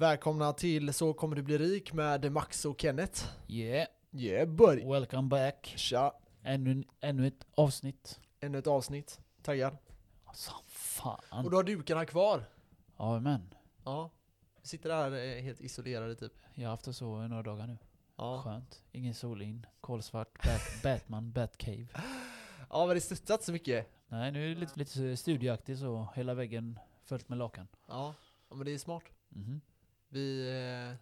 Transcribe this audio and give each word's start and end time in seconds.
Välkomna 0.00 0.52
till 0.52 0.92
Så 0.92 1.12
kommer 1.12 1.36
du 1.36 1.42
bli 1.42 1.58
rik 1.58 1.92
med 1.92 2.32
Max 2.32 2.64
och 2.64 2.80
Kenneth. 2.80 3.24
Yeah, 3.48 3.88
Yeah 4.12 4.48
buddy! 4.48 4.84
welcome 4.84 5.28
back. 5.28 5.72
Tja! 5.76 6.12
Ännu, 6.42 6.84
ännu 7.00 7.26
ett 7.26 7.46
avsnitt. 7.54 8.20
Ännu 8.40 8.58
ett 8.58 8.66
avsnitt. 8.66 9.20
Taggad. 9.42 9.76
Alltså, 10.24 10.52
fan. 10.68 11.44
Och 11.44 11.50
du 11.50 11.56
har 11.56 11.62
dukarna 11.62 12.04
kvar. 12.06 12.44
Ja 12.96 13.20
men, 13.20 13.54
Ja. 13.84 14.10
Vi 14.62 14.68
sitter 14.68 14.88
där 14.88 15.36
eh, 15.36 15.42
helt 15.42 15.60
isolerade 15.60 16.14
typ. 16.14 16.32
jag 16.54 16.64
har 16.64 16.70
haft 16.70 16.84
det 16.84 16.92
så 16.92 17.24
i 17.24 17.28
några 17.28 17.42
dagar 17.42 17.66
nu. 17.66 17.78
Ja. 18.16 18.42
Skönt. 18.44 18.82
Ingen 18.92 19.14
sol 19.14 19.42
in, 19.42 19.66
kolsvart, 19.80 20.44
Bat 20.44 20.62
Batman, 20.82 21.32
Batcave. 21.32 21.86
Ja 22.70 22.86
men 22.86 22.94
det 22.94 23.00
studsat 23.00 23.42
så 23.42 23.52
mycket. 23.52 23.86
Nej, 24.08 24.32
nu 24.32 24.44
är 24.44 24.54
det 24.54 24.60
lite, 24.60 24.78
lite 24.78 25.16
studieaktigt 25.16 25.80
så, 25.80 26.08
hela 26.14 26.34
väggen 26.34 26.78
fullt 27.04 27.28
med 27.28 27.38
lakan. 27.38 27.68
Ja. 27.88 28.14
men 28.50 28.64
det 28.64 28.70
är 28.74 28.78
smart. 28.78 29.04
Mhm. 29.28 29.60
Vi... 30.08 30.40
Eh, 30.48 30.96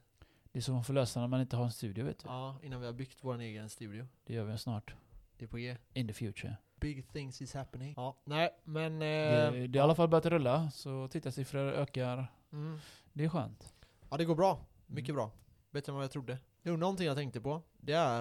Det 0.52 0.58
är 0.58 0.60
så 0.60 0.72
man 0.72 0.84
får 0.84 0.94
lösa 0.94 1.20
när 1.20 1.26
man 1.26 1.40
inte 1.40 1.56
har 1.56 1.64
en 1.64 1.70
studio 1.72 2.04
vet 2.04 2.18
du. 2.18 2.28
ja, 2.28 2.58
innan 2.62 2.80
vi 2.80 2.86
har 2.86 2.92
byggt 2.92 3.18
vår 3.20 3.38
egen 3.40 3.68
studio. 3.68 4.06
Det 4.24 4.34
gör 4.34 4.44
vi 4.44 4.58
snart. 4.58 4.94
Det 5.38 5.44
är 5.44 5.48
på 5.48 5.56
G. 5.56 5.76
In 5.92 6.06
the 6.08 6.14
future. 6.14 6.56
Big 6.80 7.12
things 7.12 7.42
is 7.42 7.54
happening. 7.54 7.94
Ja. 7.96 8.16
Nej 8.24 8.50
men... 8.64 8.92
Eh, 8.92 8.98
Det, 8.98 9.66
det 9.66 9.78
har 9.78 9.84
i 9.84 9.88
alla 9.88 9.94
fall 9.94 10.08
börjat 10.08 10.26
rulla, 10.26 10.70
så 10.70 11.08
tittarsiffror 11.08 11.72
ökar. 11.72 12.26
Mm. 12.52 12.78
Det 13.12 13.24
är 13.24 13.28
skönt. 13.28 13.74
Ja 14.10 14.16
det 14.16 14.24
går 14.24 14.34
bra. 14.34 14.60
Mycket 14.86 15.14
bra. 15.14 15.30
Bättre 15.70 15.90
än 15.92 15.94
vad 15.96 16.04
jag 16.04 16.10
trodde. 16.10 16.38
Jo, 16.62 16.76
någonting 16.76 17.06
jag 17.06 17.16
tänkte 17.16 17.40
på. 17.40 17.62
Det 17.78 17.92
är, 17.92 18.20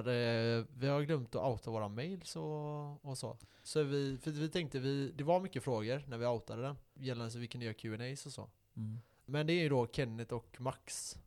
eh, 0.59 0.65
vi 0.77 0.87
har 0.87 1.01
glömt 1.01 1.35
att 1.35 1.45
outa 1.51 1.71
våra 1.71 1.87
mails 1.87 2.35
och, 2.35 3.05
och 3.05 3.17
så. 3.17 3.37
Så 3.63 3.83
vi, 3.83 4.17
för 4.17 4.31
vi 4.31 4.49
tänkte, 4.49 4.79
vi, 4.79 5.11
det 5.11 5.23
var 5.23 5.39
mycket 5.39 5.63
frågor 5.63 6.03
när 6.07 6.17
vi 6.17 6.25
outade 6.25 6.61
den. 6.61 6.77
Gällande 6.93 7.31
så 7.31 7.39
vi 7.39 7.47
kunde 7.47 7.65
göra 7.65 7.73
Q&As 7.73 8.25
och 8.25 8.31
så. 8.31 8.49
Mm. 8.77 8.99
Men 9.25 9.47
det 9.47 9.53
är 9.53 9.61
ju 9.61 9.69
då 9.69 9.87
Kenneth 9.87 10.33
och 10.33 10.55
Max. 10.59 11.17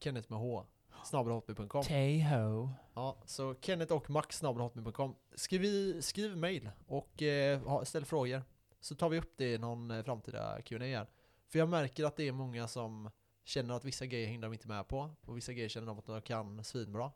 Kenneth 0.00 0.30
med 0.30 0.38
H. 0.40 0.64
snabelhotmail.com 1.04 1.82
Tay-ho. 1.82 2.68
Ja, 2.94 3.16
så 3.24 3.54
Kenneth 3.60 3.92
och 3.92 4.10
Max 4.10 4.38
snabelhotmail.com. 4.38 5.14
Skriv, 5.34 6.00
skriv 6.00 6.36
mail 6.36 6.70
och 6.86 7.22
eh, 7.22 7.82
ställ 7.82 8.04
frågor. 8.04 8.42
Så 8.80 8.94
tar 8.94 9.08
vi 9.08 9.18
upp 9.18 9.32
det 9.36 9.52
i 9.54 9.58
någon 9.58 9.90
eh, 9.90 10.02
framtida 10.02 10.62
Q&A 10.62 10.78
här. 10.84 11.06
För 11.48 11.58
jag 11.58 11.68
märker 11.68 12.04
att 12.04 12.16
det 12.16 12.28
är 12.28 12.32
många 12.32 12.68
som 12.68 13.10
känner 13.44 13.74
att 13.74 13.84
vissa 13.84 14.06
grejer 14.06 14.26
hänger 14.26 14.42
de 14.42 14.52
inte 14.52 14.68
med 14.68 14.88
på. 14.88 15.10
Och 15.20 15.36
vissa 15.36 15.52
grejer 15.52 15.68
känner 15.68 15.86
de 15.86 15.98
att 15.98 16.06
de 16.06 16.20
kan 16.22 16.64
svinbra. 16.64 17.12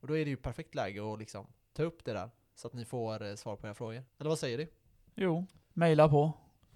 Och 0.00 0.08
då 0.08 0.16
är 0.16 0.24
det 0.24 0.30
ju 0.30 0.36
perfekt 0.36 0.74
läge 0.74 1.12
att 1.12 1.18
liksom 1.18 1.46
ta 1.72 1.82
upp 1.82 2.04
det 2.04 2.12
där. 2.12 2.30
Så 2.54 2.66
att 2.66 2.72
ni 2.72 2.84
får 2.84 3.22
eh, 3.22 3.34
svar 3.34 3.56
på 3.56 3.66
era 3.66 3.74
frågor. 3.74 4.04
Eller 4.18 4.28
vad 4.28 4.38
säger 4.38 4.58
du? 4.58 4.66
Jo, 5.14 5.46
mejla 5.72 6.08
på. 6.08 6.32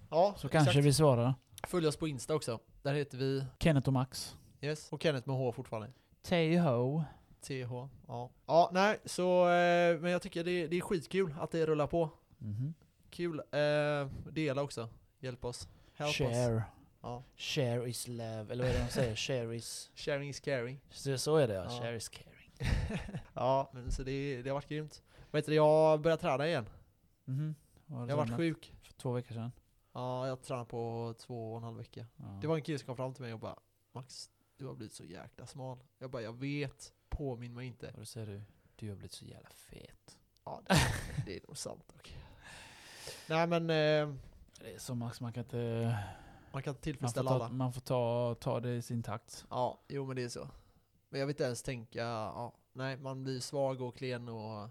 Ja, 0.09 0.33
Så 0.37 0.49
kanske 0.49 0.81
vi 0.81 0.93
svarar. 0.93 1.33
Följ 1.67 1.87
oss 1.87 1.97
på 1.97 2.07
Insta 2.07 2.35
också. 2.35 2.59
Där 2.81 2.93
heter 2.93 3.17
vi, 3.17 3.45
Kenneth 3.59 3.87
och 3.87 3.93
Max. 3.93 4.35
yes, 4.61 4.91
och 4.91 5.03
Kenneth 5.03 5.27
med 5.27 5.37
H 5.37 5.51
fortfarande. 5.51 5.91
Tay-ho. 6.23 7.03
TH. 7.41 7.71
Ja. 8.07 8.29
Ja, 8.45 8.69
nej, 8.73 8.99
så, 9.05 9.49
eh, 9.49 9.99
men 9.99 10.11
jag 10.11 10.21
tycker 10.21 10.43
det, 10.43 10.67
det 10.67 10.77
är 10.77 10.81
skitkul 10.81 11.35
att 11.39 11.51
det 11.51 11.65
rullar 11.65 11.87
på. 11.87 12.09
Mhm. 12.37 12.73
Kul. 13.09 13.39
Eh, 13.51 14.07
dela 14.31 14.61
också. 14.61 14.89
Hjälp 15.19 15.45
oss. 15.45 15.67
Help 15.93 16.07
us. 16.09 16.17
Share. 16.17 16.63
Ja. 17.01 17.23
Share 17.37 17.89
is 17.89 18.07
love, 18.07 18.45
eller 18.51 18.63
vad 18.63 18.73
är 18.73 18.77
det 18.79 18.85
de 18.85 18.91
säger? 18.91 19.15
Share 19.45 19.55
is... 19.55 19.91
Sharing 19.95 20.29
is 20.29 20.39
caring. 20.39 20.79
Så, 20.89 21.17
så 21.17 21.35
är 21.37 21.47
det 21.47 21.53
ja, 21.53 21.63
Ja. 21.63 21.69
share 21.69 21.95
is 21.95 22.09
caring. 22.09 22.51
ja, 23.33 23.69
men 23.73 23.91
så 23.91 24.03
det, 24.03 24.41
det 24.41 24.49
har 24.49 24.53
varit 24.55 24.67
grymt. 24.69 25.03
Vet 25.31 25.45
du, 25.45 25.53
jag 25.55 25.63
har 25.63 25.97
börjat 25.97 26.19
träna 26.21 26.47
igen. 26.47 26.65
Var 27.25 28.05
det 28.05 28.11
Jag 28.11 28.17
har 28.17 28.25
varit 28.25 28.37
sjuk. 28.37 28.73
För 28.83 28.93
två 28.93 29.11
veckor 29.11 29.33
sedan. 29.33 29.51
Ja, 29.95 30.27
jag 30.27 30.41
tränat 30.41 30.67
på 30.67 31.13
två 31.17 31.51
och 31.51 31.57
en 31.57 31.63
halv 31.63 31.77
vecka. 31.77 32.05
Ja. 32.15 32.25
Det 32.41 32.47
var 32.47 32.55
en 32.55 32.61
kille 32.61 32.79
som 32.79 32.85
kom 32.85 32.95
fram 32.95 33.13
till 33.13 33.23
mig 33.23 33.33
och 33.33 33.39
bara 33.39 33.59
Max, 33.93 34.29
du 34.57 34.65
har 34.65 34.73
blivit 34.75 34.93
så 34.93 35.03
jäkla 35.03 35.47
smal. 35.47 35.83
Jag 35.99 36.11
bara, 36.11 36.21
jag 36.21 36.33
vet. 36.39 36.93
Påminn 37.09 37.53
mig 37.53 37.67
inte. 37.67 37.87
Och 37.91 37.99
då 37.99 38.05
säger 38.05 38.27
du, 38.27 38.41
du 38.75 38.89
har 38.89 38.95
blivit 38.95 39.11
så 39.11 39.25
jävla 39.25 39.49
fet. 39.49 40.17
Ja, 40.43 40.61
det, 40.67 40.75
det 41.25 41.35
är 41.35 41.47
nog 41.47 41.57
sant 41.57 41.83
dock. 41.87 42.17
Nej 43.29 43.47
men, 43.47 43.61
eh, 43.63 44.15
Det 44.61 44.73
är 44.75 44.79
så 44.79 44.95
Max, 44.95 45.21
man 45.21 45.33
kan 45.33 45.43
inte... 45.43 45.97
man 46.51 46.63
kan 46.63 46.71
Man 46.71 46.75
får, 46.75 46.81
tillfredsställa 46.81 47.29
ta, 47.29 47.35
alla. 47.35 47.49
man 47.49 47.73
får 47.73 47.81
ta, 47.81 48.35
ta 48.39 48.59
det 48.59 48.75
i 48.75 48.81
sin 48.81 49.03
takt. 49.03 49.45
Ja, 49.49 49.79
jo 49.87 50.05
men 50.05 50.15
det 50.15 50.23
är 50.23 50.29
så. 50.29 50.49
Men 51.09 51.19
jag 51.19 51.27
vill 51.27 51.33
inte 51.33 51.43
ens 51.43 51.63
tänka, 51.63 51.99
ja, 52.01 52.53
nej 52.73 52.97
man 52.97 53.23
blir 53.23 53.39
svag 53.39 53.81
och 53.81 53.97
klen 53.97 54.29
och 54.29 54.69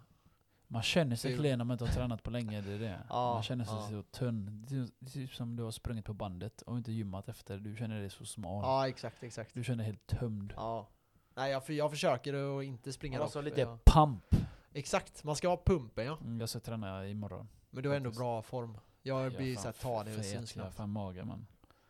Man 0.74 0.82
känner 0.82 1.16
sig 1.16 1.36
klen 1.36 1.58
när 1.58 1.64
man 1.64 1.74
inte 1.74 1.84
har 1.84 1.92
tränat 1.92 2.22
på 2.22 2.30
länge, 2.30 2.60
det 2.60 2.72
är 2.72 2.78
det. 2.78 3.02
Ja, 3.08 3.34
man 3.34 3.42
känner 3.42 3.64
sig 3.64 3.74
ja. 3.74 3.88
så 3.88 4.02
tunn. 4.02 4.66
Det 4.68 4.76
är 4.76 5.10
typ 5.10 5.34
som 5.34 5.56
du 5.56 5.62
har 5.62 5.70
sprungit 5.70 6.04
på 6.04 6.14
bandet 6.14 6.62
och 6.62 6.76
inte 6.76 6.92
gymmat 6.92 7.28
efter. 7.28 7.58
Du 7.58 7.76
känner 7.76 8.00
dig 8.00 8.10
så 8.10 8.24
smal. 8.24 8.62
Ja, 8.64 8.88
exakt, 8.88 9.22
exakt. 9.22 9.54
Du 9.54 9.64
känner 9.64 9.84
dig 9.84 9.86
helt 9.86 10.06
tömd. 10.06 10.54
Ja. 10.56 10.88
Nej, 11.34 11.52
jag, 11.52 11.66
för, 11.66 11.72
jag 11.72 11.90
försöker 11.90 12.58
att 12.58 12.64
inte 12.64 12.92
springa 12.92 13.20
rakt, 13.20 13.32
för 13.32 13.42
lite 13.42 13.60
jag- 13.60 13.84
pump. 13.84 14.24
Exakt, 14.72 15.24
man 15.24 15.36
ska 15.36 15.48
ha 15.48 15.62
pumpen 15.66 16.06
ja. 16.06 16.18
Mm, 16.20 16.40
jag 16.40 16.48
ska 16.48 16.60
träna 16.60 17.08
imorgon. 17.08 17.48
Men 17.70 17.82
du 17.82 17.88
har 17.88 17.96
ändå 17.96 18.10
bra 18.10 18.42
form. 18.42 18.78
Jag 19.02 19.26
är 19.26 19.30
blir 19.30 19.56
såhär 19.56 19.72
tanig 19.72 20.18
och 20.18 20.24
fet, 20.24 20.32
syns 20.32 20.56
Jag 20.56 20.64
har 20.64 20.70
fan 20.70 20.90
mage 20.90 21.24
man. 21.24 21.46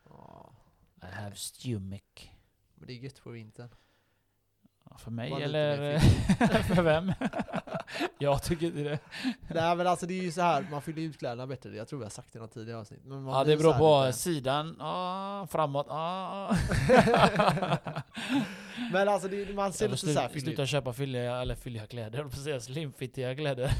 Ja, 0.08 0.52
I 1.02 1.06
have 1.06 1.36
stomach. 1.36 2.30
men 2.74 2.86
det 2.86 2.92
är 2.92 2.98
gött 2.98 3.22
på 3.22 3.30
vintern. 3.30 3.68
För 4.98 5.10
mig 5.10 5.30
Var 5.30 5.40
eller 5.40 5.98
för 6.74 6.82
vem? 6.82 7.12
jag 8.18 8.42
tycker 8.42 8.66
inte 8.66 8.78
det. 8.82 8.98
Nej 9.48 9.76
men 9.76 9.86
alltså 9.86 10.06
det 10.06 10.18
är 10.18 10.22
ju 10.22 10.32
så 10.32 10.40
här, 10.40 10.66
man 10.70 10.82
fyller 10.82 11.02
ut 11.02 11.18
kläderna 11.18 11.46
bättre. 11.46 11.76
Jag 11.76 11.88
tror 11.88 11.98
vi 11.98 12.04
har 12.04 12.10
sagt 12.10 12.32
det 12.32 12.38
i 12.38 12.42
något 12.42 12.54
tidigare 12.54 12.80
avsnitt. 12.80 13.00
Ja, 13.06 13.44
det 13.46 13.56
beror 13.56 13.72
på 13.72 14.04
lite- 14.06 14.18
sidan, 14.18 14.76
ah, 14.80 15.46
framåt, 15.46 15.86
ah. 15.90 16.56
Men 18.92 19.08
alltså 19.08 19.28
det, 19.28 19.54
man 19.54 19.72
ser 19.72 19.88
lite 19.88 20.12
såhär 20.12 20.28
fyllig 20.28 20.42
sluta 20.42 20.62
ut. 20.62 20.68
köpa 20.68 20.92
fylliga, 20.92 21.36
eller 21.40 21.54
fylliga 21.54 21.86
kläder, 21.86 22.28
säga 22.28 22.60
slimfittiga 22.60 23.34
kläder. 23.34 23.70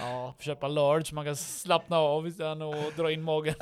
Ja. 0.00 0.34
Köpa 0.38 0.68
large, 0.68 1.14
man 1.14 1.24
kan 1.24 1.36
slappna 1.36 1.96
av 1.98 2.28
istället 2.28 2.62
och 2.62 2.92
dra 2.96 3.12
in 3.12 3.22
magen. 3.22 3.54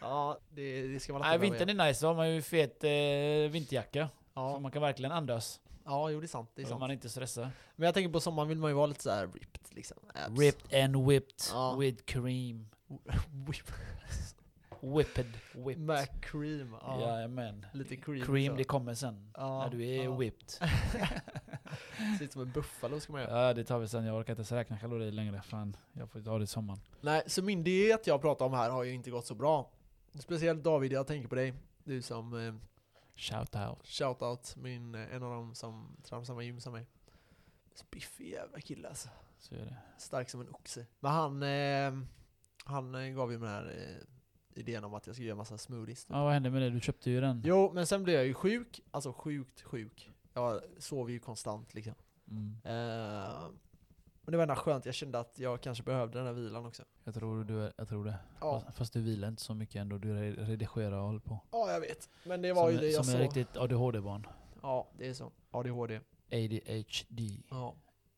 ja, 0.00 0.38
det, 0.50 0.86
det 0.88 1.00
ska 1.00 1.12
man 1.12 1.22
Nej, 1.22 1.34
inte 1.34 1.46
vintern 1.46 1.80
är 1.80 1.86
nice, 1.86 2.04
då 2.04 2.08
har 2.10 2.14
man 2.14 2.30
ju 2.30 2.42
fet 2.42 2.84
eh, 2.84 2.90
vinterjacka. 3.50 4.08
Så 4.36 4.40
Ja, 4.42 4.58
man 4.58 4.70
kan 4.70 4.82
verkligen 4.82 5.12
andas. 5.12 5.60
ja 5.84 6.10
jo 6.10 6.20
det 6.20 6.26
är 6.26 6.28
sant. 6.28 6.50
Det 6.54 6.62
är 6.62 6.64
Så 6.64 6.68
sant. 6.68 6.80
man 6.80 6.90
inte 6.90 7.08
stressar. 7.08 7.50
Men 7.76 7.86
jag 7.86 7.94
tänker 7.94 8.12
på 8.12 8.20
sommaren 8.20 8.48
vill 8.48 8.58
man 8.58 8.70
ju 8.70 8.74
vara 8.74 8.86
lite 8.86 9.02
såhär 9.02 9.26
ripped 9.26 9.74
liksom. 9.74 9.96
Abs. 10.14 10.38
Ripped 10.40 10.84
and 10.84 11.06
whipped 11.08 11.42
Ja. 11.52 11.76
with 11.78 12.04
cream. 12.04 12.68
Whip. 13.48 13.70
Whipped, 14.80 15.26
whipped. 15.54 15.78
Med 15.82 16.08
cream. 16.22 16.76
Ja. 16.82 17.00
Jajamän. 17.00 17.66
Lite 17.72 17.96
cream, 17.96 18.26
Cream, 18.26 18.52
så. 18.52 18.56
det 18.56 18.64
kommer 18.64 18.94
sen. 18.94 19.30
Ja, 19.36 19.58
När 19.58 19.70
du 19.70 19.86
är 19.86 20.04
ja. 20.04 20.16
whipped. 20.16 20.50
Ser 22.18 22.24
ut 22.24 22.32
som 22.32 22.42
en 22.42 22.52
buffalo 22.52 23.00
ska 23.00 23.12
man 23.12 23.22
göra. 23.22 23.46
Ja, 23.46 23.54
det 23.54 23.64
tar 23.64 23.78
vi 23.78 23.88
sen. 23.88 24.04
Jag 24.04 24.16
orkar 24.16 24.32
inte 24.32 24.40
ens 24.40 24.52
räkna 24.52 24.78
kalorier 24.78 25.12
längre. 25.12 25.42
Fan, 25.42 25.76
jag 25.92 26.10
får 26.10 26.20
ta 26.20 26.38
det 26.38 26.44
i 26.44 26.46
sommaren. 26.46 26.80
Nej, 27.00 27.22
så 27.26 27.42
min 27.42 27.64
diet 27.64 28.06
jag 28.06 28.20
pratar 28.20 28.44
om 28.46 28.52
här 28.52 28.70
har 28.70 28.84
ju 28.84 28.92
inte 28.94 29.10
gått 29.10 29.26
så 29.26 29.34
bra. 29.34 29.70
Speciellt 30.14 30.64
David, 30.64 30.92
jag 30.92 31.06
tänker 31.06 31.28
på 31.28 31.34
dig. 31.34 31.54
Du 31.84 32.02
som 32.02 32.46
eh, 32.46 32.54
Shout 33.16 33.56
out. 33.56 33.86
shoutout, 33.86 34.56
min, 34.56 34.94
eh, 34.94 35.14
en 35.14 35.22
av 35.22 35.30
dem 35.30 35.54
som 35.54 35.96
tränar 36.02 36.20
på 36.20 36.26
samma 36.26 36.42
gym 36.42 36.60
som 36.60 36.72
mig. 36.72 36.86
Spiffig 37.74 38.30
jävla 38.30 38.60
kille 38.60 38.88
alltså. 38.88 39.08
Så 39.38 39.54
är 39.54 39.58
det. 39.58 39.76
Stark 39.98 40.30
som 40.30 40.40
en 40.40 40.48
oxe. 40.48 40.86
Men 41.00 41.12
han, 41.12 41.42
eh, 41.42 42.02
han 42.64 42.94
eh, 42.94 43.10
gav 43.14 43.32
ju 43.32 43.38
mig 43.38 43.48
den 43.48 43.64
här 43.64 43.74
eh, 43.78 44.60
idén 44.60 44.84
om 44.84 44.94
att 44.94 45.06
jag 45.06 45.16
skulle 45.16 45.28
göra 45.28 45.36
massa 45.36 45.58
smoothies. 45.58 46.04
typ. 46.04 46.12
Ja, 46.12 46.24
vad 46.24 46.32
hände 46.32 46.50
med 46.50 46.62
det? 46.62 46.70
Du 46.70 46.80
köpte 46.80 47.10
ju 47.10 47.20
den. 47.20 47.42
Jo, 47.44 47.70
men 47.74 47.86
sen 47.86 48.02
blev 48.02 48.16
jag 48.16 48.26
ju 48.26 48.34
sjuk. 48.34 48.80
Alltså 48.90 49.12
sjukt 49.12 49.62
sjuk. 49.62 50.10
Jag 50.32 50.60
sov 50.78 51.10
ju 51.10 51.18
konstant 51.18 51.74
liksom. 51.74 51.94
Mm. 52.30 52.56
Eh, 52.64 53.48
men 54.26 54.32
det 54.32 54.36
var 54.38 54.42
ändå 54.42 54.54
skönt, 54.54 54.86
jag 54.86 54.94
kände 54.94 55.18
att 55.18 55.38
jag 55.38 55.60
kanske 55.60 55.84
behövde 55.84 56.18
den 56.18 56.26
här 56.26 56.32
vilan 56.34 56.66
också. 56.66 56.82
Jag 57.04 57.14
tror 57.14 57.44
du 57.44 57.72
jag 57.76 57.88
tror 57.88 58.04
det. 58.04 58.18
Ja, 58.40 58.60
Fast, 58.60 58.76
fast 58.78 58.92
du 58.92 59.00
vilar 59.00 59.28
inte 59.28 59.42
så 59.42 59.54
mycket 59.54 59.76
ändå. 59.80 59.98
Du 59.98 60.08
re- 60.14 60.46
redigerar 60.46 60.96
och 60.98 61.04
håller 61.06 61.20
på. 61.20 61.40
ja 61.52 61.72
jag 61.72 61.80
vet. 61.80 62.08
Men 62.24 62.42
det 62.42 62.52
var 62.52 62.62
som 62.62 62.70
ju 62.72 62.76
är- 62.76 62.80
det 62.80 62.88
jag 62.88 63.04
Som 63.04 63.14
är 63.14 63.18
riktigt 63.18 63.56
ADHD-barn. 63.56 64.26
Ja, 64.62 64.88
det 64.98 65.08
är 65.08 65.14
så. 65.14 65.32
ADHD. 65.50 66.00
ADHD. 66.32 67.42
Ja. 67.50 67.74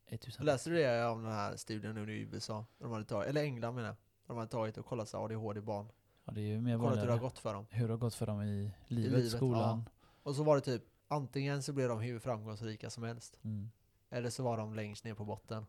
1000. 0.06 0.44
Läste 0.46 0.70
du 0.70 0.76
det 0.76 1.06
om 1.06 1.22
den 1.22 1.32
här 1.32 1.56
studien 1.56 1.94
nu 1.94 2.16
i 2.16 2.20
USA? 2.20 2.64
De 2.78 2.92
hade 2.92 3.04
tagit, 3.04 3.28
eller 3.28 3.42
England 3.42 3.74
menar 3.74 3.88
jag. 3.88 3.96
De 4.26 4.36
hade 4.36 4.50
tagit 4.50 4.78
och 4.78 4.86
kollat 4.86 5.08
så 5.08 5.18
ADHD-barn. 5.24 5.88
Ja, 6.24 6.32
det 6.32 6.40
är 6.40 6.44
ju 6.44 6.60
mer 6.60 6.78
Kollat 6.78 6.98
hur 6.98 7.06
det 7.06 7.12
har 7.12 7.18
gått 7.18 7.38
för 7.38 7.54
dem. 7.54 7.66
Hur 7.70 7.86
det 7.88 7.92
har 7.92 7.98
gått 7.98 8.14
för 8.14 8.26
dem 8.26 8.42
i 8.42 8.70
livet, 8.86 9.12
livet, 9.12 9.32
skolan. 9.32 9.88
Och 10.22 10.34
så 10.36 10.42
var 10.42 10.54
det 10.54 10.60
typ, 10.60 10.82
antingen 11.08 11.62
så 11.62 11.72
blev 11.72 11.88
de 11.88 12.00
hur 12.00 12.18
framgångsrika 12.18 12.90
som 12.90 13.02
helst. 13.02 13.38
Mm. 13.44 13.70
Eller 14.10 14.30
så 14.30 14.42
var 14.42 14.56
de 14.56 14.74
längst 14.74 15.04
ner 15.04 15.14
på 15.14 15.24
botten. 15.24 15.66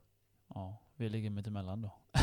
Ja, 0.56 0.78
vi 0.96 1.10
ligger 1.10 1.30
mitt 1.30 1.48
emellan 1.48 1.82
då. 1.82 1.92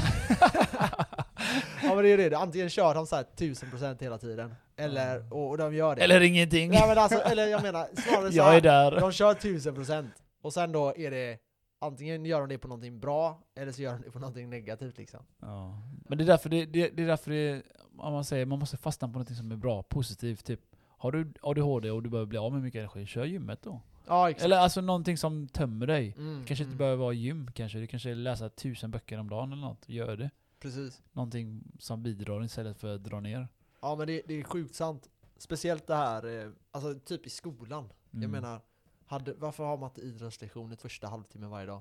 ja 1.83 1.95
men 1.95 1.97
det 1.97 2.09
är 2.09 2.19
ju 2.19 2.31
det, 2.31 2.39
antingen 2.39 2.71
kör 2.71 2.95
de 2.95 3.07
så 3.07 3.17
här 3.17 3.25
1000% 3.37 4.03
hela 4.03 4.19
tiden. 4.19 4.55
Eller, 4.77 5.33
och, 5.33 5.49
och 5.49 5.59
de 5.59 5.75
gör 5.75 5.97
det. 5.97 6.03
Eller 6.03 6.21
ingenting. 6.21 6.71
Nej 6.71 6.89
men 6.89 6.99
alltså, 6.99 7.19
eller 7.19 7.47
jag 7.47 7.63
menar 7.63 7.89
snarare 7.97 8.33
så 8.33 8.43
här, 8.43 8.61
där. 8.61 9.01
de 9.01 9.13
kör 9.13 9.35
1000% 9.35 10.09
och 10.43 10.53
sen 10.53 10.73
då 10.73 10.95
är 10.97 11.11
det 11.11 11.39
Antingen 11.79 12.25
gör 12.25 12.41
de 12.41 12.49
det 12.49 12.59
på 12.59 12.69
någonting 12.69 13.01
bra, 13.01 13.43
eller 13.55 13.73
så 13.73 13.83
gör 13.83 13.93
de 13.93 14.03
det 14.03 14.11
på 14.11 14.19
någonting 14.19 14.51
negativt 14.51 14.99
liksom. 14.99 15.21
Ja. 15.41 15.83
Men 16.09 16.19
det 16.19 16.25
är 16.25 16.27
därför 16.27 16.49
det, 16.49 16.67
det, 16.67 16.89
det 16.89 17.03
är 17.03 17.07
därför 17.07 17.31
det, 17.31 17.63
om 17.99 18.13
man 18.13 18.25
säger, 18.25 18.47
man 18.47 18.59
måste 18.59 18.77
fastna 18.77 19.09
på 19.09 19.19
något 19.19 19.37
som 19.37 19.53
är 19.53 19.57
bra, 19.57 19.83
positivt. 19.83 20.45
Typ, 20.45 20.61
Har 20.99 21.13
du 21.13 21.33
ADHD 21.43 21.91
och 21.91 22.03
du 22.03 22.11
behöver 22.11 22.27
bli 22.27 22.39
av 22.39 22.53
med 22.53 22.63
mycket 22.63 22.79
energi, 22.79 23.07
kör 23.07 23.25
gymmet 23.25 23.63
då. 23.63 23.81
Ja, 24.07 24.31
exakt. 24.31 24.45
Eller 24.45 24.57
alltså 24.59 24.81
någonting 24.81 25.17
som 25.19 25.49
tömmer 25.49 25.87
dig. 25.87 26.15
Mm, 26.19 26.45
kanske 26.47 26.63
inte 26.65 26.71
mm, 26.71 26.79
behöver 26.79 26.97
vara 26.97 27.13
gym 27.13 27.51
kanske, 27.55 27.79
du 27.79 27.87
kanske 27.87 28.15
läsa 28.15 28.49
tusen 28.49 28.91
böcker 28.91 29.19
om 29.19 29.31
dagen 29.31 29.53
eller 29.53 29.63
något. 29.63 29.89
Gör 29.89 30.17
det. 30.17 30.31
Precis. 30.61 31.03
Någonting 31.13 31.63
som 31.79 32.03
bidrar 32.03 32.45
istället 32.45 32.79
för 32.79 32.95
att 32.95 33.05
dra 33.05 33.21
ner. 33.21 33.49
Ja 33.81 33.97
men 33.97 34.07
det, 34.07 34.23
det 34.27 34.35
är 34.41 34.43
sjukt 34.43 34.75
sant. 34.75 35.11
Speciellt 35.39 35.87
det 35.87 35.95
här, 35.95 36.41
eh, 36.45 36.51
alltså 36.71 36.95
typ 36.95 37.27
i 37.27 37.31
skolan. 37.31 37.89
Jag 38.11 38.19
Mm. 38.25 38.31
menar, 38.31 38.61
hade, 39.07 39.33
varför 39.35 39.65
har 39.65 39.77
man 39.77 39.91
inte 39.91 40.01
idrottslektioner 40.01 40.77
första 40.77 41.07
halvtimmen 41.09 41.51
varje 41.51 41.67
dag? 41.67 41.81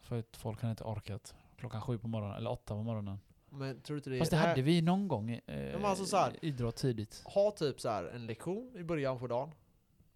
För 0.00 0.18
att 0.18 0.36
folk 0.36 0.62
har 0.62 0.70
inte 0.70 0.84
orkat. 0.84 1.34
Klockan 1.56 1.82
sju 1.82 1.98
på 1.98 2.08
morgonen, 2.08 2.36
eller 2.36 2.50
åtta 2.50 2.74
på 2.74 2.82
morgonen. 2.82 3.18
Men 3.50 3.80
tror 3.80 3.94
du 3.94 3.98
inte 3.98 4.10
det 4.10 4.18
Fast 4.18 4.30
det 4.30 4.36
hade 4.36 4.62
vi 4.62 4.82
någon 4.82 5.08
gång, 5.08 5.30
eh, 5.30 5.40
men 5.46 5.84
alltså 5.84 6.04
så 6.04 6.16
här- 6.16 6.36
idrott 6.44 6.76
tidigt. 6.76 7.22
Ha 7.24 7.50
typ 7.50 7.80
så 7.80 7.88
här 7.88 8.04
en 8.04 8.26
lektion 8.26 8.76
i 8.76 8.82
början 8.84 9.18
på 9.18 9.26
dagen. 9.26 9.50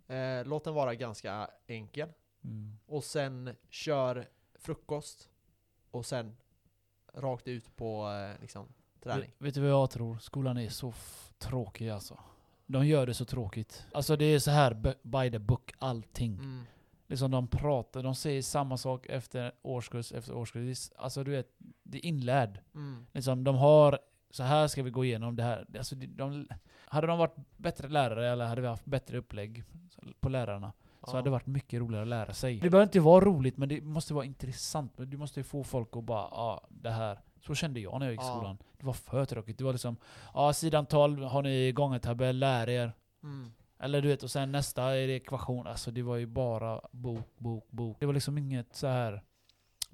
Eh, 0.06 0.44
låt 0.44 0.64
den 0.64 0.74
vara 0.74 0.94
ganska 0.94 1.50
enkel. 1.66 2.08
Mm. 2.44 2.78
Och 2.86 3.04
sen 3.04 3.56
kör 3.68 4.28
frukost. 4.54 5.28
Och 5.90 6.06
sen 6.06 6.36
rakt 7.14 7.48
ut 7.48 7.76
på 7.76 8.10
eh, 8.10 8.40
liksom 8.40 8.68
träning. 9.00 9.30
Vet, 9.38 9.46
vet 9.46 9.54
du 9.54 9.60
vad 9.60 9.70
jag 9.70 9.90
tror? 9.90 10.18
Skolan 10.18 10.56
är 10.56 10.68
så 10.68 10.92
tråkig 11.38 11.88
alltså. 11.88 12.18
De 12.66 12.86
gör 12.86 13.06
det 13.06 13.14
så 13.14 13.24
tråkigt. 13.24 13.86
Alltså 13.92 14.16
det 14.16 14.24
är 14.24 14.38
så 14.38 14.50
här 14.50 14.94
by 15.02 15.30
the 15.30 15.38
book, 15.38 15.72
allting. 15.78 16.34
Mm. 16.34 16.64
Liksom 17.06 17.30
de 17.30 17.46
pratar, 17.46 18.02
de 18.02 18.14
säger 18.14 18.42
samma 18.42 18.76
sak 18.76 19.06
efter 19.06 19.52
årskurs 19.62 20.12
efter 20.12 20.34
årskurs. 20.34 20.90
Alltså 20.96 21.24
du 21.24 21.30
vet, 21.30 21.48
det 21.82 21.98
är 21.98 22.06
inlärd. 22.06 22.60
Mm. 22.74 23.06
Liksom 23.12 23.44
de 23.44 23.56
har, 23.56 23.98
så 24.34 24.42
här 24.42 24.66
ska 24.68 24.82
vi 24.82 24.90
gå 24.90 25.04
igenom 25.04 25.36
det 25.36 25.42
här. 25.42 25.66
Alltså 25.78 25.94
de, 25.94 26.06
de, 26.06 26.48
hade 26.86 27.06
de 27.06 27.18
varit 27.18 27.34
bättre 27.56 27.88
lärare 27.88 28.28
eller 28.30 28.46
hade 28.46 28.60
vi 28.60 28.66
haft 28.66 28.84
bättre 28.84 29.18
upplägg 29.18 29.64
på 30.20 30.28
lärarna 30.28 30.72
så 31.02 31.10
Ja. 31.10 31.16
hade 31.16 31.26
det 31.26 31.30
varit 31.30 31.46
mycket 31.46 31.80
roligare 31.80 32.02
att 32.02 32.08
lära 32.08 32.32
sig. 32.34 32.54
Det 32.60 32.70
behöver 32.70 32.86
inte 32.86 33.00
vara 33.00 33.24
roligt 33.24 33.56
men 33.56 33.68
det 33.68 33.80
måste 33.80 34.14
vara 34.14 34.24
intressant. 34.24 34.92
Du 34.96 35.16
måste 35.16 35.42
få 35.42 35.64
folk 35.64 35.96
att 35.96 36.04
bara, 36.04 36.28
ja 36.30 36.66
det 36.68 36.90
här. 36.90 37.18
Så 37.46 37.54
kände 37.54 37.80
jag 37.80 37.98
när 38.00 38.06
jag 38.06 38.12
gick 38.12 38.20
i 38.20 38.24
Ja. 38.24 38.34
skolan. 38.36 38.58
Det 38.78 38.86
var 38.86 38.92
för 38.92 39.24
tråkigt. 39.24 39.58
Det 39.58 39.64
var 39.64 39.72
liksom, 39.72 39.96
ja 40.34 40.52
sidan 40.52 40.86
12 40.86 41.22
har 41.22 41.42
ni 41.42 41.72
gångertabell, 41.72 42.38
lär 42.38 42.68
er. 42.68 42.92
Mm. 43.22 43.52
Eller 43.78 44.02
du 44.02 44.08
vet, 44.08 44.22
och 44.22 44.30
sen 44.30 44.52
nästa 44.52 44.82
är 44.96 45.06
det 45.06 45.12
ekvation. 45.16 45.66
Alltså 45.66 45.90
det 45.90 46.02
var 46.02 46.16
ju 46.16 46.26
bara 46.26 46.80
bok, 46.92 47.36
bok, 47.38 47.66
bok. 47.70 47.96
Det 48.00 48.06
var 48.06 48.12
liksom 48.12 48.38
inget 48.38 48.74
så 48.76 48.86
här 48.86 49.22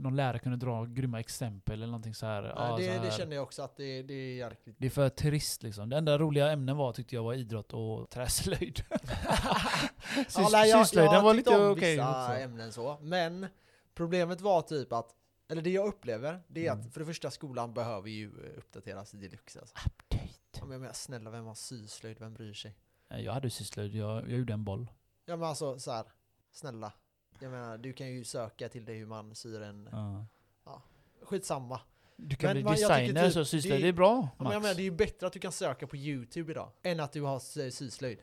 någon 0.01 0.17
lärare 0.17 0.39
kunde 0.39 0.57
dra 0.59 0.85
grymma 0.85 1.21
exempel 1.21 1.75
eller 1.75 1.87
någonting 1.87 2.15
så 2.15 2.27
här. 2.27 2.43
Nej, 2.43 2.53
ja, 2.57 2.77
det, 2.77 2.85
så 2.97 3.03
det 3.03 3.11
här. 3.11 3.19
känner 3.19 3.37
jag 3.37 3.43
också 3.43 3.63
att 3.63 3.77
det, 3.77 4.03
det 4.03 4.15
är 4.15 4.37
jäkligt. 4.51 4.77
Det 4.79 4.87
är 4.87 4.91
för 4.91 5.09
trist 5.09 5.63
liksom. 5.63 5.89
Det 5.89 5.97
enda 5.99 6.19
roliga 6.19 6.51
ämnen 6.53 6.77
var 6.77 6.93
tyckte 6.93 7.15
jag 7.15 7.23
var 7.23 7.35
idrott 7.35 7.73
och 7.73 8.11
träslöjd. 8.11 8.85
Ja, 10.37 10.49
nej, 10.53 10.71
jag, 10.71 10.87
Syslöjden 10.87 11.15
jag 11.15 11.23
var 11.23 11.35
lite 11.35 11.57
okej 11.59 11.91
vissa 11.95 12.23
också. 12.25 12.33
ämnen 12.43 12.73
så. 12.73 12.99
Men 13.03 13.47
problemet 13.95 14.41
var 14.41 14.63
typ 14.63 14.93
att, 14.93 15.15
eller 15.49 15.63
det 15.63 15.71
jag 15.71 15.87
upplever, 15.89 16.41
det 16.49 16.67
är 16.67 16.73
Mm. 16.73 16.87
att 16.87 16.93
för 16.93 17.01
det 17.01 17.07
första 17.07 17.31
skolan 17.31 17.75
behöver 17.75 18.09
ju 18.11 18.27
eh, 18.27 18.59
uppdateras 18.59 19.11
deluxe 19.11 19.61
alltså. 19.61 19.75
Update. 19.87 20.29
Ja, 20.53 20.61
men 20.65 20.73
jag 20.73 20.81
menar, 20.81 20.93
snälla 20.95 21.31
vem 21.31 21.47
har 21.47 21.55
syslöjd, 21.55 22.19
vem 22.21 22.35
bryr 22.35 22.55
sig? 22.55 22.77
Nej, 23.11 23.25
Jag 23.25 23.33
hade 23.33 23.51
syslöjd, 23.51 23.95
jag, 23.95 24.23
jag 24.31 24.39
gjorde 24.39 24.53
en 24.53 24.65
boll. 24.65 24.91
Ja 25.25 25.37
men 25.37 25.49
alltså 25.49 25.79
så 25.79 25.93
här, 25.93 26.05
snälla. 26.53 26.93
Jag 27.41 27.51
menar, 27.51 27.79
du 27.79 27.93
kan 27.93 28.09
ju 28.09 28.25
söka 28.25 28.69
till 28.69 28.85
det 28.85 28.93
hur 28.93 29.07
man 29.07 29.35
syr 29.35 29.63
en... 29.63 29.89
Ja. 29.93 30.27
Skitsamma. 31.23 31.81
Du 32.17 32.37
kan 32.37 32.49
Men 32.49 32.55
bli 32.57 32.63
man- 32.65 32.75
designer 32.75 33.25
typ 33.25 33.33
så 33.33 33.45
syslöjd, 33.45 33.83
det- 33.83 33.89
är 33.89 33.93
bra 33.93 34.29
Ja, 34.39 34.45
men 34.45 34.53
jag 34.53 34.55
Max. 34.55 34.63
menar, 34.63 34.75
det 34.75 34.83
är 34.83 34.85
ju 34.85 34.91
bättre 34.91 35.27
att 35.27 35.33
du 35.33 35.39
kan 35.39 35.53
söka 35.53 35.87
på 35.87 35.97
YouTube 35.97 36.53
idag, 36.53 36.69
än 36.83 37.01
att 37.01 37.13
du 37.13 37.23
har 37.23 37.39
sy- 37.39 37.71
syslöjd. 37.71 38.19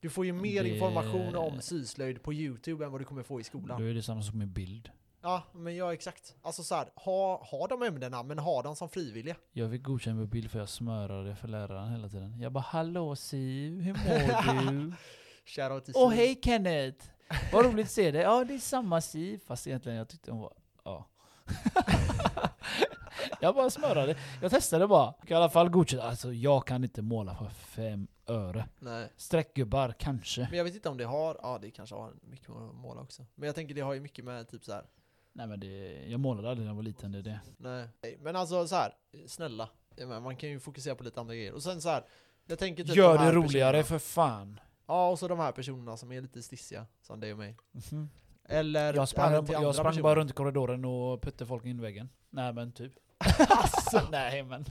Du 0.00 0.10
får 0.10 0.26
ju 0.26 0.32
mer 0.32 0.62
Det- 0.64 0.68
information 0.68 1.36
om 1.36 1.60
syslöjd 1.60 2.22
på 2.22 2.32
YouTube 2.32 2.84
än 2.84 2.92
vad 2.92 3.00
du 3.00 3.04
kommer 3.04 3.22
få 3.22 3.40
i 3.40 3.44
skolan. 3.44 3.80
Då 3.80 3.86
är 3.86 3.94
det 3.94 4.02
samma 4.02 4.22
sak 4.22 4.34
med 4.34 4.48
bild. 4.48 4.90
Ja, 5.22 5.42
men 5.52 5.76
ja 5.76 5.92
exakt. 5.92 6.36
Alltså 6.42 6.62
så 6.62 6.74
här, 6.74 6.88
ha, 6.94 7.44
ha 7.44 7.66
de 7.66 7.82
ämnena, 7.82 8.22
men 8.22 8.38
ha 8.38 8.62
dem 8.62 8.76
som 8.76 8.88
frivilliga. 8.88 9.36
Jag 9.52 9.70
fick 9.70 9.82
godkänt 9.82 10.18
med 10.18 10.28
bild 10.28 10.50
för 10.50 10.58
jag 10.58 10.68
smörade 10.68 11.36
för 11.36 11.48
läraren 11.48 11.88
hela 11.92 12.08
tiden. 12.08 12.40
Jag 12.40 12.52
bara 12.52 12.64
'Hallå 12.68 13.16
Siv, 13.16 13.80
hur 13.80 13.92
mår 13.92 14.72
du?' 14.72 14.92
Åh 15.94 16.10
Siv. 16.10 16.16
hej 16.18 16.40
Kenneth! 16.44 17.06
Vad 17.52 17.64
roligt 17.64 17.86
att 17.86 17.92
se 17.92 18.10
dig. 18.10 18.22
Ja 18.22 18.44
det 18.44 18.54
är 18.54 18.58
samma 18.58 19.00
Siv. 19.00 19.40
Fast 19.46 19.66
egentligen 19.66 19.98
jag 19.98 20.08
tyckte 20.08 20.30
hon 20.30 20.40
var... 20.40 20.52
Ja. 20.84 21.08
jag 23.40 23.54
bara 23.54 23.70
smörade. 23.70 24.16
Jag 24.42 24.50
testade 24.50 24.86
bara. 24.86 25.14
Fick 25.20 25.30
i 25.30 25.34
alla 25.34 25.50
fall 25.50 25.68
godkänt. 25.68 26.02
Alltså 26.02 26.32
jag 26.32 26.66
kan 26.66 26.84
inte 26.84 27.02
måla 27.02 27.34
för 27.34 27.48
fem 27.48 28.08
öre. 28.26 28.68
Nej. 28.78 29.08
Streckgubbar 29.16 29.94
kanske. 29.98 30.46
Men 30.50 30.58
jag 30.58 30.64
vet 30.64 30.74
inte 30.74 30.88
om 30.88 30.96
det 30.96 31.04
har, 31.04 31.38
ja 31.42 31.58
det 31.62 31.70
kanske 31.70 31.94
har 31.94 32.12
mycket 32.22 32.48
med 32.48 32.62
att 32.62 32.74
måla 32.74 33.00
också. 33.00 33.26
Men 33.34 33.46
jag 33.46 33.54
tänker 33.54 33.74
det 33.74 33.80
har 33.80 33.94
ju 33.94 34.00
mycket 34.00 34.24
med 34.24 34.48
typ 34.48 34.64
så 34.64 34.72
här. 34.72 34.84
Nej 35.32 35.46
men 35.46 35.60
det, 35.60 36.04
jag 36.06 36.20
målade 36.20 36.50
aldrig 36.50 36.64
när 36.66 36.70
jag 36.70 36.76
var 36.76 36.82
liten. 36.82 37.12
Det 37.12 37.18
är 37.18 37.22
det. 37.22 37.40
nej. 37.56 38.18
Men 38.20 38.36
alltså 38.36 38.66
så 38.66 38.76
här, 38.76 38.94
snälla. 39.26 39.68
Jag 39.96 40.22
man 40.22 40.36
kan 40.36 40.48
ju 40.48 40.60
fokusera 40.60 40.94
på 40.94 41.04
lite 41.04 41.20
andra 41.20 41.34
grejer. 41.34 41.52
Och 41.52 41.62
sen 41.62 41.80
så 41.80 41.88
här, 41.88 42.04
jag 42.46 42.58
tänker 42.58 42.84
typ 42.84 42.94
de 42.94 42.98
Gör 43.00 43.16
här 43.18 43.26
det 43.26 43.32
roligare 43.32 43.82
personerna. 43.82 43.84
för 43.84 43.98
fan. 43.98 44.60
Ja, 44.88 45.10
och 45.10 45.18
så 45.18 45.28
de 45.28 45.38
här 45.38 45.52
personerna 45.52 45.96
som 45.96 46.12
är 46.12 46.20
lite 46.20 46.42
stissiga, 46.42 46.86
som 47.02 47.20
dig 47.20 47.32
och 47.32 47.38
mig. 47.38 47.56
Mhm. 47.72 48.10
Eller 48.44 48.94
Jag 48.94 49.08
sprang, 49.08 49.32
jag 49.32 49.74
sprang 49.74 49.86
personer. 49.86 50.02
bara 50.02 50.14
runt 50.14 50.30
i 50.30 50.34
korridoren 50.34 50.84
och 50.84 51.22
putte 51.22 51.46
folk 51.46 51.64
in 51.64 51.78
i 51.78 51.82
väggen. 51.82 52.08
Nej 52.30 52.52
men 52.52 52.72
typ. 52.72 52.92
alltså. 53.48 54.08
Nej 54.10 54.42
men. 54.42 54.64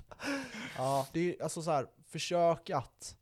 Ja, 0.77 1.07
det 1.13 1.19
är 1.35 1.43
alltså 1.43 1.61
så 1.61 1.71
här, 1.71 1.87
försök 2.07 2.69
att 2.69 3.17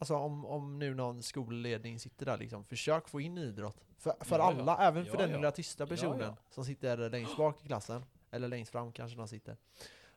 Alltså 0.00 0.16
om, 0.16 0.44
om 0.46 0.78
nu 0.78 0.94
någon 0.94 1.22
skolledning 1.22 1.98
sitter 2.00 2.26
där 2.26 2.36
liksom, 2.36 2.64
försök 2.64 3.08
få 3.08 3.20
in 3.20 3.38
idrott. 3.38 3.80
För, 3.98 4.14
för 4.20 4.38
Ja, 4.38 4.52
ja. 4.52 4.60
alla, 4.60 4.78
även 4.88 5.04
för 5.04 5.12
Ja, 5.12 5.18
den 5.18 5.30
ja. 5.30 5.36
lilla 5.36 5.50
tysta 5.50 5.82
Ja, 5.82 5.86
personen 5.88 6.20
ja. 6.20 6.36
som 6.50 6.64
sitter 6.64 7.10
längst 7.10 7.36
bak 7.36 7.62
i 7.64 7.66
klassen, 7.66 8.04
eller 8.30 8.48
längst 8.48 8.72
fram 8.72 8.92
kanske 8.92 9.16
de 9.18 9.28
sitter. 9.28 9.56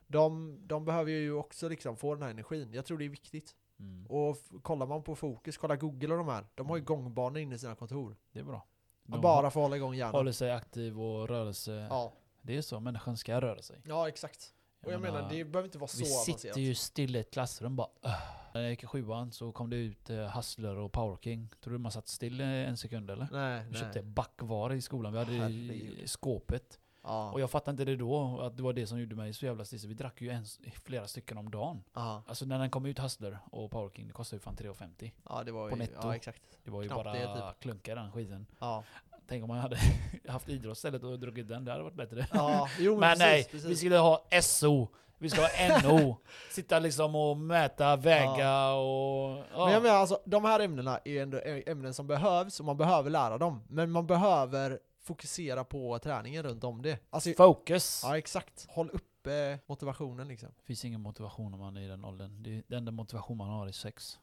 De, 0.06 0.58
de 0.66 0.84
behöver 0.84 1.10
ju 1.10 1.32
också 1.32 1.68
liksom 1.68 1.96
få 1.96 2.14
den 2.14 2.22
här 2.22 2.30
energin. 2.30 2.72
Jag 2.72 2.84
tror 2.86 2.98
det 2.98 3.04
är 3.04 3.08
viktigt. 3.08 3.56
Mm. 3.82 4.06
Och 4.06 4.36
kollar 4.62 4.86
man 4.86 5.02
på 5.02 5.16
Fokus, 5.16 5.56
kolla 5.56 5.76
Google 5.76 6.12
och 6.12 6.18
de 6.18 6.28
här, 6.28 6.46
de 6.54 6.68
har 6.70 6.76
ju 6.76 6.82
gångbanor 6.84 7.38
inne 7.38 7.54
i 7.54 7.58
sina 7.58 7.74
kontor. 7.74 8.16
Det 8.32 8.38
är 8.38 8.44
bra. 8.44 8.66
De 9.04 9.20
bara 9.20 9.46
att 9.46 9.54
hålla 9.54 9.76
igång 9.76 9.94
hjärnan. 9.94 10.14
håller 10.14 10.32
sig 10.32 10.52
aktiv 10.52 11.00
och 11.00 11.28
rörelse. 11.28 11.86
Ja, 11.90 12.12
Det 12.42 12.56
är 12.56 12.62
så, 12.62 12.80
människan 12.80 13.16
ska 13.16 13.40
röra 13.40 13.62
sig. 13.62 13.80
ja 13.84 14.08
exakt. 14.08 14.54
Och 14.84 14.92
jag 14.92 15.00
menar, 15.00 15.28
det 15.30 15.44
behöver 15.44 15.64
inte 15.68 15.78
vara 15.78 15.88
så 15.88 15.98
Vi 15.98 16.12
avancerat. 16.14 16.40
sitter 16.40 16.60
ju 16.60 16.74
still 16.74 17.16
i 17.16 17.18
ett 17.18 17.30
klassrum 17.32 17.76
bara 17.76 17.88
"Ugh." 18.04 18.14
När 18.54 18.60
jag 18.60 18.70
gick 18.70 18.82
i 18.82 18.86
sjuan 18.86 19.32
så 19.32 19.52
kom 19.52 19.70
det 19.70 19.76
ut 19.76 20.10
uh, 20.10 20.18
Hustler 20.36 20.76
och 20.76 20.92
Power 20.92 21.16
King. 21.16 21.48
Tror 21.60 21.72
du 21.72 21.78
man 21.78 21.92
satt 21.92 22.08
still 22.08 22.40
eh, 22.40 22.46
en 22.46 22.76
sekund 22.76 23.10
eller? 23.10 23.28
Nej, 23.32 23.64
Vi 23.64 23.70
nej. 23.70 23.80
köpte 23.80 24.02
backvaror 24.02 24.72
i 24.72 24.80
skolan, 24.80 25.12
vi 25.12 25.18
hade 25.18 25.32
i 25.32 25.38
Herregud. 25.38 26.10
skåpet. 26.10 26.78
Ja. 27.04 27.30
Och 27.32 27.40
jag 27.40 27.50
fattade 27.50 27.70
inte 27.70 27.84
det 27.84 27.96
då, 27.96 28.40
att 28.40 28.56
det 28.56 28.62
var 28.62 28.72
det 28.72 28.86
som 28.86 29.00
gjorde 29.00 29.14
mig 29.16 29.32
så 29.32 29.46
jävla 29.46 29.64
stissig. 29.64 29.88
Vi 29.88 29.94
drack 29.94 30.20
ju 30.20 30.28
ens 30.28 30.60
flera 30.84 31.06
stycken 31.06 31.38
om 31.38 31.50
dagen. 31.50 31.82
Aha. 31.94 32.22
Alltså 32.26 32.44
när 32.44 32.58
den 32.58 32.70
kom 32.70 32.86
ut 32.86 32.98
Hustler 32.98 33.38
och 33.50 33.70
Power 33.70 33.90
King, 33.90 34.06
det 34.06 34.12
kostade 34.12 34.36
ju 34.36 34.40
fan 34.40 34.56
3,50. 34.56 35.10
Ja, 35.28 35.42
det 35.44 35.52
var 35.52 35.68
På 35.70 35.76
ju, 35.76 35.78
netto. 35.78 35.98
ja 36.02 36.14
exakt. 36.14 36.42
Det 36.64 36.70
var 36.70 36.82
ju 36.82 36.88
Knappt 36.88 37.04
bara 37.04 37.12
det, 37.14 37.34
typ. 37.34 37.60
klunka 37.60 37.94
den 37.94 38.12
skiten. 38.12 38.46
Ja, 38.58 38.84
Tänk 39.28 39.42
om 39.42 39.48
man 39.48 39.58
hade 39.58 39.76
haft 40.28 40.48
idrott 40.48 40.76
istället 40.76 41.02
och 41.02 41.18
druckit 41.18 41.48
den, 41.48 41.64
det 41.64 41.70
hade 41.72 41.82
varit 41.84 41.94
bättre. 41.96 42.26
ja 42.32 42.68
jo 42.78 42.92
men, 42.92 43.00
Men 43.00 43.10
precis, 43.10 43.26
nej, 43.26 43.44
precis. 43.50 43.70
vi 43.70 43.76
skulle 43.76 43.98
ha 43.98 44.24
SO. 44.42 44.88
Vi 45.18 45.30
ska 45.30 45.40
ha 45.40 45.80
NO. 45.82 46.16
Sitta 46.50 46.78
liksom 46.78 47.14
och 47.16 47.36
mäta, 47.36 47.96
väga 47.96 48.72
och... 48.72 49.44
Ja. 49.52 49.64
Men 49.64 49.72
jag 49.72 49.82
menar 49.82 49.96
alltså, 49.96 50.20
de 50.24 50.44
här 50.44 50.60
ämnena 50.60 50.98
är 51.04 51.22
ändå 51.22 51.40
ämnen 51.66 51.94
som 51.94 52.06
behövs 52.06 52.60
och 52.60 52.66
man 52.66 52.76
behöver 52.76 53.10
lära 53.10 53.38
dem. 53.38 53.62
Men 53.68 53.90
man 53.90 54.06
behöver 54.06 54.78
fokusera 55.02 55.64
på 55.64 55.98
träningen 55.98 56.42
runt 56.42 56.64
om 56.64 56.82
det. 56.82 56.98
Alltså, 57.10 57.32
Focus! 57.36 58.00
ja 58.04 58.18
exakt. 58.18 58.66
Håll 58.68 58.90
uppe 58.90 59.58
motivationen 59.66 60.28
liksom. 60.28 60.48
Det 60.56 60.64
finns 60.64 60.84
ingen 60.84 61.00
motivation 61.00 61.54
om 61.54 61.60
man 61.60 61.76
är 61.76 61.80
i 61.80 61.86
den 61.86 62.04
åldern. 62.04 62.42
Det 62.42 62.50
är 62.50 62.62
den 62.66 62.78
enda 62.78 62.92
motivation 62.92 63.36
man 63.36 63.48
har 63.48 63.66
är 63.66 63.72
sex. 63.72 64.18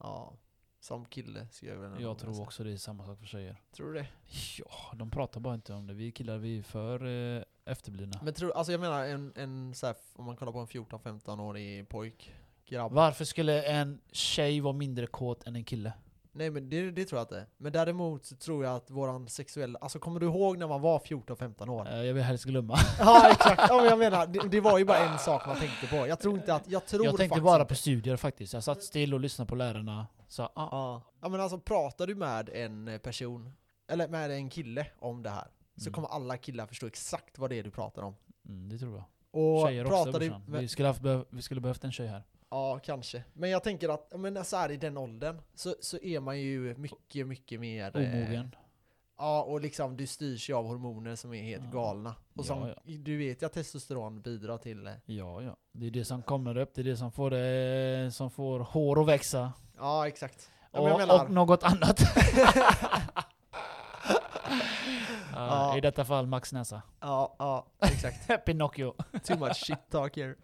Ja, 0.00 0.32
som 0.80 1.04
kille 1.04 1.46
skulle 1.50 1.72
jag 1.72 1.78
väl 1.78 2.02
Jag 2.02 2.18
tror 2.18 2.40
också 2.40 2.64
det 2.64 2.72
är 2.72 2.76
samma 2.76 3.06
sak 3.06 3.18
för 3.18 3.26
tjejer. 3.26 3.56
Tror 3.72 3.92
du 3.92 3.94
det? 3.94 4.06
Ja, 4.58 4.92
de 4.94 5.10
pratar 5.10 5.40
bara 5.40 5.54
inte 5.54 5.72
om 5.72 5.86
det. 5.86 5.94
Vi 5.94 6.12
killar, 6.12 6.38
vi 6.38 6.58
är 6.58 6.62
för 6.62 7.06
eh, 7.06 7.42
efterblivna. 7.64 8.20
Men 8.22 8.34
tror, 8.34 8.52
alltså 8.52 8.72
jag 8.72 8.80
menar 8.80 9.04
en, 9.04 9.32
en 9.36 9.74
så 9.74 9.86
här, 9.86 9.96
om 10.12 10.24
man 10.24 10.36
kollar 10.36 10.52
på 10.52 10.58
en 10.58 10.66
14-15-årig 10.66 11.88
pojk, 11.88 12.34
grabb. 12.66 12.92
Varför 12.92 13.24
skulle 13.24 13.62
en 13.62 14.00
tjej 14.12 14.60
vara 14.60 14.72
mindre 14.72 15.06
kåt 15.06 15.46
än 15.46 15.56
en 15.56 15.64
kille? 15.64 15.92
Nej 16.40 16.50
men 16.50 16.68
det, 16.68 16.90
det 16.90 17.04
tror 17.04 17.18
jag 17.18 17.24
inte. 17.24 17.46
Men 17.58 17.72
däremot 17.72 18.24
så 18.24 18.36
tror 18.36 18.64
jag 18.64 18.76
att 18.76 18.90
våran 18.90 19.28
sexuella, 19.28 19.78
alltså 19.78 19.98
kommer 19.98 20.20
du 20.20 20.26
ihåg 20.26 20.58
när 20.58 20.68
man 20.68 20.80
var 20.80 20.98
14-15 20.98 21.68
år? 21.68 21.88
Eh, 21.88 22.02
Jag 22.02 22.14
vill 22.14 22.22
helst 22.22 22.44
glömma. 22.44 22.76
Ja 22.98 23.30
exakt, 23.30 23.62
ja, 23.68 23.76
men 23.76 23.84
jag 23.86 23.98
menar, 23.98 24.26
det, 24.32 24.48
det 24.48 24.60
var 24.60 24.78
ju 24.78 24.84
bara 24.84 24.98
en 24.98 25.18
sak 25.18 25.46
man 25.46 25.56
tänkte 25.58 25.86
på. 25.86 25.96
Jag 26.06 26.20
tror 26.20 26.34
inte 26.36 26.54
att, 26.54 26.68
jag 26.70 26.86
tror 26.86 27.04
Jag 27.04 27.16
tänkte 27.16 27.40
bara 27.40 27.64
på 27.64 27.74
studier 27.74 28.16
faktiskt. 28.16 28.52
Jag 28.54 28.64
satt 28.64 28.82
still 28.82 29.14
och 29.14 29.20
lyssnade 29.20 29.48
på 29.48 29.54
lärarna. 29.54 30.06
Så, 30.28 30.42
ah, 30.42 30.50
Ja. 30.54 31.02
ja 31.20 31.28
men 31.28 31.40
alltså 31.40 31.58
pratar 31.58 32.06
du 32.06 32.14
med 32.14 32.48
en 32.48 33.00
person, 33.02 33.52
eller 33.88 34.08
med 34.08 34.30
en 34.30 34.50
kille 34.50 34.86
om 34.98 35.22
det 35.22 35.30
här, 35.30 35.48
så 35.76 35.82
Mm. 35.82 35.92
kommer 35.92 36.08
alla 36.08 36.36
killar 36.36 36.66
förstå 36.66 36.86
exakt 36.86 37.38
vad 37.38 37.50
det 37.50 37.58
är 37.58 37.62
du 37.62 37.70
pratar 37.70 38.02
om. 38.02 38.14
mm, 38.48 38.68
det 38.68 38.78
tror 38.78 38.94
jag. 38.96 39.04
Och 39.42 39.68
Tjejer 39.68 39.84
pratar 39.84 40.08
också 40.08 40.18
du 40.18 40.28
brorsan. 40.28 40.42
med, 40.46 40.60
Vi 40.60 40.68
skulle, 40.68 40.88
haft, 40.88 41.00
vi 41.30 41.42
skulle 41.42 41.60
behövt 41.60 41.84
en 41.84 41.92
tjej 41.92 42.06
här. 42.06 42.22
Ja, 42.50 42.78
kanske. 42.84 43.24
Men 43.32 43.50
jag 43.50 43.62
tänker 43.64 43.88
att, 43.88 44.12
men 44.20 44.44
så 44.44 44.56
här 44.56 44.70
i 44.70 44.76
den 44.76 44.98
åldern 44.98 45.40
så, 45.54 45.74
så 45.80 45.98
är 46.02 46.20
man 46.20 46.40
ju 46.40 46.74
mycket, 46.76 47.26
mycket 47.26 47.60
mer... 47.60 47.96
eh, 47.96 48.02
Omogen. 48.14 48.54
Ja, 49.18 49.42
och 49.42 49.60
liksom 49.60 49.96
du 49.96 50.06
styrs 50.06 50.50
ju 50.50 50.54
av 50.54 50.66
hormoner 50.66 51.16
som 51.16 51.34
är 51.34 51.42
helt 51.42 51.64
Ja. 51.64 51.70
galna. 51.80 52.14
Och 52.34 52.44
som, 52.44 52.68
Ja, 52.68 52.74
du 52.84 53.16
vet 53.18 53.42
ju 53.42 53.46
att 53.46 53.52
testosteron 53.52 54.22
bidrar 54.22 54.58
till... 54.58 54.86
eh, 54.86 54.92
Ja, 55.06 55.42
ja. 55.42 55.56
Det 55.72 55.86
är 55.86 55.90
det 55.90 56.04
som 56.04 56.22
kommer 56.22 56.56
upp, 56.56 56.74
det 56.74 56.80
är 56.80 56.84
det 56.84 56.96
som 56.96 57.12
får, 57.12 57.30
det, 57.30 58.10
som 58.14 58.30
får 58.30 58.60
hår 58.60 59.00
att 59.00 59.06
växa. 59.08 59.52
Ja, 59.78 60.08
exakt. 60.08 60.50
Och, 60.70 60.84
menar, 60.98 61.24
och 61.24 61.30
något 61.30 61.62
annat. 61.62 62.00
ja, 65.46 65.70
Ja. 65.72 65.78
I 65.78 65.80
detta 65.80 66.04
fall 66.04 66.26
Max 66.26 66.52
näsa. 66.52 66.82
ja, 67.00 67.36
ja, 67.38 67.66
exakt. 67.82 68.44
Pinocchio. 68.46 68.94
Too 69.24 69.38
much 69.38 69.56
shit 69.56 69.90
talk 69.90 70.16
here. 70.16 70.34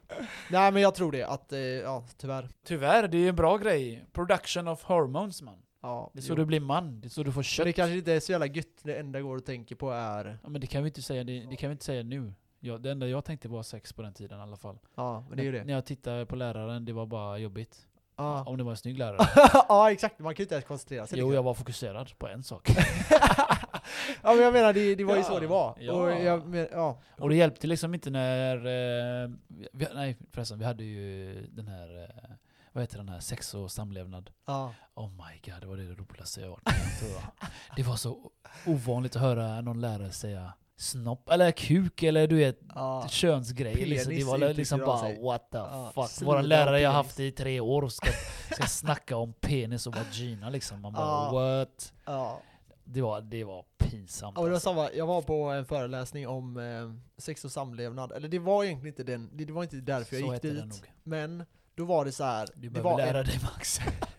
Nej 0.51 0.73
men 0.73 0.83
jag 0.83 0.95
tror 0.95 1.13
det, 1.13 1.23
att, 1.25 1.53
eh, 1.53 1.59
ja 1.61 2.05
tyvärr. 2.17 2.49
Tyvärr, 2.65 3.09
det 3.09 3.19
är 3.19 3.29
en 3.29 3.37
bra 3.37 3.57
grej. 3.57 4.07
Production 4.13 4.69
of 4.69 4.83
hormones 4.85 5.43
man. 5.43 5.63
Ja, 5.83 6.11
Det 6.15 6.21
är 6.21 6.23
så 6.23 6.33
jo. 6.33 6.37
du 6.37 6.45
blir 6.45 6.61
man, 6.61 7.01
det 7.01 7.07
är 7.07 7.11
så 7.11 7.23
du 7.23 7.33
får 7.33 7.39
Men 7.39 7.45
kött. 7.45 7.65
det 7.67 7.73
kanske 7.73 7.97
inte 7.97 8.13
är 8.13 8.21
så 8.21 8.33
jävla 8.33 8.47
gött, 8.47 8.67
det 8.83 8.95
enda 8.97 9.19
jag 9.19 9.27
går 9.29 9.37
och 9.37 9.45
tänker 9.45 9.75
på 9.77 9.91
är... 9.91 10.39
Ja, 10.43 10.49
men 10.49 10.61
det 10.61 10.67
kan 10.67 10.83
vi 10.83 10.89
inte 10.89 11.03
säga, 11.03 11.25
det, 11.25 11.47
det 11.51 11.57
kan 11.57 11.71
vi 11.71 11.73
inte 11.73 11.85
säga 11.85 12.03
nu. 12.03 12.33
Ja, 12.61 12.79
det 12.79 12.91
enda 12.91 13.09
jag 13.09 13.25
tänkte 13.25 13.49
var 13.49 13.63
sex 13.63 13.93
på 13.93 14.03
den 14.03 14.15
tiden 14.15 14.39
i 14.39 14.43
alla 14.43 14.57
fall. 14.57 14.79
Ja, 14.95 15.25
men 15.29 15.37
det 15.37 15.43
är 15.43 15.45
ju 15.45 15.53
det. 15.53 15.65
När 15.65 15.73
jag 15.73 15.87
tittade 15.87 16.27
på 16.27 16.37
läraren, 16.37 16.85
det 16.85 16.93
var 16.93 17.07
bara 17.07 17.39
jobbigt. 17.39 17.86
Ja, 18.17 18.43
Om 18.47 18.57
det 18.57 18.65
var 18.65 18.71
en 18.71 18.77
snygg 18.77 18.99
lärare. 18.99 19.29
ja 19.69 19.91
exakt, 19.93 20.19
man 20.19 20.35
kan 20.35 20.43
ju 20.43 20.45
inte 20.45 20.55
ens 20.55 20.67
koncentrera 20.67 21.07
sig. 21.07 21.19
jo, 21.19 21.27
liksom. 21.27 21.35
jag 21.35 21.43
var 21.43 21.55
fokuserad 21.55 22.19
på 22.19 22.29
en 22.29 22.43
sak. 22.43 22.71
ja 24.23 24.35
men 24.35 24.39
jag 24.39 24.53
menar, 24.53 24.73
det, 24.73 24.95
det 24.95 25.05
var 25.05 25.15
ju 25.15 25.21
Ja, 25.21 25.27
så 25.27 25.41
det 25.41 25.47
var. 25.47 25.77
ja. 25.81 25.93
Och 25.93 26.11
jag, 26.11 26.47
men, 26.47 26.69
ja. 26.73 27.01
Och 27.19 27.29
det 27.29 27.37
hjälpte 27.37 27.67
liksom 27.67 27.95
inte 27.95 28.11
när... 28.11 28.57
Eh, 28.57 29.31
vi, 29.73 29.87
nej 29.95 30.17
förresten, 30.33 30.59
vi 30.59 30.65
hade 30.65 30.85
ju 30.85 31.35
den 31.51 31.69
här... 31.69 32.03
Eh, 32.03 32.31
vad 32.73 32.83
heter 32.83 32.99
den 32.99 33.09
här? 33.09 33.21
Sex 33.21 33.55
och 33.55 33.71
samlevnad. 33.71 34.31
Ja. 34.47 34.75
Oh 34.95 35.09
my 35.11 35.41
god, 35.53 35.61
det 35.61 35.67
var 35.67 35.77
det 35.77 35.83
roligaste 35.83 36.41
jag 36.41 36.51
varit 36.51 36.65
tror 36.99 37.11
jag. 37.13 37.49
Det 37.77 37.83
var 37.83 37.97
så 37.97 38.31
ovanligt 38.67 39.17
att 39.17 39.23
höra 39.23 39.61
någon 39.61 39.81
lärare 39.81 40.13
säga 40.13 40.53
snopp, 40.77 41.29
eller 41.31 41.51
kuk, 41.51 42.03
eller 42.03 42.27
du 42.27 42.37
vet, 42.37 42.59
Ja. 42.75 43.07
könsgrejer. 43.11 43.87
Liksom. 43.87 44.15
Det 44.15 44.25
var 44.25 44.39
liksom 44.55 44.81
bara 44.81 45.13
what 45.21 45.51
the 45.51 45.59
Ja, 45.59 45.93
fuck. 45.95 46.23
Våran 46.27 46.49
lärare 46.49 46.81
jag 46.81 46.91
haft 46.91 47.21
i 47.21 47.31
tre 47.33 47.61
år 47.61 47.89
ska, 47.89 48.11
ska 48.55 48.67
snacka 48.69 49.17
om 49.17 49.33
penis 49.33 49.87
och 49.87 49.97
vagina 49.97 50.51
liksom. 50.51 50.81
Man 50.81 50.93
bara 50.93 51.05
Ja. 51.07 51.33
what? 51.33 51.93
ja. 52.05 52.41
Det 52.89 53.01
var, 53.03 53.21
det 53.21 53.45
var 53.45 53.65
pinsamt. 53.79 54.33
Ja, 54.37 54.43
det 54.43 54.49
var 54.49 54.55
alltså. 54.55 54.69
samma, 54.69 54.91
jag 54.93 55.07
var 55.07 55.23
på 55.23 55.43
en 55.45 55.65
föreläsning 55.65 56.29
om 56.29 56.57
eh, 56.57 57.21
sex 57.23 57.45
och 57.45 57.53
samlevnad, 57.53 58.13
eller 58.13 58.29
det 58.29 58.39
var 58.39 58.65
egentligen 58.65 58.93
inte 58.93 59.03
den, 59.13 59.31
det 59.33 59.45
det 59.45 59.53
var 59.53 59.63
inte 59.63 59.77
därför 59.77 60.17
jag 60.17 60.27
Så 60.27 60.35
gick 60.35 60.45
hette 60.45 60.63
dit. 60.63 60.83
Men 61.03 61.45
då 61.77 61.85
var 61.85 62.05
det 62.05 62.13
så 62.13 62.25
här. 62.25 62.49
Du 62.55 62.61
det 62.63 62.71
behöver 62.71 62.91
var 62.91 62.99
lära 62.99 63.19
en, 63.21 63.27
dig 63.27 63.39
Max. 63.43 63.79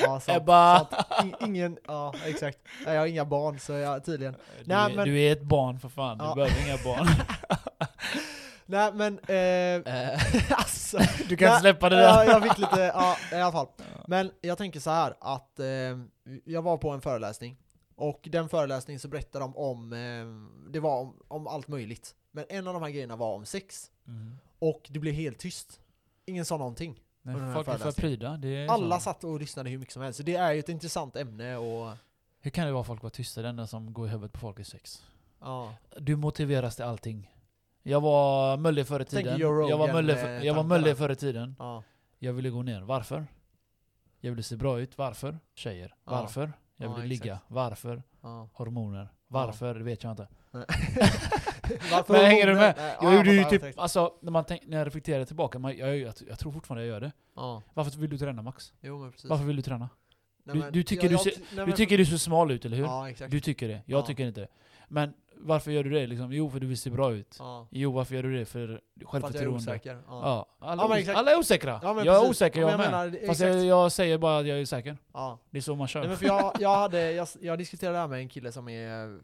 ja, 0.00 0.20
sant, 0.20 0.36
Ebba! 0.42 0.78
sant. 1.10 1.34
Ingen, 1.40 1.78
ja 1.86 2.14
exakt. 2.26 2.58
Jag 2.84 2.98
har 2.98 3.06
inga 3.06 3.24
barn 3.24 3.58
så 3.58 3.72
jag 3.72 4.04
tydligen. 4.04 4.32
Du, 4.32 4.64
Nej, 4.64 4.92
är, 4.92 4.96
men- 4.96 5.08
du 5.08 5.20
är 5.20 5.32
ett 5.32 5.42
barn 5.42 5.80
för 5.80 5.88
fan, 5.88 6.18
du 6.18 6.24
Ja. 6.24 6.34
behöver 6.34 6.66
inga 6.66 6.76
barn. 6.84 7.08
Nej 8.66 8.92
men, 8.92 9.18
eh, 9.18 9.92
alltså. 10.58 10.98
Du 11.28 11.36
kan 11.36 11.48
Nej, 11.50 11.60
släppa 11.60 11.88
det 11.88 12.02
Ja, 12.02 12.16
där. 12.24 12.30
jag 12.30 12.42
fick 12.42 12.58
lite, 12.58 12.80
ja 12.80 13.16
i 13.32 13.34
alla 13.34 13.52
fall. 13.52 13.66
Men 14.06 14.30
jag 14.40 14.58
tänker 14.58 14.80
så 14.80 14.90
här 14.90 15.14
att 15.20 15.58
eh, 15.60 15.66
jag 16.44 16.62
var 16.62 16.76
på 16.76 16.90
en 16.90 17.00
föreläsning 17.00 17.56
och 17.96 18.20
den 18.32 18.48
föreläsningen 18.48 19.00
så 19.00 19.08
berättade 19.08 19.44
de 19.44 19.56
om, 19.56 19.92
eh, 19.92 20.70
det 20.72 20.80
var 20.80 21.00
om, 21.00 21.16
om 21.28 21.46
allt 21.46 21.68
möjligt. 21.68 22.14
Men 22.32 22.44
en 22.48 22.66
av 22.68 22.74
de 22.74 22.82
här 22.82 22.90
grejerna 22.90 23.16
var 23.16 23.34
om 23.34 23.44
sex 23.46 23.88
Mm. 24.06 24.36
och 24.58 24.82
det 24.88 24.98
blev 24.98 25.14
helt 25.14 25.38
tyst. 25.38 25.80
Ingen 26.26 26.44
sa 26.44 26.56
någonting. 26.56 27.00
Nej, 27.22 27.34
Och 27.34 27.40
den 27.40 27.48
här 27.48 27.54
folk 27.54 27.68
är 27.68 27.72
för 27.72 27.78
föreläsningen. 27.78 28.10
pryda. 28.18 28.36
Det 28.36 28.48
är 28.48 28.68
Alla 28.68 28.96
så. 28.98 29.02
satt 29.04 29.24
och 29.24 29.40
lyssnade 29.40 29.70
hur 29.70 29.78
mycket 29.78 29.92
som 29.94 30.02
helst. 30.02 30.16
Så 30.16 30.22
det 30.22 30.34
är 30.34 30.52
ju 30.52 30.58
ett 30.58 30.68
intressant 30.68 31.16
ämne 31.16 31.56
och 31.56 31.96
Hur 32.40 32.50
kan 32.50 32.66
det 32.66 32.72
vara 32.72 32.84
folk 32.84 33.02
vara 33.02 33.10
tysta? 33.10 33.42
Det 33.42 33.48
enda 33.48 33.66
som 33.66 33.92
går 33.92 34.06
i 34.06 34.10
huvudet 34.10 34.32
på 34.32 34.38
folk 34.38 34.58
är 34.58 34.64
sex. 34.64 35.02
ja. 35.40 35.74
Du 35.98 36.16
motiveras 36.16 36.76
till 36.76 36.84
allting. 36.84 37.30
Jag 37.82 38.00
var 38.00 38.56
mullig 38.56 38.86
förr 38.86 39.00
i 39.00 39.04
tiden. 39.04 39.38
Joe 39.40 39.68
Jag 39.68 39.78
var 39.78 39.92
mullig, 39.92 40.14
med 40.14 40.22
för, 40.22 40.30
jag 40.30 40.54
var 40.54 40.62
tankarna. 40.62 40.80
mullig 40.80 40.96
förr 40.98 41.10
i 41.10 41.16
tiden. 41.16 41.56
ja. 41.58 41.82
Jag 42.18 42.32
ville 42.32 42.50
gå 42.50 42.62
ner. 42.62 42.80
Varför? 42.80 43.26
Jag 44.20 44.30
ville 44.30 44.42
se 44.42 44.56
bra 44.56 44.80
ut. 44.80 44.98
Varför? 44.98 45.38
Tjejer. 45.54 45.94
Ja. 46.04 46.10
Varför? 46.12 46.52
Jag 46.76 46.90
Ja, 46.90 46.94
ville 46.94 47.06
ligga. 47.06 47.38
Varför? 47.48 48.02
ja. 48.20 48.48
Hormoner. 48.52 49.08
Varför? 49.28 49.74
Det 49.74 49.84
vet 49.84 50.02
jag 50.02 50.10
inte. 50.12 50.28
Varför 51.92 52.12
Men 52.12 52.24
hänger 52.24 52.46
du 52.46 52.54
med? 52.54 52.74
Nej, 52.76 52.96
Jag 53.02 53.12
ja, 53.12 53.16
gjorde 53.16 53.32
ju 53.32 53.44
typ, 53.44 53.78
alltså 53.78 54.14
när, 54.20 54.30
man 54.32 54.44
tänk, 54.44 54.62
när 54.66 54.78
jag 54.78 54.86
reflekterar 54.86 55.24
tillbaka, 55.24 55.58
man, 55.58 55.76
jag, 55.76 55.96
jag, 55.98 56.14
jag 56.28 56.38
tror 56.38 56.52
fortfarande 56.52 56.84
jag 56.86 56.92
gör 56.94 57.00
det. 57.00 57.12
Ja, 57.36 57.62
Varför 57.74 57.98
vill 58.00 58.10
du 58.10 58.18
träna 58.18 58.42
Max? 58.42 58.72
jo 58.80 58.98
men 58.98 59.12
precis. 59.12 59.30
Varför 59.30 59.44
vill 59.44 59.56
du 59.56 59.62
träna? 59.62 59.88
Nej, 60.44 60.54
du- 60.56 60.60
men 60.62 60.72
du 60.72 60.82
tycker 60.82 61.02
jag- 61.02 61.10
du 61.10 61.14
jag 61.14 61.20
ser- 61.22 61.30
ty- 61.30 61.36
nej, 61.40 61.46
Du 61.50 61.66
men- 61.66 61.72
tycker 61.76 61.98
du 61.98 62.06
ser 62.06 62.16
smal 62.16 62.50
ut, 62.50 62.64
eller 62.64 62.76
hur? 62.76 62.84
Ja, 62.84 63.10
exakt. 63.10 63.30
Du 63.30 63.40
tycker 63.40 63.68
det, 63.68 63.82
jag 63.86 63.98
Ja. 64.02 64.06
tycker 64.06 64.26
inte 64.26 64.40
det. 64.40 64.48
Men 64.88 65.12
varför 65.36 65.70
gör 65.70 65.84
du 65.84 65.90
det 65.90 66.06
liksom? 66.06 66.32
Jo, 66.32 66.50
för 66.50 66.60
du 66.60 66.66
vill 66.66 66.78
se 66.78 66.90
bra 66.90 67.12
ut. 67.12 67.36
Ja. 67.38 67.66
Jo, 67.70 67.92
varför 67.92 68.14
gör 68.14 68.22
du 68.22 68.38
det? 68.38 68.44
För 68.44 68.66
För 68.66 68.74
att 68.74 68.80
jag 68.94 69.02
är 69.02 69.06
självförtroende. 69.06 69.56
osäker. 69.58 69.98
Ja. 70.08 70.46
Ja, 70.60 70.66
alla, 70.68 70.82
Ja, 70.82 70.98
exakt. 70.98 71.18
alla 71.18 71.30
är 71.30 71.38
osäkra. 71.38 71.80
Jag 71.82 72.06
är 72.06 72.28
osäker 72.30 72.60
Ja, 72.60 72.70
jag 72.70 72.78
men 72.80 72.90
med. 72.90 73.00
jag 73.04 73.10
menar, 73.12 73.26
Fast 73.26 73.40
exakt. 73.42 73.54
jag, 73.56 73.64
jag 73.64 73.92
säger 73.92 74.18
bara 74.18 74.38
att 74.38 74.46
jag 74.46 74.60
är 74.60 74.64
säker. 74.64 74.96
Det 75.50 75.58
är 75.58 75.62
så 75.62 75.74
man 75.76 75.88
kör. 75.88 76.00
Nej, 76.00 76.08
men 76.08 76.18
för 76.18 76.26
jag, 76.26 76.52
jag, 76.60 76.76
hade, 76.76 77.12
jag, 77.12 77.28
jag 77.40 77.58
diskuterade 77.58 77.96
det 77.96 78.00
här 78.00 78.08
med 78.08 78.18
en 78.18 78.28
kille 78.28 78.52
som 78.52 78.68
är 78.68 79.18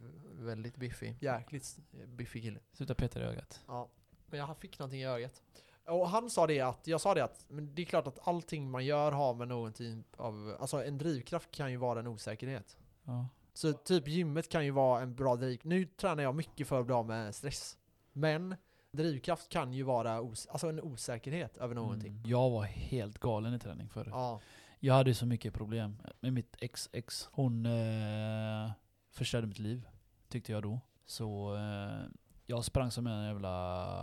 väldigt 0.48 0.76
biffig. 0.76 1.16
Jäkligt 1.20 1.78
biffig 2.06 2.42
kille. 2.42 2.60
Sluta 2.72 2.94
peta 2.94 3.20
i 3.20 3.22
ögat. 3.22 3.60
Ja. 3.66 3.88
Men 4.26 4.40
jag 4.40 4.56
fick 4.56 4.78
någonting 4.78 5.00
i 5.00 5.06
ögat. 5.06 5.42
Och 5.86 6.08
han 6.08 6.30
sa 6.30 6.46
det 6.46 6.60
att, 6.60 6.86
jag 6.86 7.00
sa 7.00 7.14
det 7.14 7.24
att, 7.24 7.44
men 7.48 7.74
det 7.74 7.82
är 7.82 7.86
klart 7.86 8.06
att 8.06 8.28
allting 8.28 8.70
man 8.70 8.84
gör 8.84 9.12
har 9.12 9.34
med 9.34 9.48
någon 9.48 9.72
typ 9.72 10.06
av, 10.16 10.56
alltså 10.60 10.84
en 10.84 10.98
drivkraft 10.98 11.50
kan 11.50 11.70
ju 11.70 11.76
vara 11.76 12.00
en 12.00 12.06
osäkerhet. 12.06 12.76
Ja. 13.04 13.28
Så 13.54 13.72
typ 13.72 14.08
gymmet 14.08 14.48
kan 14.48 14.64
ju 14.64 14.70
vara 14.70 15.02
en 15.02 15.14
bra 15.14 15.36
driv. 15.36 15.60
Nu 15.62 15.84
tränar 15.84 16.22
jag 16.22 16.34
mycket 16.34 16.68
för 16.68 16.80
att 16.80 16.86
bli 16.86 16.94
av 16.94 17.06
med 17.06 17.34
stress. 17.34 17.78
Men 18.12 18.56
drivkraft 18.92 19.48
kan 19.48 19.72
ju 19.72 19.82
vara 19.82 20.20
os 20.20 20.46
alltså 20.46 20.68
en 20.68 20.80
osäkerhet 20.80 21.56
över 21.56 21.74
någonting. 21.74 22.12
Mm. 22.12 22.30
Jag 22.30 22.50
var 22.50 22.62
helt 22.62 23.18
galen 23.18 23.54
i 23.54 23.58
träning 23.58 23.88
förut. 23.88 24.08
Ja. 24.12 24.40
Jag 24.80 24.94
hade 24.94 25.14
så 25.14 25.26
mycket 25.26 25.54
problem 25.54 25.96
med 26.20 26.32
mitt 26.32 26.56
ex-ex. 26.60 27.28
Hon 27.32 27.66
eh, 27.66 28.70
förstörde 29.10 29.46
mitt 29.46 29.58
liv, 29.58 29.88
tyckte 30.28 30.52
jag 30.52 30.62
då. 30.62 30.80
Så 31.06 31.54
eh, 31.56 32.06
jag 32.46 32.64
sprang 32.64 32.90
som 32.90 33.06
en 33.06 33.24
jävla 33.24 33.48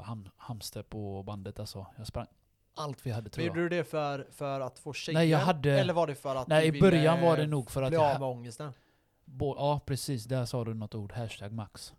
ham 0.01 0.29
hamster 0.37 0.83
på 0.83 1.23
bandet 1.23 1.59
alltså. 1.59 1.85
Jag 1.97 2.07
sprang 2.07 2.27
allt 2.77 3.05
vi 3.05 3.11
hade 3.11 3.29
tror 3.29 3.45
gjorde 3.47 3.59
jag. 3.61 3.71
du 3.71 3.77
det 3.77 3.83
för, 3.83 4.27
för 4.31 4.59
att 4.59 4.79
få 4.79 4.93
tjejer? 4.93 5.19
Nej, 5.19 5.29
jag 5.29 5.39
hade- 5.39 5.79
Eller 5.79 5.93
var 5.93 6.07
det 6.07 6.15
för 6.15 6.35
att 6.35 6.47
Nej 6.47 6.67
i 6.67 6.81
början 6.81 7.21
var 7.21 7.37
det 7.37 7.47
nog 7.47 7.71
för 7.71 7.81
att 7.81 7.89
bli 7.89 7.97
av 7.97 8.19
med 8.19 8.29
ångesten? 8.29 8.73
Bo, 9.25 9.55
ja 9.57 9.79
precis, 9.85 10.25
där 10.25 10.45
sa 10.45 10.63
du 10.65 10.73
något 10.73 10.95
ord. 10.95 11.11
Hashtag 11.11 11.51
max. 11.51 11.93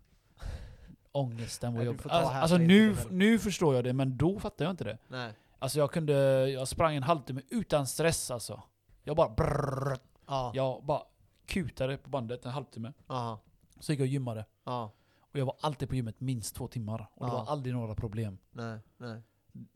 Ångesten 1.11 1.75
var 1.75 1.83
jobbig. 1.83 2.01
Alltså, 2.09 2.33
alltså 2.33 2.57
nu, 2.57 2.95
nu 3.09 3.39
förstår 3.39 3.75
jag 3.75 3.83
det, 3.83 3.93
men 3.93 4.17
då 4.17 4.39
fattade 4.39 4.63
jag 4.63 4.71
inte 4.73 4.83
det. 4.83 4.97
Nej. 5.07 5.33
Alltså 5.59 5.79
jag 5.79 5.91
kunde, 5.91 6.13
jag 6.49 6.67
sprang 6.67 6.95
en 6.95 7.03
halvtimme 7.03 7.41
utan 7.49 7.87
stress 7.87 8.31
alltså. 8.31 8.61
Jag 9.03 9.15
bara 9.15 9.29
brrrr, 9.29 9.97
Ja. 10.27 10.51
Jag 10.55 10.83
bara 10.83 11.01
kutade 11.45 11.97
på 11.97 12.09
bandet 12.09 12.45
en 12.45 12.51
halvtimme. 12.51 12.93
Aha. 13.07 13.39
Så 13.79 13.91
gick 13.91 13.99
jag 13.99 14.05
och 14.05 14.07
gymmade. 14.07 14.45
Ja. 14.63 14.91
Och 15.19 15.39
jag 15.39 15.45
var 15.45 15.55
alltid 15.61 15.89
på 15.89 15.95
gymmet 15.95 16.19
minst 16.19 16.55
två 16.55 16.67
timmar. 16.67 17.07
Och 17.13 17.25
det 17.25 17.31
Ja. 17.31 17.37
var 17.43 17.51
aldrig 17.51 17.75
några 17.75 17.95
problem. 17.95 18.37
Nej. 18.51 18.79
Nej. 18.97 19.21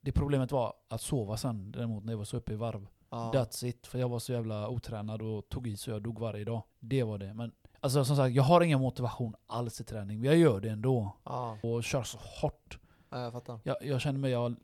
Det 0.01 0.12
problemet 0.12 0.51
var 0.51 0.74
att 0.88 1.01
sova 1.01 1.38
sen 1.38 1.72
däremot 1.72 2.03
när 2.03 2.13
jag 2.13 2.17
var 2.17 2.25
så 2.25 2.38
uppe 2.38 2.53
i 2.53 2.55
varv. 2.55 2.88
Ja. 3.10 3.31
That's 3.36 3.65
it. 3.65 3.88
För 3.88 4.00
jag 4.00 4.10
var 4.10 4.20
så 4.20 4.31
jävla 4.34 4.67
otränad 4.70 5.22
och 5.22 5.50
tog 5.50 5.67
i 5.67 5.77
så 5.77 5.91
jag 5.91 6.01
dog 6.01 6.20
varje 6.20 6.43
dag. 6.46 6.63
Det 6.79 7.03
var 7.03 7.17
det. 7.17 7.34
Men 7.34 7.51
alltså 7.79 8.05
som 8.05 8.15
sagt, 8.15 8.36
jag 8.36 8.43
har 8.43 8.62
ingen 8.62 8.79
motivation 8.79 9.36
alls 9.48 9.81
i 9.81 9.84
träning. 9.84 10.20
Men 10.22 10.29
jag 10.29 10.38
gör 10.39 10.60
det 10.60 10.70
ändå. 10.70 11.15
Ja. 11.24 11.58
Och 11.63 11.84
kör 11.84 12.03
så 12.03 12.17
hårt. 12.41 12.79
ja, 13.10 13.20
jag 13.22 13.31
fattar. 13.34 13.60
Jag, 13.63 13.75
jag 13.81 14.01
känner 14.01 14.20
mig, 14.20 14.31
jag 14.31 14.39
har 14.39 14.55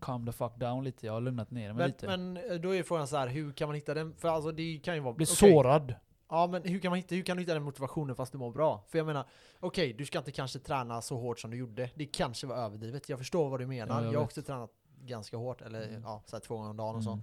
calm 0.00 0.26
the 0.26 0.32
fuck 0.32 0.56
down 0.56 0.84
lite. 0.84 1.06
Jag 1.06 1.12
har 1.12 1.20
lugnat 1.20 1.50
ner 1.50 1.68
mig 1.72 1.74
Men, 1.76 1.86
lite. 1.86 2.06
men 2.06 2.36
eh, 2.36 2.60
då 2.60 2.74
är 2.74 2.82
frågan 2.82 3.08
så 3.08 3.16
här, 3.16 3.28
hur 3.28 3.52
kan 3.52 3.68
man 3.68 3.74
hitta 3.74 3.94
den? 3.94 4.14
För 4.14 4.28
alltså 4.28 4.52
det 4.52 4.78
kan 4.78 4.94
ju 4.94 5.00
vara... 5.00 5.14
Blir 5.14 5.26
okej. 5.26 5.52
sårad. 5.52 5.94
Ja 6.30 6.46
men 6.46 6.62
hur 6.62 6.78
kan, 6.80 6.90
man 6.90 6.96
hitta, 6.96 7.14
hur 7.14 7.22
kan 7.22 7.36
du 7.36 7.42
hitta 7.42 7.54
den 7.54 7.62
motivationen 7.62 8.16
fast 8.16 8.32
du 8.32 8.38
mår 8.38 8.50
bra? 8.52 8.84
För 8.88 8.98
jag 8.98 9.06
menar, 9.06 9.24
okej 9.60 9.92
du 9.92 10.06
ska 10.06 10.18
inte 10.18 10.32
kanske 10.32 10.58
träna 10.58 11.02
så 11.02 11.16
hårt 11.16 11.38
som 11.40 11.50
du 11.50 11.56
gjorde. 11.56 11.90
Det 11.94 12.06
kanske 12.06 12.46
var 12.46 12.56
överdrivet. 12.56 13.08
Jag 13.08 13.18
förstår 13.18 13.50
vad 13.50 13.60
du 13.60 13.66
menar. 13.66 13.94
Ja, 13.98 14.04
jag 14.04 14.14
jag 14.14 14.18
har 14.18 14.24
också 14.24 14.42
tränat 14.42 14.70
ganska 15.04 15.36
hårt, 15.36 15.60
eller 15.62 15.88
Mm. 15.88 16.02
ja, 16.02 16.22
så 16.26 16.40
två 16.40 16.56
gånger 16.56 16.70
om 16.70 16.76
dagen 16.76 16.96
och 16.96 17.02
Mm. 17.02 17.22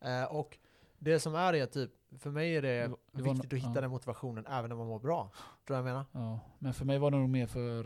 så. 0.00 0.08
Eh, 0.08 0.24
och 0.24 0.58
det 0.98 1.20
som 1.20 1.34
är 1.34 1.52
det 1.52 1.66
typ, 1.66 1.90
för 2.18 2.30
mig 2.30 2.56
är 2.56 2.62
det, 2.62 2.68
Det 3.12 3.22
viktigt 3.22 3.42
no- 3.42 3.46
att 3.46 3.52
hitta 3.62 3.72
ja. 3.74 3.80
den 3.80 3.90
motivationen 3.90 4.46
även 4.46 4.68
när 4.68 4.76
man 4.76 4.86
mår 4.86 4.98
bra. 4.98 5.30
Tror 5.66 5.76
jag 5.76 5.84
menar? 5.84 6.04
Ja, 6.12 6.40
men 6.58 6.74
för 6.74 6.84
mig 6.84 6.98
var 6.98 7.10
det 7.10 7.16
nog 7.16 7.28
mer 7.28 7.46
för, 7.46 7.84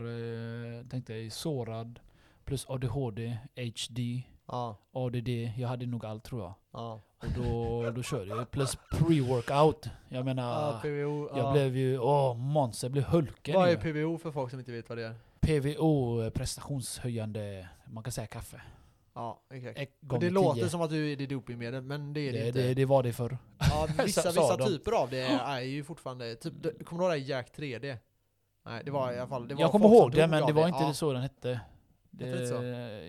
eh, 0.79 0.85
tänkte 0.87 1.13
jag, 1.13 1.31
sårad, 1.31 1.99
plus 2.45 2.69
ADHD, 2.69 3.37
HD, 3.55 4.23
Ja, 4.51 4.77
ADD. 4.91 5.29
Jag 5.57 5.67
hade 5.67 5.85
nog 5.85 6.05
allt 6.05 6.23
tror 6.23 6.41
jag. 6.41 6.53
ja. 6.73 7.01
Och 7.21 7.27
då, 7.37 7.91
då 7.91 8.03
körde 8.03 8.25
jag. 8.25 8.51
Plus 8.51 8.77
pre-workout. 8.91 9.89
Jag 10.09 10.25
menar, 10.25 10.43
ja 10.43 10.79
PVO, 10.81 11.29
jag 11.35 11.45
ja. 11.45 11.51
blev 11.51 11.77
ju, 11.77 11.99
åh 11.99 12.37
Måns, 12.37 12.83
jag 12.83 12.91
blev 12.91 13.03
Hulken 13.03 13.55
Vad 13.55 13.69
är. 13.69 13.75
PVO 13.75 14.17
för 14.17 14.31
folk 14.31 14.49
som 14.49 14.59
inte 14.59 14.71
vet 14.71 14.89
vad 14.89 14.97
det 14.97 15.05
är? 15.05 15.15
PVO, 15.39 16.21
eh, 16.21 16.29
prestationshöjande, 16.29 17.67
man 17.85 18.03
kan 18.03 18.11
säga 18.11 18.27
kaffe. 18.27 18.61
Ja, 19.13 19.41
exakt. 19.53 19.91
Och 20.11 20.19
det 20.19 20.29
låter 20.29 20.61
tio. 20.61 20.69
som 20.69 20.81
att 20.81 20.89
du 20.89 21.11
är 21.11 21.15
det 21.15 21.25
dopingmedel, 21.25 21.83
men 21.83 22.13
det 22.13 22.19
är 22.19 22.33
det, 22.33 22.39
det, 22.39 22.47
inte. 22.47 22.61
det, 22.61 22.73
det 22.73 22.85
var 22.85 23.03
det 23.03 23.13
förr. 23.13 23.37
Ja, 23.59 23.87
vissa, 24.05 24.21
Sa 24.21 24.29
vissa 24.29 24.67
typer 24.67 24.91
av 24.91 25.09
det 25.09 25.21
är 25.21 25.59
ju 25.59 25.83
fortfarande, 25.83 26.35
typ, 26.35 26.53
kommer 26.85 26.99
du 27.01 27.05
ihåg 27.05 27.11
det 27.11 27.19
här 27.19 27.29
Jack 27.29 27.51
3D? 27.57 27.97
Nej, 28.65 28.81
det 28.85 28.91
var 28.91 29.11
i 29.11 29.19
alla 29.19 29.27
fall, 29.27 29.47
det 29.47 29.55
var 29.55 29.61
jag 29.61 29.71
kommer 29.71 29.87
ihåg 29.87 30.11
det, 30.11 30.27
men 30.27 30.45
det 30.45 30.53
var 30.53 30.67
inte 30.67 30.83
ja. 30.83 30.93
så 30.93 31.13
den 31.13 31.21
hette. 31.21 31.59
Det, 32.19 32.47
så? 32.47 32.53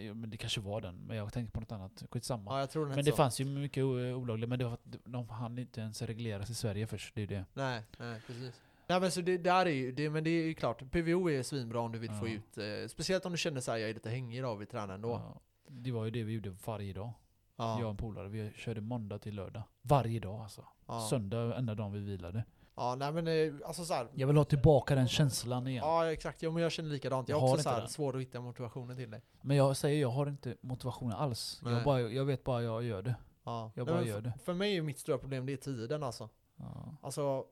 ja, 0.06 0.14
men 0.14 0.30
det 0.30 0.36
kanske 0.36 0.60
var 0.60 0.80
den, 0.80 0.96
men 1.06 1.16
jag 1.16 1.32
tänkte 1.32 1.52
på 1.52 1.60
något 1.60 1.72
annat. 1.72 2.02
Skitsamma. 2.10 2.50
Ja, 2.54 2.60
jag 2.60 2.70
tror 2.70 2.86
den 2.86 2.94
men 2.94 3.04
det 3.04 3.10
så. 3.10 3.16
fanns 3.16 3.40
ju 3.40 3.44
mycket 3.44 3.84
olagligt, 3.84 4.48
men 4.48 4.58
det 4.58 4.64
var 4.64 4.70
för 4.76 4.78
att 4.98 4.98
de 5.04 5.28
hann 5.28 5.58
inte 5.58 5.80
ens 5.80 6.02
regleras 6.02 6.50
i 6.50 6.54
Sverige 6.54 6.86
först. 6.86 7.14
Det 7.14 7.22
är 7.22 7.26
det. 7.26 7.44
Nej, 7.54 7.82
nej 7.98 8.20
precis. 8.26 8.60
Nej 8.88 9.00
men 9.00 9.10
så 9.10 9.20
det 9.20 9.38
där 9.38 9.66
är 9.66 9.70
ju, 9.70 9.92
det, 9.92 10.10
men 10.10 10.24
det 10.24 10.30
är 10.30 10.44
ju 10.46 10.54
klart, 10.54 10.90
PVO 10.90 11.30
är 11.30 11.42
svinbra 11.42 11.80
om 11.80 11.92
du 11.92 11.98
vill 11.98 12.10
få 12.12 12.28
Ja. 12.28 12.32
ut, 12.32 12.58
eh, 12.58 12.88
speciellt 12.88 13.26
om 13.26 13.32
du 13.32 13.38
känner 13.38 13.60
såhär, 13.60 13.78
jag 13.78 13.90
är 13.90 13.94
lite 13.94 14.10
hängig 14.10 14.38
idag, 14.38 14.56
vi 14.56 14.66
tränar 14.66 14.94
ändå. 14.94 15.08
Ja, 15.10 15.40
det 15.68 15.92
var 15.92 16.04
ju 16.04 16.10
det 16.10 16.22
vi 16.24 16.32
gjorde 16.32 16.50
varje 16.66 16.92
dag. 16.92 17.12
Ja, 17.56 17.78
Jag 17.78 17.84
och 17.84 17.90
en 17.90 17.96
polare, 17.96 18.28
vi 18.28 18.50
körde 18.56 18.80
måndag 18.80 19.18
till 19.18 19.34
lördag. 19.34 19.62
Varje 19.82 20.20
dag 20.20 20.40
alltså. 20.40 20.64
Söndag, 21.10 21.56
enda 21.58 21.74
dagen 21.74 21.92
vi 21.92 22.00
vilade. 22.00 22.44
Ja 22.80 22.94
nej 22.94 23.12
men 23.12 23.28
eh, 23.28 23.52
alltså 23.66 23.84
såhär, 23.84 24.08
Jag 24.14 24.26
vill 24.26 24.36
ha 24.36 24.44
tillbaka 24.44 24.94
den 24.94 25.08
känslan 25.08 25.66
igen. 25.66 25.84
ja 25.84 26.12
exakt, 26.12 26.42
ja, 26.42 26.50
men 26.50 26.62
jag 26.62 26.72
känner 26.72 26.90
likadant. 26.90 27.28
Jag 27.28 27.36
Jag 27.36 27.40
har 27.40 27.48
också 27.48 27.52
inte 27.54 27.62
såhär 27.62 27.78
den. 27.80 27.88
svårt 27.88 28.14
att 28.14 28.20
hitta 28.20 28.40
motivationen 28.40 28.96
till 28.96 29.10
det. 29.10 29.20
Men 29.42 29.56
jag 29.56 29.76
säger, 29.76 30.00
jag 30.00 30.08
har 30.10 30.26
inte 30.26 30.56
motivationen 30.60 31.12
alls. 31.16 31.60
Nej. 31.62 31.72
Jag, 31.72 31.84
bara, 31.84 32.00
jag 32.00 32.24
vet 32.24 32.44
bara 32.44 32.62
jag 32.62 32.82
gör 32.82 33.02
det. 33.02 33.14
Ja. 33.44 33.72
Jag 33.74 33.86
Nej, 33.86 33.92
bara 33.94 34.00
men 34.00 34.08
gör 34.08 34.20
det. 34.20 34.32
För 34.44 34.54
mig 34.54 34.76
är 34.76 34.82
mitt 34.82 34.98
stora 34.98 35.18
problem, 35.18 35.46
det 35.46 35.52
är 35.52 35.56
tiden 35.56 36.02
alltså. 36.02 36.28
Ja. 36.56 36.96
Alltså, 37.02 37.44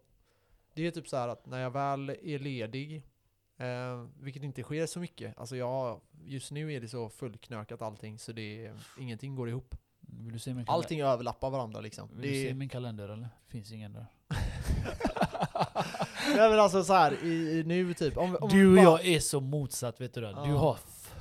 det 0.75 0.87
är 0.87 0.91
typ 0.91 1.09
så 1.09 1.17
här 1.17 1.29
att 1.29 1.47
när 1.47 1.59
jag 1.61 1.71
väl 1.71 2.11
är 2.23 2.39
ledig, 2.39 2.97
eh, 3.57 4.05
vilket 4.21 4.43
inte 4.43 4.63
sker 4.63 4.87
så 4.87 5.01
mycket, 5.01 5.39
alltså 5.39 5.57
jag, 5.57 6.01
just 6.25 6.51
nu 6.53 6.73
är 6.73 6.81
det 6.81 6.89
så 6.89 7.09
fullknökat 7.09 7.83
allting 7.83 8.19
så 8.19 8.33
det, 8.33 8.73
ingenting 8.99 9.35
går 9.35 9.49
ihop. 9.49 9.75
Vill 10.01 10.33
du 10.33 10.39
se 10.39 10.55
min 10.55 10.65
kalender? 10.67 10.73
Allting 10.83 11.01
överlappar 11.01 11.51
varandra 11.51 11.81
liksom. 11.81 12.09
Vill 12.13 12.23
du 12.23 12.29
se 12.43 12.49
Det, 12.49 12.55
min 12.55 12.69
kalender 12.69 13.09
eller? 13.09 13.29
Finns 13.47 13.73
ingen 13.73 13.93
där. 13.93 14.07
nej 16.37 16.51
men 16.51 16.61
alltså 16.61 16.85
så 16.85 16.93
här 16.93 17.25
i, 17.25 17.29
i 17.59 17.63
nu 17.67 17.95
typ, 17.95 18.17
om, 18.17 18.37
om 18.41 18.49
Du 18.49 18.69
och 18.69 18.75
bara- 18.75 18.85
jag 18.85 19.07
är 19.07 19.21
så 19.21 19.41
motsatt 19.41 20.01
vet 20.01 20.15
du 20.15 20.21
det. 20.21 20.29
Du 20.45 20.53
har 20.53 20.77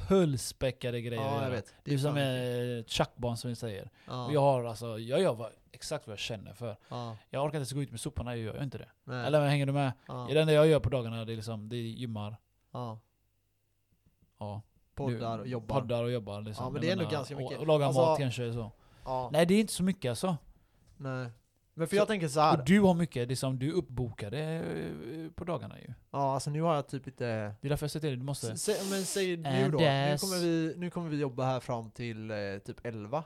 fullspäckade 0.07 1.01
grejer 1.01 1.21
Ja, 1.23 1.43
jag 1.43 1.49
vet. 1.49 1.73
Du 1.83 1.93
är 1.93 1.97
som 1.97 2.13
fan 2.13 2.17
är 2.23 2.83
tjackbarn 2.87 3.37
som 3.37 3.49
vi 3.49 3.55
säger. 3.55 3.89
Ja, 4.07 4.29
jag 4.31 4.41
har 4.41 4.63
alltså, 4.63 4.99
jag 4.99 5.21
gör 5.21 5.33
vad, 5.33 5.51
exakt 5.71 6.07
vad 6.07 6.11
jag 6.11 6.19
känner 6.19 6.53
för. 6.53 6.77
ja, 6.89 7.17
Jag 7.29 7.45
orkar 7.45 7.59
inte 7.59 7.75
gå 7.75 7.81
ut 7.81 7.91
med 7.91 7.99
soporna, 7.99 8.35
jag 8.35 8.55
gör 8.55 8.63
inte 8.63 8.77
det. 8.77 8.89
nej, 9.03 9.25
Eller 9.27 9.47
hänger 9.47 9.65
du 9.65 9.71
med? 9.71 9.91
ja, 10.07 10.27
Det 10.31 10.39
enda 10.41 10.53
jag 10.53 10.67
gör 10.67 10.79
på 10.79 10.89
dagarna 10.89 11.25
det 11.25 11.33
är 11.33 11.35
liksom, 11.35 11.69
det 11.69 11.75
är 11.75 11.79
gymmar. 11.81 12.35
ja, 12.71 12.99
Ja. 14.39 14.61
poddar 14.95 15.39
och 15.39 15.47
jobbar. 15.47 15.79
Poddar 15.81 16.03
och 16.03 16.11
jobbar 16.11 16.41
liksom. 16.41 16.65
Ja, 16.65 16.69
men 16.69 16.81
det 16.81 16.87
är 16.87 16.91
ändå 16.91 17.05
ganska 17.09 17.35
mycket. 17.35 17.53
Och, 17.57 17.61
och 17.61 17.67
laga 17.67 17.85
Alltså- 17.85 18.01
mat 18.01 18.19
kanske 18.19 18.53
så. 18.53 18.71
Ja, 19.05 19.29
Nej 19.33 19.45
det 19.45 19.53
är 19.53 19.59
inte 19.59 19.73
så 19.73 19.83
mycket 19.83 20.09
alltså. 20.09 20.37
nej. 20.97 21.27
Men 21.77 21.88
för 21.88 21.96
Så- 21.96 22.00
jag 22.01 22.07
tänker 22.07 22.27
så 22.27 22.39
här. 22.39 22.60
Och 22.60 22.65
du 22.65 22.79
har 22.81 22.93
mycket, 22.93 23.29
det 23.29 23.36
som 23.36 23.60
du 23.60 23.69
är 23.69 23.74
uppbokade 23.74 24.39
eh, 24.39 25.31
på 25.36 25.43
dagarna 25.43 25.79
ju. 25.79 25.93
ja 26.12 26.34
alltså 26.34 26.50
nu 26.50 26.62
har 26.62 26.75
jag 26.75 26.88
typ 26.88 27.07
inte 27.07 27.25
Det 27.62 27.67
är 27.67 27.69
därför 27.69 27.84
jag 27.84 27.91
säger 27.91 28.01
till 28.10 28.19
du 28.19 28.25
måste... 28.25 28.51
S- 28.51 28.63
Sä, 28.63 28.74
men 28.91 29.03
säg 29.05 29.38
nu 29.38 29.69
då, 29.72 29.77
nu 29.77 30.17
kommer, 30.19 30.39
vi, 30.41 30.74
nu 30.77 30.89
kommer 30.89 31.10
vi 31.10 31.17
jobba 31.19 31.46
här 31.46 31.60
fram 31.60 31.91
till 31.91 32.31
eh, 32.31 32.38
typ 32.65 32.86
11 32.86 33.24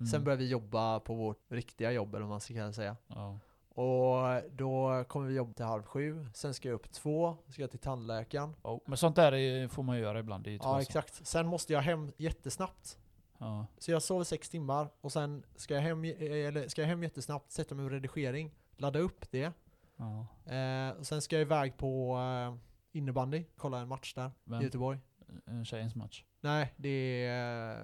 Mm. 0.00 0.06
Sen 0.10 0.24
börjar 0.24 0.36
vi 0.38 0.48
jobba 0.48 1.00
på 1.00 1.14
vårt 1.14 1.52
riktiga 1.52 1.92
jobb 1.92 2.14
eller 2.14 2.20
vad 2.22 2.30
man 2.30 2.40
ska 2.40 2.54
kunna 2.54 2.72
säga 2.72 2.96
Ja. 3.06 3.38
Och 3.68 4.42
då 4.52 5.04
kommer 5.08 5.28
vi 5.28 5.34
jobba 5.34 5.52
till 5.52 5.64
halv 5.64 5.82
sju 5.82 6.26
Sen 6.34 6.54
ska 6.54 6.68
jag 6.68 6.74
upp 6.74 6.92
två, 6.92 7.36
ska 7.48 7.62
jag 7.62 7.70
till 7.70 7.78
tandläkaren 7.80 8.54
Oh. 8.62 8.78
Men 8.86 8.96
sånt 8.96 9.16
där 9.16 9.34
är, 9.34 9.68
får 9.68 9.82
man 9.82 9.98
göra 9.98 10.18
ibland. 10.18 10.44
Det 10.44 10.50
är 10.50 10.58
Ja 10.62 10.80
exakt, 10.82 11.26
sen 11.26 11.46
måste 11.46 11.72
jag 11.72 11.80
hem 11.80 12.12
jättesnabbt 12.16 12.98
Ja. 13.44 13.66
Så 13.78 13.90
jag 13.90 14.02
sover 14.02 14.24
sex 14.24 14.48
timmar 14.48 14.88
och 15.00 15.12
sen 15.12 15.44
ska 15.56 15.74
jag 15.74 15.80
hem, 15.82 16.04
eh, 16.04 16.12
eller 16.20 16.68
ska 16.68 16.80
jag 16.80 16.88
hem 16.88 17.02
jättesnabbt, 17.02 17.50
sätta 17.52 17.74
mig 17.74 17.82
med 17.84 17.92
redigering 17.92 18.50
Ladda 18.76 18.98
upp 18.98 19.30
det 19.30 19.52
Ja. 19.96 20.26
eh, 20.54 20.90
och 20.98 21.06
Sen 21.06 21.22
ska 21.22 21.36
jag 21.36 21.42
iväg 21.42 21.76
på 21.76 22.16
eh, 22.18 22.54
innebandy, 22.92 23.44
kolla 23.56 23.78
en 23.78 23.88
match 23.88 24.14
där 24.14 24.30
Vem? 24.44 24.60
i 24.60 24.64
Göteborg 24.64 24.98
En 25.46 25.64
tjejens 25.64 25.94
match. 25.94 26.24
Nej, 26.40 26.74
det 26.76 27.24
är 27.26 27.76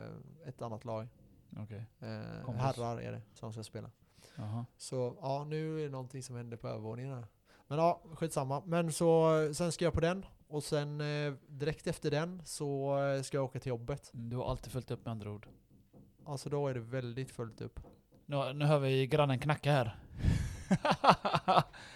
eh, 0.43 0.49
ett 0.49 0.63
annat 0.63 0.85
lag 0.85 1.09
Okej. 1.59 1.87
Eh, 2.01 2.55
herrar 2.55 3.01
är 3.01 3.13
det 3.13 3.23
som 3.35 3.53
ska 3.53 3.63
spela. 3.63 3.91
Jaha. 4.37 4.67
Så 4.77 5.17
ja, 5.21 5.45
nu 5.45 5.81
är 5.81 5.85
det 5.85 5.91
någonting 5.91 6.23
som 6.23 6.37
händer 6.37 6.57
på 6.57 6.69
övervåningen 6.69 7.15
här. 7.15 7.27
Men 7.67 7.79
ja, 7.79 8.03
skitsamma. 8.15 8.63
Men 8.67 8.93
så, 8.93 9.31
sen 9.55 9.73
ska 9.73 9.85
jag 9.85 9.95
på 9.95 10.01
den. 10.01 10.27
Och 10.51 10.63
sen 10.65 11.01
eh, 11.01 11.33
direkt 11.49 11.87
efter 11.87 12.11
den 12.11 12.43
så 12.45 12.99
eh, 12.99 13.23
ska 13.23 13.37
jag 13.37 13.45
åka 13.45 13.61
till 13.61 13.69
jobbet. 13.71 14.11
Du 14.13 14.37
har 14.37 14.51
alltid 14.51 14.73
följt 14.73 14.91
upp 14.91 15.05
med 15.05 15.13
andra 15.13 15.31
ord. 15.31 15.47
Alltså 16.27 16.51
då 16.51 16.69
är 16.69 16.75
det 16.75 16.81
väldigt 16.81 17.31
fullt 17.31 17.61
upp. 17.61 17.81
Nu, 18.27 18.53
nu 18.53 18.65
hör 18.65 18.79
vi 18.79 19.07
grannen 19.07 19.39
knacka 19.39 19.73
här. 19.73 19.97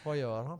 Vad 0.04 0.16
gör 0.16 0.42
han? 0.42 0.58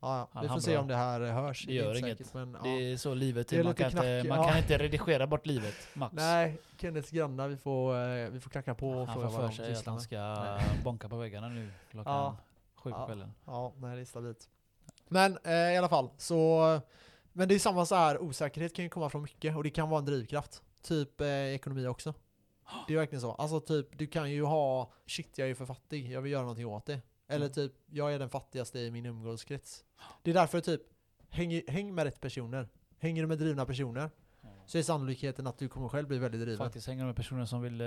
Ja, 0.00 0.18
ja. 0.18 0.28
Han 0.32 0.42
vi 0.42 0.48
får 0.48 0.60
se 0.60 0.76
om 0.78 0.88
det 0.88 0.96
här 0.96 1.20
hörs. 1.20 1.66
Det 1.66 1.72
gör 1.74 1.98
inget. 1.98 2.18
säkert, 2.18 2.34
men. 2.34 2.52
Det 2.62 2.68
är 2.68 2.96
så 2.96 3.14
livet 3.14 3.52
är. 3.52 3.64
Man, 3.64 3.74
kan 3.74 3.86
inte, 3.86 4.24
man 4.28 4.38
ja. 4.38 4.48
kan 4.48 4.58
inte 4.58 4.78
redigera 4.78 5.26
bort 5.26 5.46
livet, 5.46 5.74
Max. 5.94 6.14
Nej, 6.14 6.58
Kenneths 6.76 7.10
grannar, 7.10 7.48
vi 7.48 7.56
får, 7.56 7.94
eh, 7.96 8.28
vi 8.28 8.40
får 8.40 8.50
knacka 8.50 8.74
på 8.74 8.90
och 8.90 9.06
han 9.06 9.14
fråga 9.14 9.28
får 9.30 9.38
vad 9.38 9.50
de 9.50 9.54
sysslar 9.54 9.84
han 9.84 9.94
med. 9.94 10.02
ska 10.02 10.34
Nej. 10.34 10.64
bonka 10.84 11.08
på 11.08 11.16
väggarna 11.16 11.48
nu 11.48 11.70
klockan 11.90 12.12
Ja. 12.14 12.36
sju 12.76 12.90
på 12.90 12.96
Ja. 12.98 13.06
kvällen. 13.06 13.34
Ja, 13.46 13.72
nej 13.76 13.96
det 13.96 14.02
är 14.02 14.04
stabilt. 14.04 14.48
Men 15.08 15.38
eh, 15.44 15.52
i 15.52 15.76
alla 15.76 15.88
fall, 15.88 16.10
så... 16.16 16.80
Men 17.32 17.48
det 17.48 17.54
är 17.54 17.58
samma 17.58 17.86
så 17.86 17.94
här, 17.94 18.18
osäkerhet 18.22 18.74
kan 18.74 18.84
ju 18.84 18.88
komma 18.88 19.10
från 19.10 19.22
mycket 19.22 19.56
och 19.56 19.62
det 19.64 19.70
kan 19.70 19.88
vara 19.90 19.98
en 19.98 20.04
drivkraft. 20.06 20.62
Typ 20.82 21.20
eh, 21.20 21.26
ekonomi 21.28 21.86
också. 21.86 22.14
Det 22.86 22.92
är 22.94 22.98
verkligen 22.98 23.20
så. 23.20 23.32
Alltså 23.32 23.60
typ, 23.60 23.98
du 23.98 24.06
kan 24.06 24.30
ju 24.30 24.44
ha, 24.44 24.92
shit 25.06 25.38
jag 25.38 25.50
är 25.50 25.54
för 25.54 25.66
fattig, 25.66 26.12
jag 26.12 26.22
vill 26.22 26.32
göra 26.32 26.42
någonting 26.42 26.66
åt 26.66 26.86
det. 26.86 27.00
Eller 27.28 27.46
Mm. 27.46 27.54
typ, 27.54 27.72
jag 27.86 28.14
är 28.14 28.18
den 28.18 28.28
fattigaste 28.30 28.78
i 28.78 28.90
min 28.90 29.06
umgåskrets. 29.06 29.84
Det 30.22 30.30
är 30.30 30.34
därför 30.34 30.60
typ, 30.60 30.82
häng, 31.30 31.62
häng 31.68 31.94
med 31.94 32.04
rätt 32.04 32.20
personer. 32.20 32.68
Hänger 32.98 33.22
du 33.22 33.28
med 33.28 33.38
drivna 33.38 33.66
personer 33.66 34.10
så 34.66 34.78
är 34.78 34.82
sannolikheten 34.82 35.46
att 35.46 35.58
du 35.58 35.68
kommer 35.68 35.88
själv 35.88 36.08
bli 36.08 36.18
väldigt 36.18 36.40
driven. 36.40 36.58
Faktiskt 36.58 36.86
hänger 36.86 37.04
med 37.04 37.16
personer 37.16 37.44
som 37.44 37.62
vill 37.62 37.80
eh, 37.80 37.86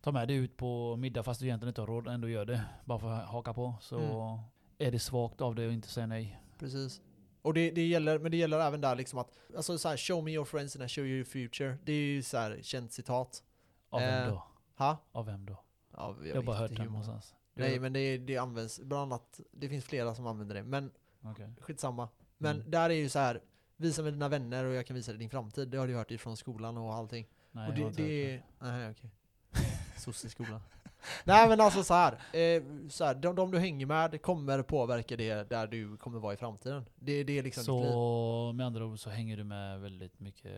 ta 0.00 0.12
med 0.12 0.28
dig 0.28 0.36
ut 0.36 0.56
på 0.56 0.96
middag 0.96 1.22
fast 1.22 1.40
du 1.40 1.46
egentligen 1.46 1.68
inte 1.70 1.80
har 1.80 1.86
råd 1.86 2.08
ändå 2.08 2.28
gör 2.28 2.44
det. 2.44 2.64
Bara 2.84 2.98
för 2.98 3.10
att 3.10 3.28
haka 3.28 3.54
på. 3.54 3.74
Så 3.80 3.98
Mm. 3.98 4.38
är 4.78 4.92
det 4.92 4.98
svagt 4.98 5.40
av 5.40 5.54
dig 5.54 5.66
att 5.66 5.72
inte 5.72 5.88
säga 5.88 6.06
nej. 6.06 6.40
Precis. 6.58 7.00
Och 7.42 7.54
det, 7.54 7.70
det 7.70 7.86
gäller, 7.86 8.18
men 8.18 8.30
det 8.30 8.36
gäller 8.36 8.60
även 8.60 8.80
där 8.80 8.96
liksom 8.96 9.18
att, 9.18 9.30
alltså 9.56 9.78
så 9.78 9.88
här, 9.88 9.96
show 9.96 10.24
me 10.24 10.30
your 10.32 10.44
friends 10.44 10.76
and 10.76 10.84
I 10.84 10.88
show 10.88 11.04
you 11.04 11.14
your 11.16 11.24
future. 11.24 11.78
Det 11.84 11.92
är 11.92 11.96
ju 12.06 12.22
så 12.22 12.36
här 12.38 12.58
känt 12.62 12.92
citat. 12.92 13.42
Av 13.90 14.00
vem 14.00 14.22
Eh, 14.24 14.28
då? 14.28 14.42
Ha? 14.76 14.96
Av 15.12 15.26
vem 15.26 15.46
då? 15.46 15.64
Ja, 15.92 16.16
jag, 16.24 16.36
Jag 16.36 16.44
bara 16.44 16.56
hört 16.56 16.70
den 16.70 16.78
många. 16.78 16.90
någonstans. 16.90 17.34
Nej 17.54 17.80
men 17.80 17.92
det, 17.92 18.18
det 18.18 18.36
används, 18.36 18.80
bland 18.80 19.02
annat, 19.12 19.40
det 19.52 19.68
finns 19.68 19.84
flera 19.84 20.14
som 20.14 20.26
använder 20.26 20.54
det. 20.54 20.62
Men 20.62 20.90
Okej. 21.22 21.48
skitsamma. 21.60 22.08
Men 22.38 22.56
Mm. 22.56 22.70
där 22.70 22.90
är 22.90 22.94
ju 22.94 23.08
så 23.08 23.18
här 23.18 23.42
visa 23.76 24.02
mig 24.02 24.12
dina 24.12 24.28
vänner 24.28 24.64
och 24.64 24.74
jag 24.74 24.86
kan 24.86 24.96
visa 24.96 25.12
dig 25.12 25.18
din 25.18 25.30
framtid. 25.30 25.68
Det 25.68 25.78
har 25.78 25.86
du 25.86 25.94
hört 25.94 26.10
ifrån 26.10 26.36
skolan 26.36 26.76
och 26.76 26.94
allting. 26.94 27.28
Nej, 27.50 27.68
och 27.70 27.78
jag 27.78 27.84
har 27.84 27.90
det, 27.92 28.02
inte 28.02 28.02
det 28.02 28.32
hört 28.32 28.42
är, 28.62 28.72
nej 28.72 28.90
okej. 28.90 29.10
Sosseskolan. 29.98 30.60
Nej 31.24 31.48
men 31.48 31.60
alltså 31.60 31.84
så 31.84 31.94
här, 31.94 32.12
eh, 32.12 32.62
så 32.88 33.04
här 33.04 33.14
de, 33.14 33.36
de 33.36 33.50
du 33.50 33.58
hänger 33.58 33.86
med 33.86 34.22
kommer 34.22 34.62
påverka 34.62 35.16
det 35.16 35.50
där 35.50 35.66
du 35.66 35.96
kommer 35.96 36.18
vara 36.18 36.34
i 36.34 36.36
framtiden. 36.36 36.88
Det, 36.96 37.24
det 37.24 37.38
är 37.38 37.42
liksom. 37.42 37.64
Så 37.64 38.52
med 38.54 38.66
andra 38.66 38.84
ord 38.84 38.98
så 38.98 39.10
hänger 39.10 39.36
du 39.36 39.44
med 39.44 39.80
väldigt 39.80 40.20
mycket 40.20 40.52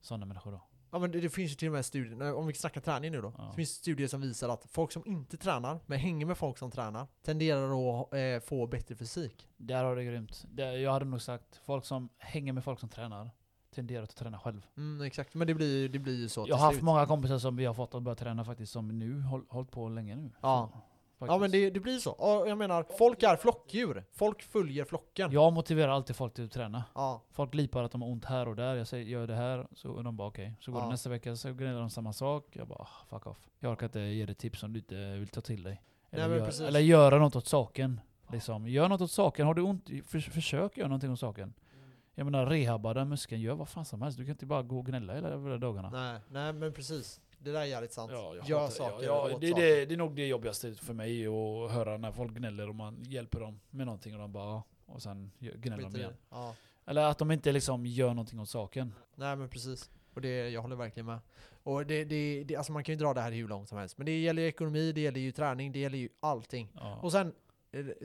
sådana 0.00 0.26
människor 0.26 0.52
då? 0.52 0.60
Ja 0.92 0.98
men 0.98 1.10
det, 1.10 1.20
det 1.20 1.30
finns 1.30 1.50
ju 1.50 1.54
till 1.54 1.68
och 1.68 1.74
med 1.74 1.84
studier, 1.84 2.34
om 2.34 2.46
vi 2.46 2.54
snackar 2.54 2.80
träning 2.80 3.12
nu 3.12 3.20
då. 3.20 3.32
Ja. 3.38 3.44
Det 3.44 3.56
finns 3.56 3.70
studier 3.70 4.08
som 4.08 4.20
visar 4.20 4.48
att 4.48 4.66
folk 4.70 4.92
som 4.92 5.06
inte 5.06 5.36
tränar, 5.36 5.80
men 5.86 5.98
hänger 5.98 6.26
med 6.26 6.38
folk 6.38 6.58
som 6.58 6.70
tränar, 6.70 7.06
tenderar 7.24 8.00
att 8.00 8.14
eh, 8.14 8.48
få 8.48 8.66
bättre 8.66 8.96
fysik. 8.96 9.48
Där 9.56 9.84
har 9.84 9.96
det 9.96 10.04
grymt. 10.04 10.44
Det, 10.48 10.76
jag 10.76 10.92
hade 10.92 11.04
nog 11.04 11.22
sagt, 11.22 11.60
folk 11.64 11.84
som 11.84 12.08
hänger 12.18 12.52
med 12.52 12.64
folk 12.64 12.80
som 12.80 12.88
tränar 12.88 13.30
tenderar 13.74 14.02
att 14.02 14.16
träna 14.16 14.38
själv. 14.38 14.66
Mm, 14.76 15.06
exakt, 15.06 15.34
men 15.34 15.46
det 15.46 15.54
blir, 15.54 15.88
det 15.88 15.98
blir 15.98 16.16
ju 16.20 16.28
så 16.28 16.44
Jag 16.48 16.56
har 16.56 16.66
haft 16.66 16.82
många 16.82 17.06
kompisar 17.06 17.38
som 17.38 17.56
vi 17.56 17.64
har 17.64 17.74
fått 17.74 17.94
att 17.94 18.02
börja 18.02 18.14
träna 18.16 18.44
faktiskt 18.44 18.72
som 18.72 18.98
nu 18.98 19.20
håll, 19.22 19.44
hållit 19.48 19.70
på 19.70 19.88
länge 19.88 20.16
nu. 20.16 20.30
Ja. 20.40 20.70
Så, 20.72 21.26
Ja 21.26 21.26
faktiskt. 21.26 21.40
men 21.40 21.50
det, 21.50 21.70
det 21.70 21.80
blir 21.80 21.98
så. 21.98 22.12
Och 22.12 22.48
jag 22.48 22.58
menar, 22.58 22.86
folk 22.98 23.22
är 23.22 23.36
flockdjur. 23.36 24.04
Folk 24.12 24.42
följer 24.42 24.84
flocken. 24.84 25.32
Jag 25.32 25.52
motiverar 25.52 25.92
alltid 25.92 26.16
folk 26.16 26.34
till 26.34 26.44
att 26.44 26.52
träna. 26.52 26.84
Ja. 26.94 27.22
Folk 27.30 27.54
lipar 27.54 27.82
att 27.82 27.92
de 27.92 28.02
har 28.02 28.08
ont 28.08 28.24
här 28.24 28.48
och 28.48 28.56
där. 28.56 28.74
Jag 28.74 28.86
säger 28.86 29.04
gör 29.04 29.26
det 29.26 29.34
här, 29.34 29.66
så 29.74 30.02
de 30.02 30.16
bara 30.16 30.28
okej. 30.28 30.54
Så 30.60 30.72
går 30.72 30.80
Ja. 30.80 30.84
det 30.84 30.90
nästa 30.90 31.10
vecka 31.10 31.36
så 31.36 31.52
gnäller 31.52 31.80
de 31.80 31.90
samma 31.90 32.12
sak. 32.12 32.46
Jag 32.52 32.68
bara 32.68 32.78
ah, 32.78 32.88
fuck 33.08 33.26
off. 33.26 33.38
Jag 33.58 33.72
orkar 33.72 33.86
inte 33.86 34.00
ge 34.00 34.26
dig 34.26 34.34
tips 34.34 34.62
om 34.62 34.72
du 34.72 34.78
inte 34.78 35.12
vill 35.12 35.28
ta 35.28 35.40
till 35.40 35.62
dig. 35.62 35.82
Eller, 36.10 36.28
Nej, 36.28 36.38
gör, 36.38 36.62
eller 36.62 36.80
göra 36.80 37.18
något 37.18 37.36
åt 37.36 37.46
saken. 37.46 38.00
Liksom. 38.32 38.68
Gör 38.68 38.88
något 38.88 39.00
åt 39.00 39.10
saken. 39.10 39.46
Har 39.46 39.54
du 39.54 39.62
ont, 39.62 39.90
för, 40.06 40.20
försök 40.20 40.76
göra 40.76 40.88
någonting 40.88 41.12
åt 41.12 41.20
saken. 41.20 41.54
Jag 42.20 42.24
menar 42.24 42.46
rehabba 42.46 42.94
den 42.94 43.08
muskeln, 43.08 43.40
gör 43.40 43.54
vad 43.54 43.68
fan 43.68 43.84
som 43.84 44.02
helst. 44.02 44.18
Du 44.18 44.24
kan 44.24 44.30
inte 44.32 44.46
bara 44.46 44.62
gå 44.62 44.78
och 44.78 44.86
gnälla 44.86 45.14
hela 45.14 45.28
hela 45.28 45.58
dagarna. 45.58 45.90
Nej, 45.90 46.20
nej 46.30 46.52
men 46.52 46.72
precis. 46.72 47.20
Det 47.38 47.52
där 47.52 47.60
är 47.60 47.64
jävligt 47.64 47.92
sant. 47.92 48.10
Ja, 48.14 48.34
jag 48.36 48.48
Gör 48.48 48.58
hatar- 48.60 48.70
saker 48.74 49.06
ja, 49.06 49.28
ja, 49.30 49.38
det, 49.38 49.48
saker. 49.50 49.62
det, 49.62 49.86
det 49.86 49.94
är 49.94 49.96
nog 49.98 50.16
det 50.16 50.26
jobbigaste 50.26 50.74
för 50.74 50.94
mig 50.94 51.26
att 51.26 51.70
höra 51.72 51.96
när 51.96 52.12
folk 52.12 52.32
gnäller 52.32 52.68
och 52.68 52.74
man 52.74 53.02
hjälper 53.02 53.40
dem 53.40 53.60
med 53.70 53.86
någonting 53.86 54.14
och 54.14 54.20
de 54.20 54.32
bara 54.32 54.62
och 54.86 55.02
sen 55.02 55.30
gnäller 55.38 55.82
de 55.82 55.96
igen. 55.96 56.12
Ja. 56.30 56.54
Eller 56.86 57.02
att 57.02 57.18
de 57.18 57.30
inte 57.30 57.52
liksom 57.52 57.86
gör 57.86 58.08
någonting 58.08 58.40
åt 58.40 58.48
saken. 58.48 58.94
Nej 59.14 59.36
men 59.36 59.48
precis. 59.48 59.90
Och 60.14 60.20
det, 60.20 60.48
jag 60.50 60.62
håller 60.62 60.76
verkligen 60.76 61.06
med. 61.06 61.18
Och 61.62 61.86
det, 61.86 62.04
det, 62.04 62.44
det, 62.44 62.56
alltså 62.56 62.72
man 62.72 62.84
kan 62.84 62.92
ju 62.92 62.98
dra 62.98 63.14
det 63.14 63.20
här 63.20 63.32
hur 63.32 63.48
långt 63.48 63.68
som 63.68 63.78
helst. 63.78 63.98
Men 63.98 64.06
det 64.06 64.20
gäller 64.20 64.42
ju 64.42 64.48
ekonomi, 64.48 64.92
det 64.92 65.00
gäller 65.00 65.20
ju 65.20 65.32
träning, 65.32 65.72
det 65.72 65.78
gäller 65.78 65.98
ju 65.98 66.08
allting. 66.20 66.68
Ja. 66.74 66.96
Och 67.02 67.12
sen, 67.12 67.32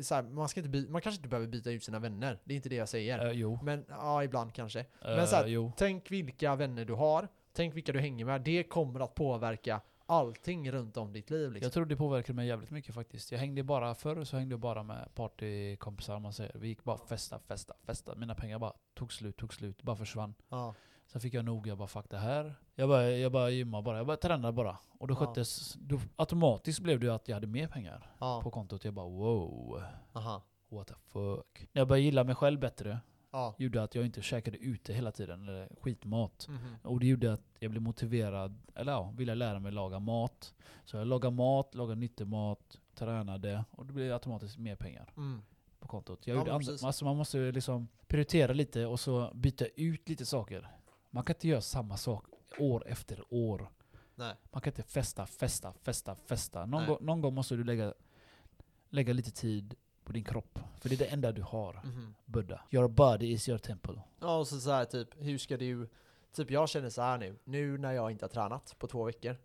så 0.02 0.16
här, 0.16 0.24
man, 0.24 0.50
ska 0.50 0.60
inte 0.60 0.70
by, 0.70 0.88
man 0.88 1.02
kanske 1.02 1.20
inte 1.20 1.30
behöver 1.30 1.48
byta 1.48 1.72
ut 1.72 1.84
sina 1.84 2.00
vänner. 2.00 2.40
Det 2.44 2.54
är 2.54 2.56
inte 2.56 2.70
det 2.70 2.76
jag 2.76 2.90
säger. 2.90 3.26
Eh, 3.26 3.32
jo. 3.32 3.60
Men 3.64 3.86
ja, 3.90 4.24
ibland 4.24 4.54
kanske. 4.54 4.86
Men 5.02 5.28
så 5.28 5.36
här- 5.36 5.48
jo. 5.48 5.72
Tänk 5.78 6.12
vilka 6.12 6.56
vänner 6.56 6.86
du 6.86 6.94
har. 6.94 7.28
Tänk 7.54 7.76
vilka 7.76 7.92
du 7.92 8.00
hänger 8.00 8.26
med. 8.26 8.42
Det 8.42 8.64
kommer 8.64 9.00
att 9.00 9.16
påverka 9.16 9.82
allting 10.06 10.72
runt 10.72 10.98
om 10.98 11.14
ditt 11.14 11.30
liv. 11.30 11.52
Liksom. 11.52 11.66
Jag 11.66 11.74
tror 11.74 11.86
det 11.86 11.96
påverkade 11.96 12.36
mig 12.36 12.48
jävligt 12.48 12.70
mycket 12.72 12.96
faktiskt. 12.96 13.32
Jag 13.32 13.40
hängde 13.40 13.64
bara, 13.64 13.96
förr 13.96 14.24
så 14.24 14.38
hängde 14.38 14.54
jag 14.54 14.60
bara 14.60 14.84
med 14.84 15.10
partykompisar 15.16 16.16
om 16.16 16.22
man 16.22 16.34
säger. 16.34 16.52
Vi 16.56 16.68
gick 16.68 16.84
bara 16.84 16.98
festa, 16.98 17.40
festa, 17.40 17.74
festa. 17.86 18.16
Mina 18.16 18.36
pengar 18.36 18.60
bara 18.60 18.74
tog 18.94 19.14
slut, 19.14 19.38
tog 19.38 19.54
slut, 19.54 19.82
bara 19.84 19.96
försvann. 19.96 20.34
Ja. 20.50 20.74
Sen 21.08 21.22
fick 21.22 21.34
jag 21.34 21.46
nog, 21.46 21.68
jag 21.68 21.78
bara 21.78 21.88
fuck 21.88 22.06
det 22.10 22.18
här. 22.18 22.56
Jag 22.76 22.90
bara, 22.90 23.10
jag 23.10 23.32
bara 23.32 23.50
gymmade 23.50 23.84
bara, 23.84 23.98
jag 23.98 24.08
bara 24.08 24.18
tränade 24.18 24.54
bara. 24.54 24.78
Och 25.00 25.08
då 25.08 25.16
sköttes, 25.16 25.74
då, 25.74 26.00
automatiskt 26.16 26.80
blev 26.80 27.00
det 27.00 27.10
att 27.10 27.28
jag 27.28 27.36
hade 27.36 27.48
mer 27.48 27.68
pengar 27.68 28.12
Ja. 28.20 28.42
på 28.44 28.52
kontot. 28.52 28.86
Jag 28.86 28.94
bara 28.94 29.08
wow, 29.10 29.84
Aha. 30.14 30.42
what 30.70 30.88
the 30.88 30.94
fuck. 31.08 31.68
När 31.74 31.80
jag 31.82 31.88
började 31.88 32.04
gilla 32.06 32.24
mig 32.24 32.36
själv 32.36 32.60
bättre, 32.60 33.00
Ja. 33.32 33.56
gjorde 33.58 33.84
att 33.84 33.96
jag 33.96 34.06
inte 34.06 34.22
käkade 34.22 34.58
ute 34.58 34.94
hela 34.94 35.12
tiden, 35.12 35.44
eller 35.50 35.70
skitmat. 35.82 36.48
Mhm. 36.50 36.76
Och 36.84 37.00
det 37.00 37.08
gjorde 37.08 37.34
att 37.34 37.42
jag 37.60 37.72
blev 37.72 37.84
motiverad, 37.84 38.58
eller 38.76 38.92
ja, 38.92 39.14
ville 39.18 39.36
lära 39.36 39.60
mig 39.60 39.72
laga 39.72 40.00
mat. 40.00 40.54
Så 40.86 40.98
jag 40.98 41.08
lagade 41.08 41.36
mat, 41.36 41.76
lagade 41.76 42.00
nyttig 42.00 42.28
mat, 42.28 42.80
tränade 42.96 43.66
och 43.72 43.86
det 43.86 43.94
blev 43.94 44.14
automatiskt 44.14 44.58
mer 44.58 44.76
pengar 44.76 45.14
Mm. 45.18 45.42
på 45.80 45.88
kontot. 45.88 46.28
Jag 46.28 46.36
Ja, 46.36 46.40
gjorde 46.40 46.46
men 46.52 46.56
andra, 46.56 46.66
precis. 46.72 46.84
alltså 46.86 47.06
man 47.06 47.18
måste 47.18 47.38
liksom 47.52 47.88
prioritera 48.08 48.54
lite 48.54 48.86
och 48.86 49.00
så 49.00 49.32
byta 49.34 49.66
ut 49.66 50.10
lite 50.10 50.26
saker. 50.26 50.68
Man 51.16 51.24
kan 51.24 51.36
inte 51.36 51.48
göra 51.48 51.62
samma 51.62 51.98
sak 51.98 52.26
år 52.60 52.88
efter 52.88 53.24
år. 53.30 53.70
Nej. 54.16 54.36
Man 54.52 54.62
kan 54.62 54.72
inte 54.72 54.84
festa, 54.84 55.26
festa, 55.26 55.74
festa, 55.82 56.16
festa. 56.16 56.66
Någon, 56.66 56.88
gång, 56.88 56.98
någon 57.02 57.22
gång 57.22 57.34
måste 57.34 57.56
du 57.56 57.64
lägga, 57.64 57.94
lägga 58.90 59.14
lite 59.14 59.32
tid 59.32 59.76
på 60.04 60.12
din 60.12 60.24
kropp. 60.24 60.60
För 60.80 60.90
det 60.90 60.96
är 60.96 61.00
det 61.00 61.06
enda 61.06 61.32
du 61.32 61.42
har. 61.42 61.74
Mhm. 61.86 62.16
Buddha. 62.26 62.62
Your 62.72 62.88
body 62.88 63.32
is 63.32 63.50
your 63.50 63.60
temple. 63.60 64.02
Ja, 64.20 64.38
och 64.38 64.48
så, 64.48 64.60
så 64.60 64.72
här, 64.72 64.86
typ, 64.86 65.10
hur 65.18 65.38
ska 65.38 65.58
du... 65.58 65.90
Typ 66.32 66.52
jag 66.52 66.70
känner 66.70 66.90
så 66.90 67.02
här 67.02 67.18
nu, 67.18 67.40
nu 67.44 67.78
när 67.78 67.92
jag 67.92 68.12
inte 68.12 68.26
har 68.26 68.30
tränat 68.30 68.76
på 68.80 68.88
två 68.88 69.04
veckor. 69.04 69.38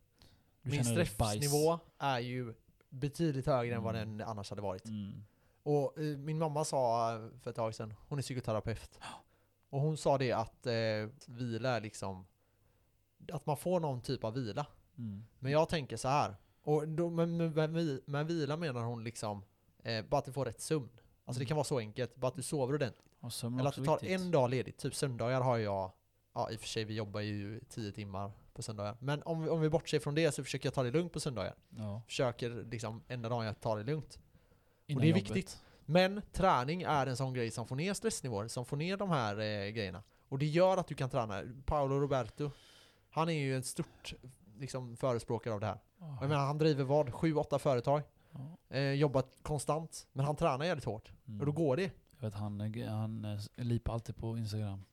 Du 0.63 0.71
min 0.71 0.85
stressnivå 0.85 1.79
är 1.99 2.19
ju 2.19 2.55
betydligt 2.89 3.47
högre 3.47 3.75
än 3.75 3.83
vad 3.83 3.97
Mm. 3.97 4.19
den 4.19 4.29
annars 4.29 4.51
hade 4.51 4.63
varit. 4.63 4.85
Mm. 4.85 5.25
Och 5.63 5.99
eh, 5.99 6.17
min 6.19 6.39
mamma 6.39 6.65
sa 6.65 7.11
för 7.43 7.51
ett 7.51 7.57
tag 7.57 7.75
sedan, 7.75 7.95
hon 8.09 8.19
är 8.19 8.23
psykoterapeut. 8.23 8.99
Och 9.71 9.81
hon 9.81 9.97
sa 9.97 10.19
det 10.19 10.33
att 10.33 10.67
eh, 10.67 10.73
vila 11.27 11.69
är 11.77 11.81
liksom, 11.81 12.27
att 13.33 13.47
man 13.47 13.57
får 13.57 13.81
någon 13.81 14.01
typ 14.03 14.25
av 14.25 14.35
vila. 14.35 14.67
Mm. 14.99 15.25
Men 15.39 15.53
jag 15.53 15.69
tänker 15.69 15.97
så 15.97 16.09
här. 16.09 16.37
Och 16.63 16.89
då, 16.89 17.11
med, 17.11 17.73
vi- 17.73 18.01
med 18.07 18.27
vila 18.27 18.57
menar 18.57 18.83
hon 18.85 19.05
liksom 19.05 19.43
eh, 19.83 20.05
bara 20.05 20.19
att 20.19 20.25
du 20.25 20.33
får 20.33 20.45
rätt 20.45 20.61
sömn. 20.61 20.89
Alltså 21.25 21.39
det 21.39 21.43
Mm. 21.45 21.47
kan 21.49 21.57
vara 21.57 21.65
så 21.65 21.79
enkelt, 21.79 22.17
bara 22.17 22.29
att 22.29 22.35
du 22.35 22.43
sover 22.43 22.75
ordentligt. 22.75 23.05
Och 23.21 23.33
Eller 23.45 23.67
att 23.69 23.75
du 23.75 23.85
tar 23.85 23.99
viktigt. 24.01 24.21
en 24.21 24.31
dag 24.31 24.51
ledigt. 24.51 24.79
Typ 24.79 24.95
söndagar 24.95 25.41
har 25.41 25.59
jag, 25.59 25.93
ja 26.35 26.51
i 26.51 26.57
och 26.57 26.61
för 26.61 26.69
sig 26.69 26.85
vi 26.85 26.95
jobbar 26.95 27.21
ju 27.21 27.61
10 27.69 27.93
timmar 27.93 28.33
på 28.53 28.63
söndagar. 28.63 28.97
Men 29.01 29.23
om, 29.23 29.43
vi- 29.43 29.49
om 29.51 29.61
vi 29.61 29.69
bortser 29.69 29.99
från 29.99 30.15
det 30.15 30.33
så 30.33 30.45
försöker 30.45 30.67
jag 30.67 30.75
ta 30.75 30.83
det 30.83 30.91
lugnt 30.91 31.13
på 31.13 31.21
söndagar. 31.21 31.55
Ja. 31.69 32.03
Försöker 32.07 32.65
liksom 32.71 33.03
enda 33.09 33.29
dagen 33.29 33.47
jag 33.47 33.61
tar 33.61 33.77
det 33.77 33.85
lugnt. 33.85 34.19
Innan 34.87 35.01
det 35.03 35.07
är 35.07 35.09
jobbet. 35.09 35.23
viktigt. 35.31 35.61
Men 35.91 36.23
träning 36.33 36.83
är 36.83 37.07
en 37.07 37.17
sån 37.17 37.35
grej 37.35 37.51
som 37.51 37.67
får 37.67 37.77
ner 37.77 37.95
stressnivåer, 37.95 38.49
som 38.49 38.65
får 38.65 38.77
ner 38.77 38.97
de 38.97 39.11
här 39.11 39.39
eh, 39.39 39.71
grejerna. 39.71 40.03
Och 40.29 40.39
det 40.39 40.47
gör 40.47 40.77
att 40.77 40.87
du 40.87 40.95
kan 40.95 41.11
träna. 41.11 41.43
Paolo 41.65 42.01
Roberto, 42.01 42.51
han 43.11 43.29
är 43.29 43.33
ju 43.33 43.57
en 43.57 43.63
stort 43.63 44.15
liksom, 44.59 44.97
förespråkare 44.97 45.55
av 45.55 45.61
det 45.61 45.67
här. 45.67 45.79
Och 45.99 46.23
Jag 46.23 46.29
menar, 46.29 46.47
han 46.47 46.59
driver 46.59 46.85
vad? 46.85 47.09
7-8 47.09 47.59
företag. 47.59 48.03
Ja. 48.31 48.77
Eh, 48.77 48.93
jobbar 48.93 49.25
konstant. 49.43 50.07
Men 50.13 50.25
han 50.27 50.37
tränar 50.37 50.65
jävligt 50.65 50.85
hårt. 50.85 51.13
Mm. 51.29 51.41
Och 51.41 51.47
då 51.47 51.53
går 51.53 51.77
det. 51.77 51.91
Jag 52.11 52.27
vet, 52.27 52.35
han, 52.35 52.75
han 52.89 53.25
eh, 53.25 53.65
lipar 53.65 53.93
alltid 53.93 54.17
på 54.17 54.39
Instagram. 54.39 54.85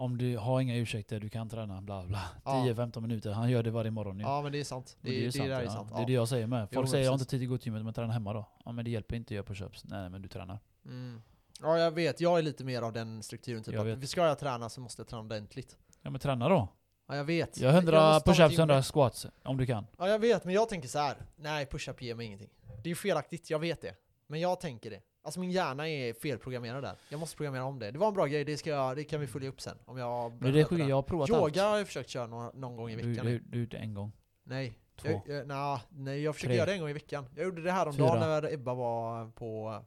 Om 0.00 0.18
du 0.18 0.36
har 0.36 0.60
inga 0.60 0.76
ursäkter, 0.76 1.20
du 1.20 1.28
kan 1.28 1.48
träna, 1.48 1.82
bla 1.82 2.06
bla. 2.06 2.20
Ja. 2.44 2.64
10-15 2.66 3.00
minuter. 3.00 3.32
Han 3.32 3.50
gör 3.50 3.62
det 3.62 3.70
varje 3.70 3.90
morgon 3.90 4.16
nu. 4.18 4.22
Ja 4.24 4.42
men 4.42 4.52
det 4.52 4.60
är 4.60 4.64
sant. 4.64 4.96
Och 5.00 5.04
Det, 5.08 5.24
det, 5.26 5.32
sant, 5.32 5.48
där 5.48 5.60
är 5.60 5.64
ja. 5.64 5.70
sant. 5.70 5.88
Det 5.90 5.96
är 5.96 6.00
Ja. 6.00 6.06
det 6.06 6.12
jag 6.12 6.28
säger 6.28 6.46
med. 6.46 6.60
Jo, 6.70 6.74
Folk 6.74 6.84
men 6.84 6.90
säger 6.90 7.04
jag 7.04 7.10
har 7.12 7.14
inte 7.18 7.30
tid 7.30 7.42
att 7.42 7.48
gå 7.48 7.58
till 7.58 7.66
gymmet, 7.66 7.84
men 7.84 7.94
träna 7.94 8.12
hemma 8.12 8.32
då. 8.32 8.48
Ja 8.64 8.72
men 8.72 8.84
det 8.84 8.90
hjälper 8.90 9.16
inte 9.16 9.26
att 9.26 9.36
göra 9.36 9.44
push-ups. 9.46 9.84
Nej 9.84 10.10
men 10.10 10.22
du 10.22 10.28
tränar. 10.28 10.58
Mm. 10.84 11.22
ja 11.62 11.78
jag 11.78 11.90
vet, 11.90 12.20
jag 12.20 12.38
är 12.38 12.42
lite 12.42 12.64
mer 12.64 12.82
av 12.82 12.92
den 12.92 13.22
strukturen. 13.22 13.62
Typ 13.62 13.74
Jag 13.74 13.90
att 13.90 13.98
vet. 13.98 14.08
ska 14.10 14.26
jag 14.26 14.38
träna 14.38 14.68
så 14.68 14.80
måste 14.80 15.00
jag 15.00 15.08
träna 15.08 15.22
ordentligt. 15.22 15.76
Ja 16.02 16.10
men 16.10 16.20
träna 16.20 16.48
då. 16.48 16.68
Ja 17.08 17.16
jag 17.16 17.24
vet. 17.24 17.60
Jag 17.60 17.74
100 17.74 18.12
måste 18.12 18.24
ta 18.24 18.32
push-ups, 18.32 18.48
till 18.48 18.58
100 18.58 18.74
mig- 18.74 18.82
squats. 18.82 19.26
Om 19.44 19.56
du 19.56 19.66
kan. 19.66 19.86
Ja 19.98 20.08
jag 20.08 20.18
vet, 20.18 20.44
men 20.44 20.54
jag 20.54 20.68
tänker 20.68 20.88
så 20.88 20.98
här. 20.98 21.16
Nej, 21.36 21.66
push-up 21.66 22.02
ger 22.02 22.14
mig 22.14 22.26
ingenting. 22.26 22.50
Det 22.84 22.90
är 22.90 22.94
felaktigt, 22.94 23.50
jag 23.50 23.58
vet 23.58 23.80
det. 23.80 23.94
Men 24.26 24.40
jag 24.40 24.60
tänker 24.60 24.90
det. 24.90 25.00
Alltså 25.22 25.40
min 25.40 25.50
hjärna 25.50 25.88
är 25.88 26.12
felprogrammerad 26.12 26.82
där. 26.82 26.96
Jag 27.08 27.20
måste 27.20 27.36
programmera 27.36 27.64
om 27.64 27.78
det. 27.78 27.90
Det 27.90 27.98
var 27.98 28.08
en 28.08 28.14
bra 28.14 28.26
grej, 28.26 28.44
det, 28.44 28.56
ska 28.56 28.70
jag, 28.70 28.96
det 28.96 29.04
kan 29.04 29.20
vi 29.20 29.26
följa 29.26 29.48
upp 29.48 29.60
sen. 29.60 29.78
Om 29.84 29.98
jag 29.98 30.32
Men 30.42 30.52
det 30.52 30.60
är 30.60 30.64
sjukt, 30.64 30.88
jag 30.88 30.96
har 30.96 31.02
provat 31.02 31.28
Yoga 31.30 31.64
har 31.64 31.78
jag 31.78 31.86
försökt 31.86 32.10
köra 32.10 32.26
någon, 32.26 32.60
någon 32.60 32.76
gång 32.76 32.90
i 32.90 32.94
allt. 32.94 33.02
Du, 33.02 33.08
veckan. 33.10 33.26
du, 33.26 33.38
du 33.38 33.60
gjorde 33.60 33.76
en 33.76 33.94
gång. 33.94 34.12
nej. 34.44 34.78
Två. 34.96 35.22
Jag, 35.26 35.46
jag, 35.48 35.80
nej, 35.88 36.22
jag 36.22 36.34
försöker 36.34 36.48
Tre. 36.48 36.56
göra 36.56 36.66
det 36.66 36.72
en 36.72 36.80
gång 36.80 36.90
i 36.90 36.92
veckan. 36.92 37.26
Jag 37.36 37.44
gjorde 37.44 37.62
det 37.62 37.72
här 37.72 37.88
om 37.88 37.96
dagen 37.96 38.20
när 38.20 38.52
Ebba 38.52 38.74
var 38.74 39.30
på, 39.30 39.84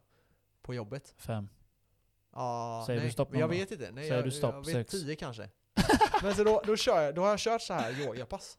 på 0.62 0.74
jobbet. 0.74 1.13
Fem. 1.17 1.50
Ja, 2.36 2.84
Säger 2.88 3.00
nej, 3.00 3.08
du 3.08 3.13
stopp 3.13 3.32
men 3.32 3.39
jag 3.39 3.48
någon 3.48 3.58
vet 3.58 3.72
inte. 3.72 3.91
Nej, 3.91 4.04
Säger 4.04 4.15
jag, 4.15 4.24
du 4.24 4.32
stopp 4.32 4.54
jag 4.56 4.65
vet 4.65 4.89
sex? 4.89 4.91
tio 4.91 5.15
kanske. 5.15 5.50
men 6.24 6.36
så 6.36 6.43
då, 6.43 6.62
då, 6.65 6.76
kör 6.78 7.02
jag, 7.02 7.15
då 7.15 7.22
har 7.22 7.30
jag 7.30 7.39
kört 7.39 7.62
så 7.62 7.74
här 7.74 8.02
yogapass. 8.02 8.58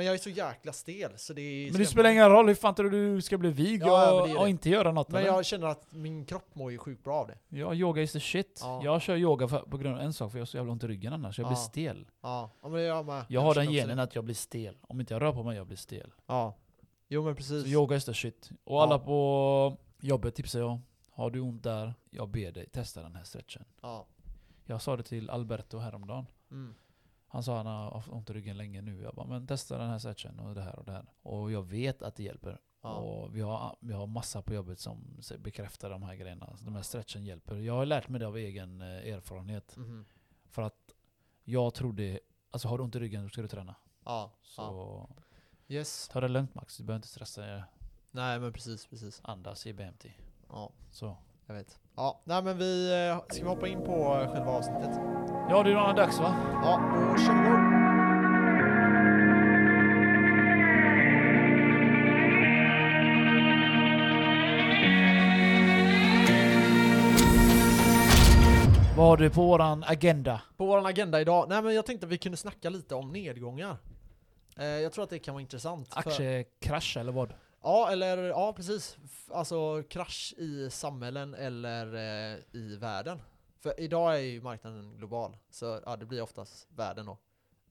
Men 0.00 0.06
jag 0.06 0.14
är 0.14 0.18
så 0.18 0.30
jäkla 0.30 0.72
stel 0.72 1.12
så 1.16 1.32
det 1.32 1.40
är 1.42 1.70
Men 1.72 1.80
det 1.80 1.86
spelar 1.86 2.10
ingen 2.10 2.28
roll, 2.30 2.48
hur 2.48 2.54
fan 2.54 2.74
tror 2.74 2.90
du 2.90 3.14
du 3.14 3.22
ska 3.22 3.38
bli 3.38 3.50
vig 3.50 3.82
Ja, 3.82 4.22
och, 4.22 4.40
och 4.40 4.48
inte 4.48 4.70
göra 4.70 4.92
något 4.92 5.08
Men 5.08 5.20
eller? 5.20 5.28
jag 5.32 5.44
känner 5.44 5.66
att 5.66 5.92
min 5.92 6.24
kropp 6.24 6.54
mår 6.54 6.72
ju 6.72 6.78
sjukt 6.78 7.04
bra 7.04 7.16
av 7.16 7.26
det. 7.26 7.38
Ja, 7.58 7.74
yoga 7.74 8.02
is 8.02 8.12
the 8.12 8.20
shit. 8.20 8.60
Ja. 8.62 8.80
Jag 8.84 9.02
kör 9.02 9.16
yoga 9.16 9.48
för, 9.48 9.58
på 9.58 9.78
grund 9.78 9.94
av 9.96 10.00
en 10.02 10.12
sak, 10.12 10.30
för 10.30 10.38
jag 10.38 10.42
har 10.42 10.46
så 10.46 10.56
jävla 10.56 10.72
ont 10.72 10.84
i 10.84 10.86
ryggen 10.86 11.12
annars. 11.12 11.38
Jag 11.38 11.46
blir 11.46 11.56
Ja. 11.56 11.62
stel. 11.62 12.06
Ja, 12.22 12.50
ja 12.62 12.68
men 12.68 12.82
jag 12.82 13.06
med. 13.06 13.24
Jag 13.28 13.40
har 13.40 13.54
den 13.54 13.64
känner 13.64 13.68
också 13.78 13.80
genen 13.80 13.96
det. 13.96 14.02
att 14.02 14.14
jag 14.14 14.24
blir 14.24 14.34
stel. 14.34 14.76
Om 14.80 15.00
inte 15.00 15.14
jag 15.14 15.22
rör 15.22 15.32
på 15.32 15.42
mig, 15.42 15.56
jag 15.56 15.66
blir 15.66 15.76
stel. 15.76 16.12
Ja. 16.26 16.56
Jo 17.08 17.22
men 17.24 17.36
precis. 17.36 17.62
Så 17.62 17.68
yoga 17.68 17.96
is 17.96 18.04
the 18.04 18.14
shit. 18.14 18.50
Och 18.64 18.82
alla 18.82 18.98
på 18.98 19.76
jobbet 20.00 20.34
tipsar 20.34 20.58
jag. 20.60 20.80
Har 21.10 21.30
du 21.30 21.40
ont 21.40 21.62
där, 21.62 21.94
jag 22.10 22.28
ber 22.28 22.52
dig 22.52 22.66
testa 22.68 23.02
den 23.02 23.14
här 23.16 23.24
stretchen. 23.24 23.64
Ja. 23.82 24.06
Jag 24.66 24.82
sa 24.82 24.96
det 24.96 25.02
till 25.02 25.30
Alberto 25.30 25.78
häromdagen. 25.78 26.26
Mm. 26.50 26.74
Han 27.32 27.42
sa 27.42 27.56
han 27.56 27.66
har 27.66 28.04
ont 28.14 28.30
i 28.30 28.32
ryggen 28.32 28.56
länge 28.56 28.82
nu. 28.82 29.02
Jag 29.02 29.14
bara, 29.14 29.26
men 29.26 29.46
testa 29.46 29.78
den 29.78 29.90
här 29.90 29.98
stretchen 29.98 30.38
och 30.40 30.54
det 30.54 30.62
här 30.62 30.78
och 30.78 30.84
det 30.84 30.92
här. 30.92 31.06
Och 31.22 31.52
jag 31.52 31.62
vet 31.62 32.02
att 32.02 32.16
det 32.16 32.22
hjälper. 32.22 32.60
Ja. 32.82 32.94
Och 32.94 33.36
vi 33.36 33.40
har, 33.40 33.76
vi 33.80 33.92
har 33.92 34.06
massa 34.06 34.42
på 34.42 34.54
jobbet 34.54 34.80
som 34.80 35.20
bekräftar 35.38 35.90
de 35.90 36.02
här 36.02 36.14
grejerna. 36.14 36.56
Så 36.56 36.64
de 36.64 36.74
här 36.74 36.82
stretchen 36.82 37.24
hjälper. 37.24 37.56
Jag 37.56 37.74
har 37.74 37.86
lärt 37.86 38.08
mig 38.08 38.20
det 38.20 38.26
av 38.26 38.36
egen 38.36 38.80
eh, 38.80 38.86
erfarenhet. 39.14 39.76
Mhm. 39.76 40.04
För 40.48 40.62
att 40.62 40.94
jag 41.44 41.74
trodde, 41.74 42.20
alltså 42.50 42.68
har 42.68 42.78
du 42.78 42.84
ont 42.84 42.94
i 42.94 43.00
ryggen 43.00 43.22
då 43.22 43.28
ska 43.28 43.42
du 43.42 43.48
träna. 43.48 43.74
Ja. 44.04 44.32
Så 44.42 44.62
ja. 44.62 45.08
Yes. 45.74 46.08
ta 46.08 46.20
det 46.20 46.28
lugnt 46.28 46.54
Max, 46.54 46.76
du 46.76 46.84
behöver 46.84 46.98
inte 46.98 47.08
stressa. 47.08 47.64
Nej 48.10 48.40
men 48.40 48.52
precis, 48.52 48.86
precis. 48.86 49.20
Andas 49.24 49.66
i 49.66 49.72
BMT. 49.72 50.04
Ja, 50.48 50.72
Så. 50.90 51.16
jag 51.46 51.54
vet. 51.54 51.79
Ja, 52.00 52.20
nej 52.24 52.42
men 52.42 52.58
vi, 52.58 52.92
eh, 53.08 53.22
ska 53.28 53.42
vi 53.42 53.48
hoppa 53.48 53.68
in 53.68 53.80
på 53.84 53.92
eh, 54.22 54.32
själva 54.32 54.50
avsnittet? 54.50 54.90
Ja, 55.50 55.62
det 55.62 55.70
är 55.70 55.86
nog 55.86 55.96
dags 55.96 56.18
va? 56.20 56.34
Ja, 56.62 56.80
då 56.94 57.16
kör 57.22 57.32
vi 57.32 57.46
igång. 57.48 57.70
Vad 68.96 69.06
har 69.08 69.16
du 69.16 69.30
på 69.30 69.42
våran 69.46 69.84
agenda? 69.86 70.40
På 70.56 70.66
vår 70.66 70.86
agenda 70.88 71.20
idag, 71.20 71.46
nej 71.48 71.62
men 71.62 71.74
jag 71.74 71.86
tänkte 71.86 72.06
att 72.06 72.12
vi 72.12 72.18
kunde 72.18 72.36
snacka 72.38 72.70
lite 72.70 72.94
om 72.94 73.12
nedgångar. 73.12 73.76
Eh, 74.58 74.64
jag 74.66 74.92
tror 74.92 75.04
att 75.04 75.10
det 75.10 75.18
kan 75.18 75.34
vara 75.34 75.42
intressant. 75.42 75.88
för- 75.94 75.98
Aktiekrasch 75.98 76.96
eller 76.96 77.12
vad? 77.12 77.32
Ja, 77.62 77.90
eller 77.92 78.18
ja 78.24 78.52
precis. 78.52 78.98
Alltså 79.30 79.82
krasch 79.82 80.34
i 80.38 80.70
samhällen 80.70 81.34
eller 81.34 81.94
eh, 81.94 82.38
i 82.52 82.76
världen. 82.76 83.22
För 83.58 83.80
idag 83.80 84.14
är 84.14 84.18
ju 84.20 84.40
marknaden 84.42 84.96
global, 84.96 85.36
så 85.50 85.80
ja, 85.86 85.96
det 85.96 86.06
blir 86.06 86.22
oftast 86.22 86.66
världen 86.70 87.06
då. 87.06 87.18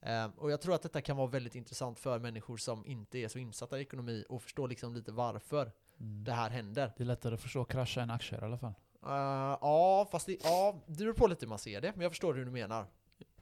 Ehm, 0.02 0.32
och 0.32 0.52
jag 0.52 0.62
tror 0.62 0.76
att 0.76 0.82
detta 0.82 1.02
kan 1.02 1.18
vara 1.18 1.28
väldigt 1.28 1.56
intressant 1.56 2.00
för 2.00 2.20
människor 2.20 2.58
som 2.58 2.86
inte 2.86 3.18
är 3.18 3.28
så 3.28 3.40
insatta 3.40 3.80
i 3.80 3.82
ekonomi 3.82 4.26
och 4.30 4.44
förstår 4.44 4.68
liksom 4.68 4.96
lite 4.96 5.12
varför 5.12 5.72
Mm. 6.02 6.24
det 6.24 6.32
här 6.32 6.50
händer. 6.50 6.94
Det 6.98 7.04
är 7.04 7.06
lättare 7.06 7.34
att 7.36 7.42
förstå 7.42 7.66
krascha 7.66 8.02
än 8.02 8.10
aktier 8.12 8.42
i 8.42 8.46
alla 8.46 8.58
fall. 8.58 8.74
Eh, 9.04 9.58
ja, 9.62 10.08
fast 10.12 10.26
det, 10.26 10.38
ja, 10.44 10.76
det 10.88 10.98
beror 10.98 11.14
på 11.14 11.28
lite 11.28 11.46
hur 11.46 11.50
man 11.50 11.60
ser 11.60 11.82
det, 11.82 11.92
men 11.96 12.02
jag 12.02 12.12
förstår 12.12 12.34
hur 12.34 12.46
du 12.46 12.52
menar. 12.52 12.86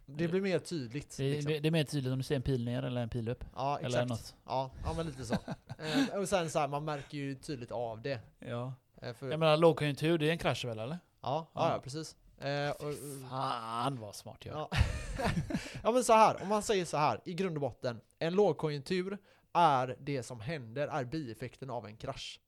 Det 0.10 0.28
blir 0.28 0.42
mer 0.42 0.60
tydligt. 0.60 1.18
Det, 1.18 1.30
liksom. 1.32 1.52
det, 1.52 1.60
det 1.60 1.68
är 1.68 1.72
mer 1.72 1.84
tydligt 1.84 2.12
om 2.12 2.18
du 2.18 2.24
ser 2.24 2.36
en 2.36 2.42
pil 2.42 2.66
ner 2.66 2.84
eller 2.84 3.02
en 3.02 3.10
pil 3.10 3.30
upp. 3.30 3.44
Ja, 3.56 3.80
Eller 3.80 3.88
exakt. 3.88 4.10
något. 4.10 4.36
Ja, 4.46 4.72
ja, 4.84 4.94
men 4.94 5.06
lite 5.06 5.26
så. 5.26 5.34
Ehm, 5.80 6.22
och 6.22 6.30
sen 6.30 6.50
så 6.50 6.60
här, 6.60 6.68
man 6.68 6.86
märker 6.86 7.18
ju 7.18 7.36
tydligt 7.36 7.72
av 7.72 8.02
det. 8.02 8.20
Ja. 8.40 8.74
Eh, 9.02 9.14
för, 9.14 9.30
Jag 9.30 9.40
menar 9.40 9.58
lågkonjunktur, 9.58 10.18
det 10.18 10.28
är 10.28 10.32
en 10.32 10.38
krasch 10.38 10.66
väl 10.66 10.80
eller? 10.80 11.00
Ja, 11.22 11.48
ja, 11.54 11.62
Ja. 11.68 11.72
ja 11.74 11.80
precis. 11.80 12.16
Eh, 12.38 12.70
och, 12.72 12.94
Fan 13.30 14.00
vad 14.00 14.16
smart 14.16 14.46
jag 14.46 14.56
är. 14.56 14.60
Ja. 14.60 14.70
ja 15.84 15.92
men 15.92 16.04
så 16.04 16.14
här, 16.14 16.42
om 16.42 16.48
man 16.48 16.64
säger 16.64 16.86
så 16.86 16.98
här, 16.98 17.22
i 17.26 17.34
grund 17.34 17.58
och 17.58 17.62
botten, 17.62 18.02
en 18.20 18.34
lågkonjunktur 18.36 19.18
är 19.54 19.96
det 20.00 20.24
som 20.24 20.40
händer, 20.40 20.88
är 20.88 21.04
bieffekten 21.06 21.70
av 21.70 21.86
en 21.86 21.98
krasch. 21.98 22.40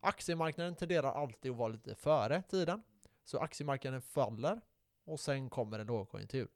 Aktiemarknaden 0.00 0.74
tenderar 0.74 1.12
alltid 1.22 1.50
att 1.50 1.56
vara 1.56 1.68
lite 1.68 1.94
före 1.94 2.42
tiden, 2.42 2.82
så 3.24 3.38
aktiemarknaden 3.38 4.02
faller 4.02 4.60
och 5.06 5.20
sen 5.20 5.50
kommer 5.50 5.78
en 5.78 5.86
lågkonjunktur. 5.86 6.48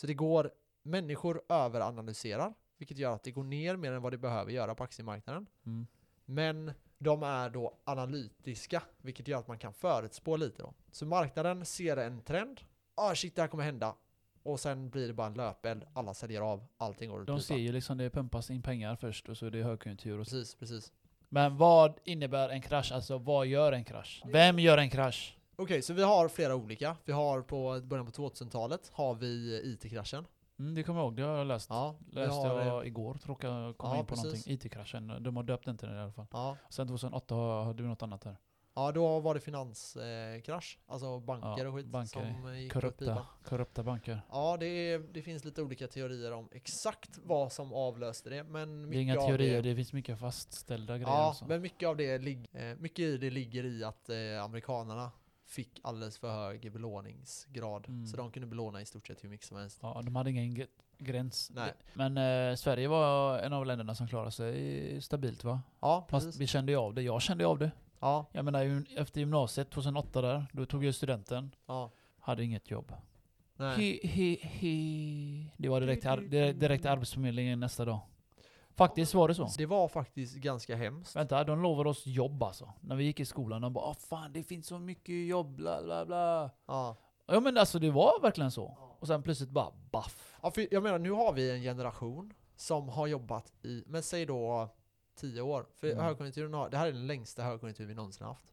Så 0.00 0.06
det 0.06 0.14
går, 0.14 0.50
människor 0.82 1.42
överanalyserar, 1.48 2.54
vilket 2.78 2.98
gör 2.98 3.14
att 3.14 3.22
det 3.22 3.30
går 3.30 3.44
ner 3.44 3.76
mer 3.76 3.92
än 3.92 4.02
vad 4.02 4.12
det 4.12 4.18
behöver 4.18 4.52
göra 4.52 4.74
på 4.74 4.84
aktiemarknaden. 4.84 5.46
Mm. 5.66 5.86
Men 6.24 6.72
de 6.98 7.22
är 7.22 7.50
då 7.50 7.78
analytiska, 7.84 8.82
vilket 9.02 9.28
gör 9.28 9.38
att 9.38 9.48
man 9.48 9.58
kan 9.58 9.72
förutspå 9.72 10.36
lite 10.36 10.62
då. 10.62 10.74
Så 10.90 11.06
marknaden 11.06 11.66
ser 11.66 11.96
en 11.96 12.20
trend, 12.20 12.60
ah 12.94 13.14
shit 13.14 13.36
det 13.36 13.42
här 13.42 13.48
kommer 13.48 13.64
hända. 13.64 13.94
Och 14.42 14.60
sen 14.60 14.90
blir 14.90 15.06
det 15.06 15.14
bara 15.14 15.26
en 15.26 15.34
löpeld, 15.34 15.84
alla 15.92 16.14
säljer 16.14 16.40
av, 16.40 16.66
allting 16.76 17.10
går 17.10 17.20
åt 17.20 17.26
De 17.26 17.40
ser 17.40 17.56
ju 17.56 17.72
liksom 17.72 17.98
det 17.98 18.10
pumpas 18.10 18.50
in 18.50 18.62
pengar 18.62 18.96
först 18.96 19.28
och 19.28 19.36
så 19.36 19.46
är 19.46 19.50
det 19.50 19.62
högkonjunktur 19.62 20.18
och. 20.18 20.26
Precis, 20.26 20.54
precis. 20.54 20.92
Men 21.28 21.56
vad 21.56 21.98
innebär 22.04 22.48
en 22.48 22.62
krasch? 22.62 22.92
Alltså 22.92 23.18
vad 23.18 23.46
gör 23.46 23.72
en 23.72 23.84
krasch? 23.84 24.22
Vem 24.26 24.58
gör 24.58 24.78
en 24.78 24.90
krasch? 24.90 25.36
Okej, 25.60 25.82
så 25.82 25.92
vi 25.92 26.02
har 26.02 26.28
flera 26.28 26.54
olika. 26.54 26.96
Vi 27.04 27.12
har 27.12 27.42
på 27.42 27.80
början 27.84 28.06
på 28.06 28.12
2000-talet 28.12 28.90
har 28.92 29.14
vi 29.14 29.60
IT-kraschen. 29.64 30.26
Mm, 30.58 30.74
det 30.74 30.82
kommer 30.82 31.00
jag 31.00 31.04
ihåg, 31.06 31.16
det 31.16 31.22
har 31.22 31.36
jag 31.38 31.46
läst. 31.46 31.66
Ja, 31.70 31.96
Läste 32.10 32.32
har, 32.48 32.60
jag 32.60 32.86
igår, 32.86 33.14
tror 33.14 33.36
jag 33.40 33.76
kom 33.78 33.90
Ja, 33.90 33.96
in 33.98 34.06
på 34.06 34.14
precis. 34.14 34.24
någonting. 34.24 34.52
IT-kraschen, 34.54 35.22
de 35.22 35.36
har 35.36 35.42
döpt 35.42 35.64
den 35.64 35.76
till 35.78 35.88
det 35.88 35.94
i 35.94 35.98
alla 35.98 36.12
fall. 36.12 36.26
ja, 36.32 36.56
Sen 36.70 36.88
2008 36.88 37.34
har- 37.34 37.64
hade 37.64 37.82
vi 37.82 37.88
något 37.88 38.02
annat 38.02 38.20
där. 38.20 38.36
ja, 38.74 38.92
då 38.92 39.20
var 39.20 39.34
det 39.34 39.40
finanskrasch, 39.40 40.78
alltså 40.86 41.20
banker 41.20 41.48
Ja, 41.64 41.68
och 41.68 41.74
skit 41.74 41.86
banker, 41.86 42.34
som 42.34 42.46
eh, 42.52 42.60
gick 42.60 42.72
Korrupta, 42.72 43.26
korrupta 43.44 43.82
banker. 43.82 44.22
Ja, 44.30 44.56
det, 44.60 44.98
det 44.98 45.22
finns 45.22 45.44
lite 45.44 45.62
olika 45.62 45.86
teorier 45.86 46.32
om 46.32 46.48
exakt 46.52 47.18
vad 47.24 47.52
som 47.52 47.72
avlöste 47.72 48.30
det, 48.30 48.44
men 48.44 48.90
Det 48.90 48.96
är 48.96 49.00
inga 49.00 49.14
teorier, 49.14 49.62
det 49.62 49.68
det 49.70 49.76
finns 49.76 49.92
mycket 49.92 50.18
fastställda 50.20 50.98
grejer 50.98 51.08
Ja, 51.10 51.28
också. 51.30 51.44
men 51.46 51.62
mycket 51.62 51.88
av 51.88 51.96
det, 51.96 52.14
eh, 52.52 52.76
mycket 52.78 52.98
i 52.98 53.16
det 53.16 53.30
ligger 53.30 53.64
i 53.64 53.84
att 53.84 54.08
eh, 54.10 54.44
amerikanerna 54.44 55.10
fick 55.50 55.80
alldeles 55.82 56.18
för 56.18 56.30
hög 56.32 56.72
belåningsgrad. 56.72 57.88
Mm. 57.88 58.06
Så 58.06 58.16
de 58.16 58.30
kunde 58.30 58.46
belåna 58.48 58.80
i 58.80 58.86
stort 58.86 59.06
sett 59.06 59.24
hur 59.24 59.28
mycket 59.28 59.46
som 59.46 59.56
helst. 59.56 59.78
Ja, 59.82 60.00
de 60.04 60.16
hade 60.16 60.30
ingen 60.30 60.56
gr- 60.56 60.66
gräns. 60.98 61.50
Nej. 61.54 61.72
Men 61.94 62.16
eh, 62.50 62.56
Sverige 62.56 62.88
var 62.88 63.38
en 63.38 63.52
av 63.52 63.66
länderna 63.66 63.94
som 63.94 64.08
klarade 64.08 64.30
sig 64.30 65.02
stabilt 65.02 65.44
va? 65.44 65.62
Ja, 65.80 66.06
Fast 66.10 66.26
precis. 66.26 66.40
vi 66.40 66.46
kände 66.46 66.72
ju 66.72 66.78
av 66.78 66.94
det, 66.94 67.02
jag 67.02 67.22
kände 67.22 67.44
ju 67.44 67.48
av 67.48 67.58
det. 67.58 67.70
Ja, 68.00 68.26
Jag 68.32 68.44
menar 68.44 68.84
efter 68.96 69.20
gymnasiet 69.20 69.70
2008 69.70 70.20
där, 70.22 70.46
då 70.52 70.66
tog 70.66 70.84
jag 70.84 70.94
studenten, 70.94 71.54
ja. 71.66 71.90
hade 72.20 72.44
inget 72.44 72.70
jobb. 72.70 72.92
Nej. 73.56 74.00
He, 74.02 74.08
he, 74.08 74.36
he. 74.42 75.50
Det 75.56 75.68
var 75.68 75.80
direkt, 75.80 76.02
direkt 76.60 76.82
till 76.82 76.90
Arbetsförmedlingen 76.90 77.60
nästa 77.60 77.84
dag. 77.84 78.00
Faktiskt 78.76 79.14
var 79.14 79.28
det 79.28 79.34
så. 79.34 79.48
Det 79.58 79.66
var 79.66 79.88
faktiskt 79.88 80.36
ganska 80.36 80.76
hemskt. 80.76 81.16
Vänta, 81.16 81.44
de 81.44 81.62
lovade 81.62 81.90
oss 81.90 82.06
jobb 82.06 82.42
alltså. 82.42 82.72
När 82.80 82.96
vi 82.96 83.04
gick 83.04 83.20
i 83.20 83.24
skolan, 83.24 83.62
de 83.62 83.72
bara 83.72 83.84
Åh, 83.88 83.94
fan 83.94 84.32
det 84.32 84.42
finns 84.42 84.66
så 84.66 84.78
mycket 84.78 85.26
jobb, 85.26 85.54
bla 85.56 85.82
bla 85.82 86.06
bla. 86.06 86.50
Ja. 86.66 86.96
Ja 87.26 87.40
men 87.40 87.58
alltså 87.58 87.78
det 87.78 87.90
var 87.90 88.20
verkligen 88.22 88.50
så. 88.50 88.76
Och 89.00 89.06
sen 89.06 89.22
plötsligt 89.22 89.50
bara 89.50 89.70
baff. 89.90 90.38
ja, 90.42 90.50
för 90.50 90.68
jag 90.74 90.82
menar 90.82 90.98
nu 90.98 91.10
har 91.10 91.32
vi 91.32 91.50
en 91.50 91.62
generation 91.62 92.32
som 92.56 92.88
har 92.88 93.06
jobbat 93.06 93.52
i, 93.62 93.84
men 93.86 94.02
säg 94.02 94.26
då 94.26 94.68
10 95.16 95.40
år. 95.42 95.66
För 95.74 95.90
Mm. 95.92 96.04
högkonjunkturen 96.04 96.54
har, 96.54 96.70
det 96.70 96.76
här 96.78 96.86
är 96.86 96.92
den 96.92 97.06
längsta 97.06 97.42
högkonjunktur 97.42 97.86
vi 97.86 97.94
någonsin 97.94 98.26
haft. 98.26 98.44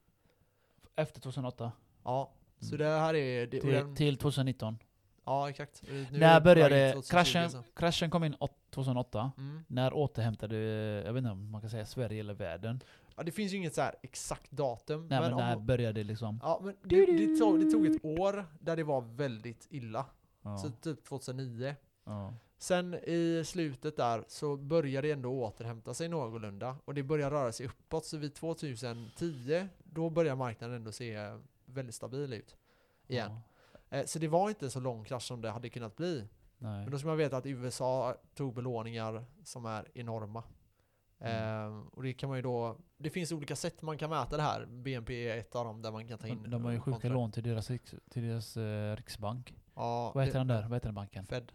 Efter 0.95 1.21
2008. 1.21 1.71
Ja, 2.03 2.31
så 2.59 2.75
Mm. 2.75 2.77
det 2.77 2.99
här 2.99 3.13
är... 3.15 3.47
Det, 3.47 3.59
Till, 3.61 3.71
den, 3.73 3.95
till 3.95 4.17
2019. 4.17 4.77
ja, 5.25 5.49
exakt. 5.49 5.83
Nu 5.91 6.05
När 6.11 6.41
började 6.41 6.87
in 6.87 6.93
2020, 6.93 7.11
kraschen? 7.11 7.49
så. 7.51 7.63
Kraschen 7.75 8.09
kom 8.09 8.23
in 8.23 8.35
åt- 8.39 8.66
2008. 8.77 9.31
Mm. 9.37 9.63
När 9.67 9.93
återhämtade, 9.93 10.55
jag 11.05 11.13
vet 11.13 11.17
inte 11.21 11.31
om 11.31 11.51
man 11.51 11.61
kan 11.61 11.69
säga 11.69 11.85
Sverige 11.85 12.19
eller 12.19 12.33
världen. 12.33 12.79
Ja, 13.15 13.23
det 13.23 13.31
finns 13.31 13.53
ju 13.53 13.57
inget 13.57 13.75
så 13.75 13.81
här 13.81 13.95
exakt 14.03 14.51
datum. 14.51 15.07
Nej 15.07 15.19
men, 15.21 15.33
om- 15.33 15.39
när 15.39 15.55
började 15.57 15.99
det 15.99 16.03
liksom? 16.03 16.39
Ja, 16.43 16.61
men 16.63 16.75
det, 16.83 17.05
det, 17.05 17.37
tog, 17.37 17.59
det 17.65 17.71
tog 17.71 17.85
ett 17.85 18.05
år 18.05 18.45
där 18.59 18.75
det 18.75 18.83
var 18.83 19.01
väldigt 19.01 19.67
illa. 19.69 20.05
Ja. 20.41 20.57
Så 20.57 20.69
typ 20.69 21.03
2009. 21.03 21.75
ja. 22.05 22.33
Sen 22.59 22.93
i 22.93 23.43
slutet 23.45 23.97
där 23.97 24.23
så 24.27 24.57
började 24.57 25.07
det 25.07 25.11
ändå 25.13 25.31
återhämta 25.43 25.93
sig 25.93 26.07
någorlunda. 26.09 26.75
Och 26.85 26.93
det 26.93 27.03
började 27.03 27.35
röra 27.35 27.51
sig 27.51 27.65
uppåt. 27.65 28.05
Så 28.05 28.17
vid 28.17 28.33
2010, 28.35 29.67
då 29.83 30.09
börjar 30.09 30.35
marknaden 30.35 30.75
ändå 30.75 30.91
se 30.91 31.17
väldigt 31.65 31.95
stabil 31.95 32.33
ut. 32.33 32.55
Igen. 33.07 33.31
Ja. 33.89 33.97
Eh, 33.97 34.05
Så 34.05 34.19
det 34.19 34.27
var 34.27 34.49
inte 34.49 34.69
så 34.69 34.79
lång 34.79 35.03
krasch 35.03 35.23
som 35.23 35.41
det 35.41 35.49
hade 35.49 35.69
kunnat 35.69 35.95
bli. 35.95 36.27
Nej. 36.57 36.81
Men 36.81 36.91
då 36.91 36.99
ska 36.99 37.07
man 37.07 37.17
veta 37.17 37.37
att 37.37 37.45
USA 37.45 38.15
tog 38.35 38.53
belåningar 38.53 39.25
som 39.43 39.65
är 39.65 39.87
enorma. 39.93 40.43
Mm. 41.19 41.65
Eh, 41.65 41.79
och 41.91 42.03
det 42.03 42.13
kan 42.13 42.29
man 42.29 42.37
ju 42.37 42.41
då, 42.41 42.77
det 42.97 43.09
finns 43.09 43.31
olika 43.31 43.55
sätt 43.55 43.81
man 43.81 43.97
kan 43.97 44.09
mäta 44.09 44.37
det 44.37 44.43
här. 44.43 44.65
BNP 44.65 45.29
är 45.29 45.37
ett 45.37 45.55
av 45.55 45.65
dem 45.65 45.81
där 45.81 45.91
man 45.91 46.07
kan 46.07 46.17
ta 46.17 46.27
in 46.27 46.43
De, 46.43 46.49
de 46.49 46.65
har 46.65 46.71
ju 46.71 46.79
sjuka 46.79 47.09
lån 47.09 47.31
till 47.31 47.43
deras, 47.43 47.67
till 48.09 48.27
deras 48.27 48.57
eh, 48.57 48.95
riksbank. 48.95 49.53
Ja, 49.75 50.11
Vad 50.15 50.23
heter 50.25 50.39
det- 50.39 50.39
den 50.39 50.47
där? 50.47 50.61
Vad 50.61 50.73
heter 50.73 50.87
den 50.87 50.95
banken? 50.95 51.25
Fed. 51.25 51.51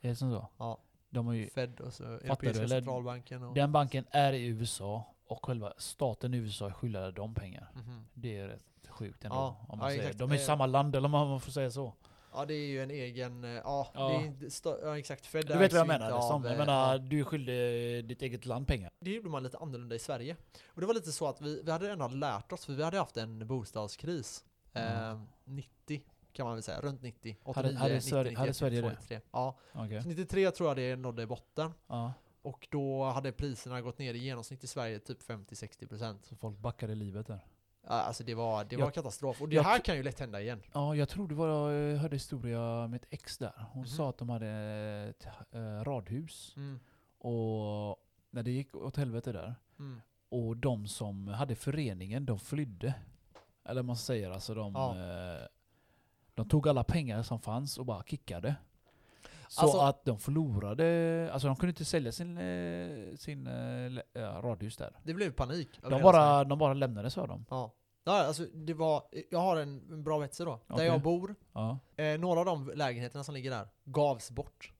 Är 0.00 0.08
det 0.08 0.16
som 0.16 0.32
så? 0.32 0.48
Ja. 0.56 0.78
De 1.10 1.26
har 1.26 1.34
ju, 1.34 1.46
Fed 1.50 1.80
och 1.80 1.92
så 1.92 2.02
du, 2.02 2.08
Europeiska 2.14 2.62
eller? 2.62 2.68
centralbanken. 2.76 3.42
Och, 3.42 3.54
den 3.54 3.72
banken 3.72 4.04
är 4.10 4.32
i 4.32 4.46
USA 4.46 5.04
och 5.26 5.46
själva 5.46 5.72
staten 5.78 6.34
i 6.34 6.36
USA 6.36 6.66
är 6.66 6.70
skyldiga 6.72 7.10
dem 7.10 7.34
pengar. 7.34 7.70
Mhm. 7.74 8.04
Det 8.14 8.38
är 8.38 8.48
rätt 8.48 8.88
sjukt 8.88 9.24
ändå. 9.24 9.36
Ja, 9.36 9.66
om 9.68 9.78
man 9.78 9.86
ja, 9.88 9.90
säger. 9.90 10.02
exakt. 10.02 10.18
De 10.18 10.30
är 10.30 10.34
i 10.34 10.38
Eh, 10.38 10.44
samma 10.44 10.66
land, 10.66 10.96
eller 10.96 11.06
om 11.06 11.10
man 11.10 11.40
får 11.40 11.52
säga 11.52 11.70
så. 11.70 11.94
Ja 12.34 12.44
det 12.44 12.54
är 12.54 12.66
ju 12.66 12.82
en 12.82 12.90
egen, 12.90 13.44
eh, 13.44 13.50
ja, 13.50 13.90
Ja. 13.94 14.08
Det 14.08 14.14
är 14.14 14.24
inte 14.26 14.48
ja 14.82 14.98
exakt. 14.98 15.26
Fed 15.26 15.46
Du 15.46 15.58
vet 15.58 15.72
vad 15.72 15.80
jag 15.80 15.86
menar? 15.88 16.10
Liksom. 16.12 16.44
Jag 16.44 16.52
eh, 16.52 16.58
menar, 16.58 16.92
ja. 16.92 16.98
du 16.98 17.20
är 17.20 17.24
skyldig 17.24 18.04
ditt 18.08 18.22
eget 18.22 18.46
land 18.46 18.66
pengar. 18.66 18.90
Det 19.00 19.10
gjorde 19.10 19.28
man 19.28 19.42
lite 19.42 19.58
annorlunda 19.58 19.94
i 19.94 19.98
Sverige. 19.98 20.36
Och 20.66 20.80
det 20.80 20.86
var 20.86 20.94
lite 20.94 21.12
så 21.12 21.26
att 21.28 21.40
vi, 21.40 21.62
vi 21.64 21.70
hade 21.70 21.90
ändå 21.92 22.08
lärt 22.08 22.52
oss, 22.52 22.64
för 22.66 22.72
vi 22.72 22.82
hade 22.82 22.98
haft 22.98 23.16
en 23.16 23.46
bostadskris. 23.46 24.44
Eh, 24.72 25.08
Mm. 25.10 25.26
90 25.44 26.02
kan 26.32 26.46
man 26.46 26.54
väl 26.54 26.62
säga, 26.62 26.80
runt 26.80 27.02
90. 27.02 27.36
89, 27.44 27.54
Hade- 27.68 27.78
hade 27.78 27.94
90, 27.94 28.10
Sverige- 28.10 28.22
91, 28.30 28.38
hade 28.38 28.54
Sverige 28.54 28.80
det? 28.80 28.88
93. 28.88 29.20
Ja, 29.32 29.58
Okej. 29.74 30.02
så 30.02 30.08
93 30.08 30.50
tror 30.50 30.68
jag 30.70 30.76
det 30.76 30.96
nådde 30.96 31.26
botten. 31.26 31.70
Ja. 31.86 32.12
Och 32.42 32.68
då 32.70 33.04
hade 33.04 33.32
priserna 33.32 33.80
gått 33.80 33.98
ner 33.98 34.14
i 34.14 34.18
genomsnitt 34.18 34.64
i 34.64 34.66
Sverige 34.66 34.98
typ 34.98 35.22
50-60%. 35.22 36.16
Så 36.22 36.36
folk 36.36 36.58
backade 36.58 36.94
livet 36.94 37.26
där. 37.26 37.40
Alltså 37.86 38.24
det 38.24 38.34
var, 38.34 38.64
det 38.64 38.76
Jag- 38.76 38.84
var 38.84 38.90
katastrof. 38.90 39.42
Och 39.42 39.48
det 39.48 39.54
jag 39.56 39.62
här 39.62 39.78
kan 39.78 39.96
ju 39.96 40.02
lätt 40.02 40.20
hända 40.20 40.40
igen. 40.40 40.62
Ja, 40.72 40.96
jag 40.96 41.08
tror 41.08 41.28
det 41.28 41.34
var, 41.34 41.70
jag 41.70 41.98
hörde 41.98 42.16
historia 42.16 42.86
med 42.88 42.96
ett 43.02 43.06
ex 43.10 43.38
där. 43.38 43.52
Hon 43.72 43.82
Mhm. 43.82 43.88
sa 43.88 44.08
att 44.10 44.18
de 44.18 44.28
hade 44.28 44.48
ett 45.10 45.26
eh, 45.54 45.60
radhus. 45.84 46.54
Mm. 46.56 46.80
Och 47.18 47.96
när 48.30 48.42
det 48.42 48.50
gick 48.50 48.74
åt 48.74 48.96
helvete 48.96 49.32
där. 49.32 49.54
Mm. 49.78 50.00
Och 50.28 50.56
de 50.56 50.86
som 50.86 51.28
hade 51.28 51.54
föreningen, 51.54 52.26
de 52.26 52.38
flydde. 52.38 52.94
Eller 53.64 53.82
man 53.82 53.96
säger 53.96 54.30
alltså 54.30 54.54
de... 54.54 54.72
Ja. 54.74 54.96
Eh, 54.98 55.46
de 56.34 56.48
tog 56.48 56.68
alla 56.68 56.84
pengar 56.84 57.22
som 57.22 57.40
fanns 57.40 57.78
och 57.78 57.86
bara 57.86 58.02
kickade. 58.02 58.54
Så 59.52 59.60
Alltså- 59.62 59.78
att 59.78 60.04
de 60.04 60.18
förlorade, 60.18 61.30
alltså 61.32 61.48
de 61.48 61.56
kunde 61.56 61.70
inte 61.70 61.84
sälja 61.84 62.12
sin, 62.12 62.38
eh, 62.38 63.14
sin 63.16 63.46
eh, 63.46 63.90
lä- 63.90 64.02
ja, 64.12 64.20
radhus 64.42 64.76
där. 64.76 64.96
Det 65.04 65.14
blev 65.14 65.30
panik. 65.32 65.68
De 65.82 66.02
bara, 66.02 66.44
de 66.44 66.58
bara 66.58 66.74
lämnade 66.74 67.10
sa 67.10 67.26
de. 67.26 67.44
Ja. 67.50 67.74
Ja, 68.04 68.12
alltså 68.26 68.44
det 68.44 68.74
var, 68.74 69.02
jag 69.30 69.38
har 69.38 69.56
en, 69.56 69.92
en 69.92 70.04
bra 70.04 70.18
vetsare 70.18 70.44
då. 70.48 70.60
Där 70.66 70.74
Okej. 70.74 70.86
jag 70.86 71.02
bor, 71.02 71.34
Ja. 71.52 71.78
eh, 71.96 72.18
några 72.20 72.40
av 72.40 72.46
de 72.46 72.72
lägenheterna 72.74 73.24
som 73.24 73.34
ligger 73.34 73.50
där 73.50 73.68
gavs 73.84 74.30
bort. 74.30 74.72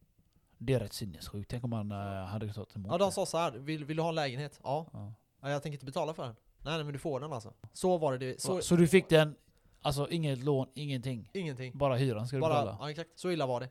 Det 0.59 0.75
är 0.75 0.81
rätt 0.81 0.93
sinnessjukt. 0.93 1.51
Tänk 1.51 1.65
om 1.65 1.71
man 1.71 1.93
eh, 1.93 1.99
hade 2.25 2.53
tagit 2.53 2.77
emot 2.77 2.93
Ja, 2.93 2.99
de 2.99 3.13
sa 3.13 3.27
så 3.27 3.39
här, 3.39 3.53
vill, 3.53 3.85
vill 3.85 3.97
du 3.97 4.03
ha 4.03 4.09
en 4.09 4.15
lägenhet? 4.15 4.61
Ja. 4.63 4.87
Ja. 4.93 5.13
ja. 5.43 5.51
Jag 5.51 5.63
tänker 5.63 5.75
inte 5.77 5.87
betala 5.87 6.15
för 6.15 6.23
den. 6.23 6.35
Nej, 6.65 6.75
nej 6.75 6.85
men 6.85 6.93
du 6.93 6.99
får 6.99 7.21
den 7.21 7.33
alltså. 7.33 7.53
Så 7.73 7.99
var 7.99 8.13
det. 8.13 8.19
det. 8.19 8.41
Så, 8.41 8.57
Så, 8.57 8.63
så 8.63 8.77
du 8.77 8.89
fick 8.89 9.09
den, 9.09 9.35
alltså 9.83 10.09
inget 10.11 10.39
lån, 10.45 10.67
ingenting. 10.75 11.31
ingenting. 11.35 11.79
Bara 11.79 11.97
hyran 11.97 12.27
ska 12.27 12.37
du 12.37 12.41
Bara, 12.41 12.53
betala. 12.55 12.77
ja 12.81 12.91
exakt. 12.91 13.11
Så 13.15 13.31
illa 13.31 13.47
var 13.47 13.61
det. 13.61 13.69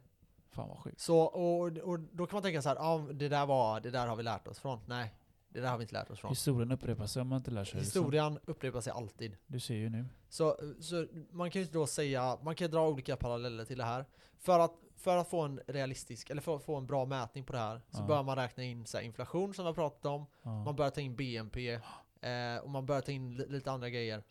Fan 0.52 0.70
vad 0.70 0.78
sjukt. 0.80 1.00
Så, 1.00 1.20
och, 1.20 1.68
och 1.78 2.00
då 2.00 2.26
kan 2.28 2.36
man 2.36 2.44
tänka 2.44 2.62
så 2.62 2.70
här, 2.70 2.76
ja 2.76 3.08
det 3.14 3.30
där 3.30 3.46
var, 3.46 3.80
det 3.80 3.92
där 3.92 4.08
har 4.08 4.16
vi 4.16 4.24
lärt 4.24 4.48
oss 4.48 4.60
från. 4.60 4.80
Nej, 4.86 5.14
det 5.50 5.60
där 5.62 5.70
har 5.70 5.78
vi 5.78 5.82
inte 5.84 5.94
lärt 5.94 6.10
oss 6.10 6.20
från. 6.20 6.30
Historien 6.30 6.72
upprepar 6.72 7.06
sig 7.06 7.22
om 7.22 7.28
man 7.28 7.38
inte 7.38 7.52
lär 7.52 7.64
sig. 7.64 7.80
Historien 7.80 8.40
upprepar 8.46 8.82
sig 8.82 8.94
alltid. 8.94 9.38
Du 9.48 9.60
ser 9.60 9.76
ju 9.76 9.90
nu. 9.90 10.06
Så, 10.30 10.58
så 10.80 11.08
man 11.32 11.52
kan 11.52 11.62
ju 11.62 11.68
då 11.68 11.88
säga, 11.88 12.38
man 12.42 12.56
kan 12.56 12.72
dra 12.72 12.88
olika 12.90 13.16
paralleller 13.16 13.66
till 13.66 13.78
det 13.78 13.84
här. 13.84 14.06
För 14.38 14.60
att, 14.60 14.74
för 14.96 15.18
att 15.18 15.30
få 15.30 15.42
en 15.42 15.60
realistisk, 15.68 16.30
eller 16.30 16.42
för 16.42 16.56
att 16.56 16.64
få 16.64 16.76
en 16.76 16.86
bra 16.88 17.06
mätning 17.06 17.44
på 17.44 17.54
det 17.54 17.60
här, 17.60 17.82
så 17.90 18.02
Ja. 18.02 18.06
bör 18.08 18.24
man 18.24 18.36
räkna 18.36 18.64
in 18.64 18.86
så 18.86 18.98
här, 18.98 19.04
inflation 19.04 19.54
som 19.54 19.66
vi 19.66 19.68
har 19.68 19.74
pratat 19.74 20.06
om, 20.06 20.26
Ja. 20.44 20.64
man 20.64 20.76
bör 20.76 20.90
ta 20.90 21.02
in 21.02 21.16
BNP, 21.16 21.74
eh, 22.22 22.58
och 22.64 22.70
man 22.70 22.86
bör 22.86 23.02
ta 23.02 23.12
in 23.12 23.36
li- 23.38 23.48
lite 23.50 23.72
andra 23.72 23.90
grejer. 23.90 24.24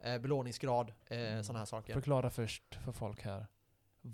Eh, 0.00 0.18
belåningsgrad, 0.18 0.92
eh, 1.06 1.18
Mm. 1.18 1.44
sådana 1.44 1.58
här 1.58 1.66
saker. 1.66 1.92
Förklara 1.94 2.30
först 2.30 2.74
för 2.84 2.92
folk 2.92 3.22
här. 3.24 3.46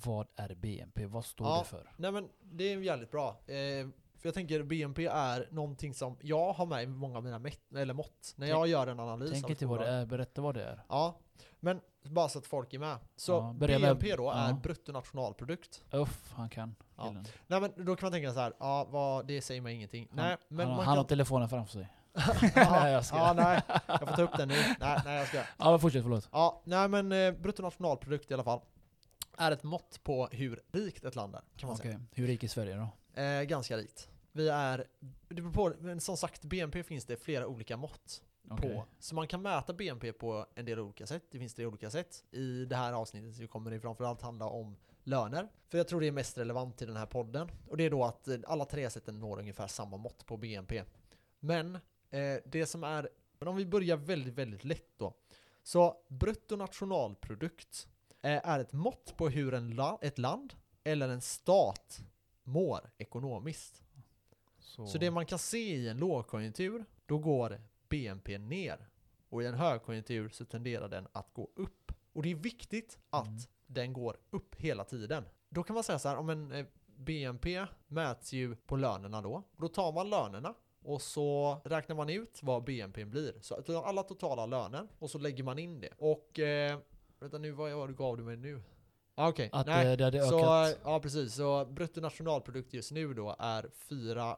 Vad 0.05 0.27
är 0.37 0.55
BNP? 0.55 1.07
Vad 1.07 1.25
står 1.25 1.47
Ja. 1.47 1.59
det 1.59 1.65
för? 1.65 1.91
Nej 1.97 2.13
men 2.13 2.29
det 2.43 2.65
är 2.73 2.79
jävligt 2.79 3.11
bra. 3.11 3.29
Eh, 3.29 3.87
För 4.19 4.29
jag 4.29 4.35
tänker 4.35 4.63
BNP 4.63 5.07
är 5.07 5.49
någonting 5.51 5.95
som 5.95 6.17
jag 6.21 6.53
har 6.53 6.67
med 6.67 6.83
i 6.83 6.87
många 6.87 7.17
av 7.19 7.25
mina 7.25 7.39
mätt, 7.39 7.75
eller 7.77 7.95
mått 7.95 8.35
när 8.37 8.47
jag 8.47 8.67
gör 8.69 8.87
en 8.87 9.01
analys 9.01 9.31
Tänk 9.33 9.51
inte 9.51 9.67
vad 9.67 9.81
det 9.81 9.87
är, 9.89 10.07
berätta 10.07 10.43
vad 10.43 10.55
det 10.55 10.65
är. 10.65 10.83
Ja, 10.89 11.19
men 11.61 11.81
bara 12.03 12.29
så 12.29 12.39
att 12.39 12.47
folk 12.47 12.75
är 12.75 12.79
med. 12.79 12.99
Så 13.17 13.33
Ja, 13.33 13.55
börja 13.59 13.79
med- 13.79 13.97
BNP 13.97 14.17
då 14.17 14.31
är 14.31 14.49
ja. 14.49 14.53
bruttonationalprodukt. 14.63 15.85
Uff, 15.93 16.33
han 16.33 16.49
kan. 16.49 16.75
Ja. 16.97 17.15
Nej 17.47 17.61
men 17.61 17.73
då 17.85 17.97
kan 17.97 18.07
man 18.07 18.13
tänka 18.13 18.33
så 18.33 18.41
här, 18.41 18.53
ja 18.59 18.87
vad, 18.91 19.27
det 19.27 19.43
säger 19.43 19.61
mig 19.61 19.75
ingenting. 19.75 20.09
Han, 20.11 20.17
nej, 20.17 20.37
men 20.49 20.67
han, 20.67 20.77
man 20.77 20.87
han 20.87 20.97
har 20.97 21.05
telefonen 21.05 21.49
framför 21.49 21.73
sig. 21.73 21.89
Nej, 22.57 22.93
jag 22.93 23.05
skojar. 23.05 23.27
ja, 23.27 23.33
nej, 23.33 23.61
jag 23.87 24.01
får 24.01 24.07
ta 24.17 24.23
upp 24.23 24.37
den 24.37 24.49
nu. 24.49 24.55
Nej, 24.81 25.01
nej 25.05 25.19
jag 25.19 25.27
ska. 25.29 25.41
Ja 25.59 25.79
fortsätt, 25.79 26.03
förlåt. 26.03 26.29
Ja, 26.33 26.63
nej 26.65 26.89
men 26.89 27.13
eh, 27.13 27.33
bruttonationalprodukt 27.33 28.31
i 28.31 28.35
alla 28.35 28.45
fall. 28.45 28.61
Är 29.38 29.51
ett 29.53 29.62
mått 29.62 30.01
på 30.03 30.27
hur 30.27 30.62
rikt 30.73 31.05
ett 31.05 31.16
land 31.16 31.35
är, 31.35 31.42
kan 31.57 31.68
man 31.68 31.77
Okej, 31.79 31.99
hur 32.12 32.27
rik 32.27 32.44
är 32.44 32.49
Sverige 32.49 32.77
då? 32.77 32.88
säga. 33.14 33.40
Eh, 33.40 33.44
ganska 33.44 33.77
rikt. 33.77 34.11
Vi 34.33 34.49
är, 34.49 34.87
det 35.29 35.42
beror 35.42 35.51
på, 35.51 35.73
men 35.79 36.01
som 36.01 36.16
sagt 36.16 36.44
BNP 36.44 36.83
finns 36.83 37.05
det 37.05 37.16
flera 37.16 37.47
olika 37.47 37.77
mått 37.77 38.23
Okej. 38.51 38.70
på. 38.75 38.85
Så 38.99 39.14
man 39.14 39.29
kan 39.29 39.42
mäta 39.42 39.73
BNP 39.73 40.12
på 40.12 40.47
en 40.55 40.64
del 40.64 40.79
olika 40.79 41.07
sätt. 41.07 41.25
Det 41.31 41.38
finns 41.38 41.55
tre 41.55 41.66
olika 41.66 41.90
sätt. 41.90 42.25
I 42.31 42.64
det 42.64 42.77
här 42.77 42.92
avsnittet 42.92 43.37
så 43.37 43.47
kommer 43.47 43.70
det 43.70 43.81
framförallt 43.81 44.23
handla 44.23 44.47
om 44.47 44.77
löner. 45.05 45.49
För 45.68 45.79
jag 45.79 45.88
tror 45.88 46.01
det 46.01 46.07
är 46.07 46.12
mest 46.12 46.38
relevant 46.38 46.83
i 46.83 46.87
den 46.87 46.97
här 46.97 47.07
podden. 47.07 47.51
Och 47.68 47.77
det 47.77 47.85
är 47.85 47.90
då 47.90 48.05
att 48.05 48.29
eh, 48.29 48.38
alla 48.47 48.64
tre 48.64 48.90
sätten 48.90 49.20
når 49.20 49.38
ungefär 49.38 49.66
samma 49.66 49.97
mått 49.97 50.27
på 50.27 50.37
BNP. 50.37 50.83
Men 51.40 51.75
eh, 52.11 52.37
det 52.44 52.66
som 52.66 52.85
är, 52.85 53.09
men 53.38 53.49
om 53.49 53.57
vi 53.57 53.66
börjar 53.66 53.97
väldigt, 53.97 54.35
väldigt 54.35 54.64
lätt 54.64 54.99
då. 54.99 55.14
Så 55.62 55.97
bruttonationalprodukt 56.09 57.88
är 58.31 58.61
ett 58.61 58.73
mått 58.73 59.17
på 59.17 59.29
hur 59.29 59.55
en 59.55 59.71
la, 59.71 59.99
ett 60.03 60.19
land 60.19 60.55
eller 60.85 61.09
en 61.09 61.21
stat 61.21 62.01
mår 62.43 62.91
ekonomiskt. 62.99 63.83
Så, 64.59 64.87
Så 64.87 64.99
det 64.99 65.11
man 65.11 65.27
kan 65.27 65.39
se 65.39 65.75
i 65.77 65.89
en 65.89 65.97
lågkonjunktur, 65.99 66.85
då 67.07 67.19
går 67.19 67.61
BNP 67.89 68.39
ner. 68.39 68.89
Och 69.29 69.43
i 69.43 69.47
en 69.47 69.55
högkonjunktur 69.55 70.29
så 70.29 70.45
tenderar 70.45 70.89
den 70.89 71.07
att 71.13 71.29
gå 71.35 71.51
upp. 71.57 71.93
Och 72.13 72.23
det 72.23 72.31
är 72.31 72.35
viktigt 72.35 72.99
att 73.11 73.27
Mm. 73.27 73.41
den 73.67 73.93
går 73.93 74.17
upp 74.31 74.55
hela 74.55 74.85
tiden. 74.85 75.25
Då 75.49 75.63
kan 75.63 75.75
man 75.75 75.85
säga 75.85 75.99
så 75.99 76.09
här, 76.09 76.17
om 76.17 76.31
en 76.31 76.53
eh, 76.53 76.67
BNP 76.97 77.67
mäts 77.87 78.33
ju 78.33 78.57
på 78.57 78.77
lönerna 78.77 79.23
då. 79.23 79.43
Då 79.57 79.69
tar 79.69 79.93
man 79.93 80.11
lönerna 80.11 80.55
och 80.83 81.03
så 81.03 81.59
räknar 81.65 81.97
man 81.97 82.09
ut 82.09 82.41
vad 82.43 82.65
BNP 82.65 83.05
blir. 83.05 83.35
Så 83.41 83.83
alla 83.85 84.03
totala 84.03 84.47
löner 84.47 84.89
och 84.99 85.11
så 85.11 85.19
lägger 85.19 85.45
man 85.45 85.59
in 85.59 85.81
det. 85.81 85.93
Och 85.99 86.39
eh, 86.39 86.79
vänta 87.25 87.39
nu, 87.39 87.51
vad 87.51 87.73
vad 87.73 87.97
gav 87.97 88.17
du 88.17 88.23
mig 88.23 88.37
nu? 88.37 88.61
Ah, 89.17 89.29
Okej, 89.29 89.51
att 89.53 89.67
nej. 89.67 89.87
eh, 89.87 89.97
det 89.97 90.05
hade 90.05 90.23
Så, 90.23 90.39
ökat. 90.39 90.81
ja 90.85 91.01
precis, 91.01 91.35
så 91.35 91.65
bruttonationalprodukt 91.65 92.75
just 92.75 92.93
nu 92.93 93.15
då 93.15 93.37
är 93.39 93.71
4 93.89 94.37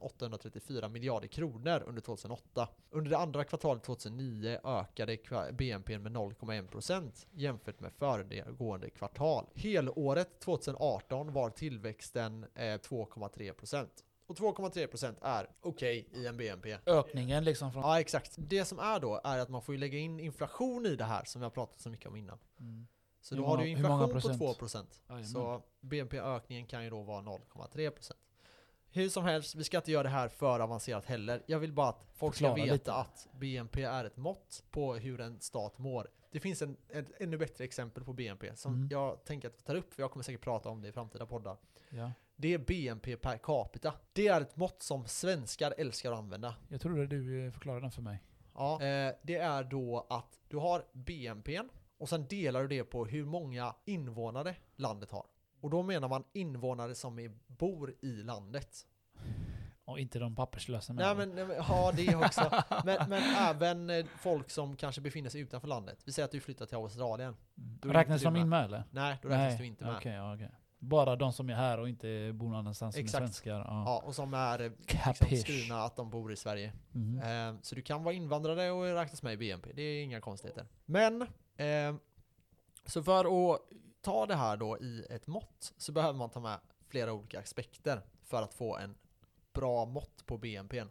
834 0.00 0.88
miljarder 0.88 1.28
kronor 1.28 1.82
under 1.86 2.02
2008. 2.02 2.68
Under 2.90 3.10
det 3.10 3.18
andra 3.18 3.44
kvartalet 3.44 3.82
2009 3.82 4.58
ökade 4.64 5.18
BNP 5.52 5.98
med 5.98 6.12
0,1% 6.12 7.26
jämfört 7.32 7.80
med 7.80 7.92
föregående 7.92 8.90
kvartal. 8.90 9.46
Helåret 9.54 10.40
2018 10.40 11.32
var 11.32 11.50
tillväxten 11.50 12.46
eh, 12.54 12.60
2,3%. 12.62 13.86
Och 14.26 14.36
2,3% 14.36 15.14
är 15.22 15.50
okej 15.60 16.08
i 16.12 16.26
en 16.26 16.36
BNP. 16.36 16.78
Ökningen 16.86 17.44
liksom 17.44 17.72
från... 17.72 17.82
Ja 17.82 18.00
exakt. 18.00 18.34
Det 18.38 18.64
som 18.64 18.78
är 18.78 19.00
då 19.00 19.20
är 19.24 19.38
att 19.38 19.48
man 19.48 19.62
får 19.62 19.74
ju 19.74 19.78
lägga 19.80 19.98
in 19.98 20.20
inflation 20.20 20.86
i 20.86 20.96
det 20.96 21.04
här 21.04 21.24
som 21.24 21.40
vi 21.40 21.44
har 21.44 21.50
pratat 21.50 21.80
så 21.80 21.90
mycket 21.90 22.06
om 22.06 22.16
innan. 22.16 22.38
Mm. 22.60 22.86
Så 23.20 23.34
då 23.34 23.46
har 23.46 23.56
du 23.56 23.64
ju 23.64 23.70
inflation 23.70 24.00
på 24.00 24.08
procent? 24.08 24.42
2%. 24.42 24.86
Jajamän. 25.08 25.26
Så 25.28 25.62
BNP-ökningen 25.80 26.66
kan 26.66 26.84
ju 26.84 26.90
då 26.90 27.02
vara 27.02 27.22
0,3%. 27.22 28.12
Hur 28.90 29.08
som 29.08 29.24
helst, 29.24 29.54
vi 29.54 29.64
ska 29.64 29.76
inte 29.76 29.92
göra 29.92 30.02
det 30.02 30.08
här 30.08 30.28
för 30.28 30.60
avancerat 30.60 31.04
heller. 31.04 31.42
Jag 31.46 31.58
vill 31.58 31.72
bara 31.72 31.88
att 31.88 32.06
folk 32.14 32.34
ska 32.34 32.44
Förklara 32.44 32.62
veta 32.64 32.72
lite. 32.74 32.92
att 32.92 33.28
BNP 33.32 33.82
är 33.82 34.04
ett 34.04 34.16
mått 34.16 34.62
på 34.70 34.94
hur 34.94 35.20
en 35.20 35.40
stat 35.40 35.78
mår. 35.78 36.08
Det 36.30 36.40
finns 36.40 36.62
en, 36.62 36.76
ett 36.88 37.06
ännu 37.20 37.38
bättre 37.38 37.64
exempel 37.64 38.04
på 38.04 38.12
BNP 38.12 38.56
som 38.56 38.74
Mm. 38.74 38.88
jag 38.90 39.24
tänker 39.24 39.48
att 39.48 39.54
vi 39.58 39.62
tar 39.62 39.74
upp, 39.74 39.94
för 39.94 40.02
jag 40.02 40.10
kommer 40.10 40.22
säkert 40.22 40.40
prata 40.40 40.68
om 40.68 40.82
det 40.82 40.88
i 40.88 40.92
framtida 40.92 41.26
poddar. 41.26 41.56
Ja. 41.90 42.12
Det 42.36 42.54
är 42.54 42.58
BNP 42.58 43.16
per 43.16 43.38
capita. 43.38 43.94
Det 44.12 44.28
är 44.28 44.40
ett 44.40 44.56
mått 44.56 44.82
som 44.82 45.06
svenskar 45.06 45.74
älskar 45.78 46.12
att 46.12 46.18
använda. 46.18 46.54
Jag 46.68 46.80
trodde 46.80 47.06
du 47.06 47.50
förklarade 47.52 47.82
den 47.82 47.90
för 47.90 48.02
mig. 48.02 48.22
Ja, 48.54 48.82
eh, 48.82 49.14
det 49.22 49.36
är 49.36 49.64
då 49.64 50.06
att 50.10 50.38
du 50.48 50.56
har 50.56 50.84
BNP 50.92 51.60
och 51.98 52.08
sen 52.08 52.26
delar 52.26 52.62
du 52.62 52.68
det 52.68 52.84
på 52.84 53.04
hur 53.04 53.24
många 53.24 53.74
invånare 53.84 54.54
landet 54.76 55.10
har. 55.10 55.26
Och 55.60 55.70
då 55.70 55.82
menar 55.82 56.08
man 56.08 56.24
invånare 56.32 56.94
som 56.94 57.18
är, 57.18 57.32
bor 57.46 57.94
i 58.00 58.12
landet. 58.12 58.86
Och 59.84 59.98
inte 59.98 60.18
de 60.18 60.34
papperslösa 60.34 60.92
Nej 60.92 61.14
men, 61.16 61.28
nej, 61.34 61.46
men 61.46 61.56
ja 61.56 61.92
det 61.96 62.16
också. 62.16 62.62
Men, 62.84 63.08
men 63.08 63.22
även 63.22 63.90
eh, 63.90 64.06
folk 64.18 64.50
som 64.50 64.76
kanske 64.76 65.00
befinner 65.00 65.30
sig 65.30 65.40
utanför 65.40 65.68
landet. 65.68 65.98
Vi 66.04 66.12
säger 66.12 66.24
att 66.24 66.32
du 66.32 66.40
flyttar 66.40 66.66
till 66.66 66.76
Australien. 66.76 67.36
Mm. 67.58 67.94
Räknas 67.94 68.22
de 68.22 68.36
in 68.36 68.48
med. 68.48 68.64
eller? 68.64 68.84
Nej, 68.90 69.18
då 69.22 69.28
räknas 69.28 69.58
du 69.58 69.66
inte 69.66 69.84
med. 69.84 70.00
Ja, 70.04 70.34
okej. 70.34 70.50
Bara 70.78 71.16
de 71.16 71.32
som 71.32 71.50
är 71.50 71.54
här 71.54 71.78
och 71.78 71.88
inte 71.88 72.32
bor 72.34 72.48
någon 72.48 72.58
annanstans 72.58 72.94
som 72.94 73.04
är 73.04 73.08
svenskar? 73.08 73.58
Ja. 73.58 73.82
Ja, 73.86 74.02
och 74.06 74.14
som 74.14 74.34
är 74.34 74.60
eh, 74.60 74.72
liksom, 74.88 75.36
skrivna 75.36 75.82
att 75.82 75.96
de 75.96 76.10
bor 76.10 76.32
i 76.32 76.36
Sverige. 76.36 76.72
Mhm. 76.92 77.18
Eh, 77.18 77.60
så 77.62 77.74
du 77.74 77.82
kan 77.82 78.02
vara 78.02 78.14
invandrare 78.14 78.70
och 78.70 78.84
räknas 78.84 79.22
med 79.22 79.32
i 79.32 79.36
BNP. 79.36 79.72
Det 79.72 79.82
är 79.82 80.02
inga 80.02 80.20
konstigheter. 80.20 80.66
Men, 80.84 81.22
eh, 81.56 81.94
så 82.86 83.02
för 83.02 83.52
att 83.54 83.60
ta 84.00 84.26
det 84.26 84.34
här 84.34 84.56
då 84.56 84.78
i 84.78 85.06
ett 85.10 85.26
mått 85.26 85.72
så 85.76 85.92
behöver 85.92 86.18
man 86.18 86.30
ta 86.30 86.40
med 86.40 86.58
flera 86.88 87.12
olika 87.12 87.40
aspekter 87.40 88.02
för 88.22 88.42
att 88.42 88.54
få 88.54 88.76
en 88.76 88.94
bra 89.52 89.84
mått 89.84 90.26
på 90.26 90.38
BNP. 90.38 90.84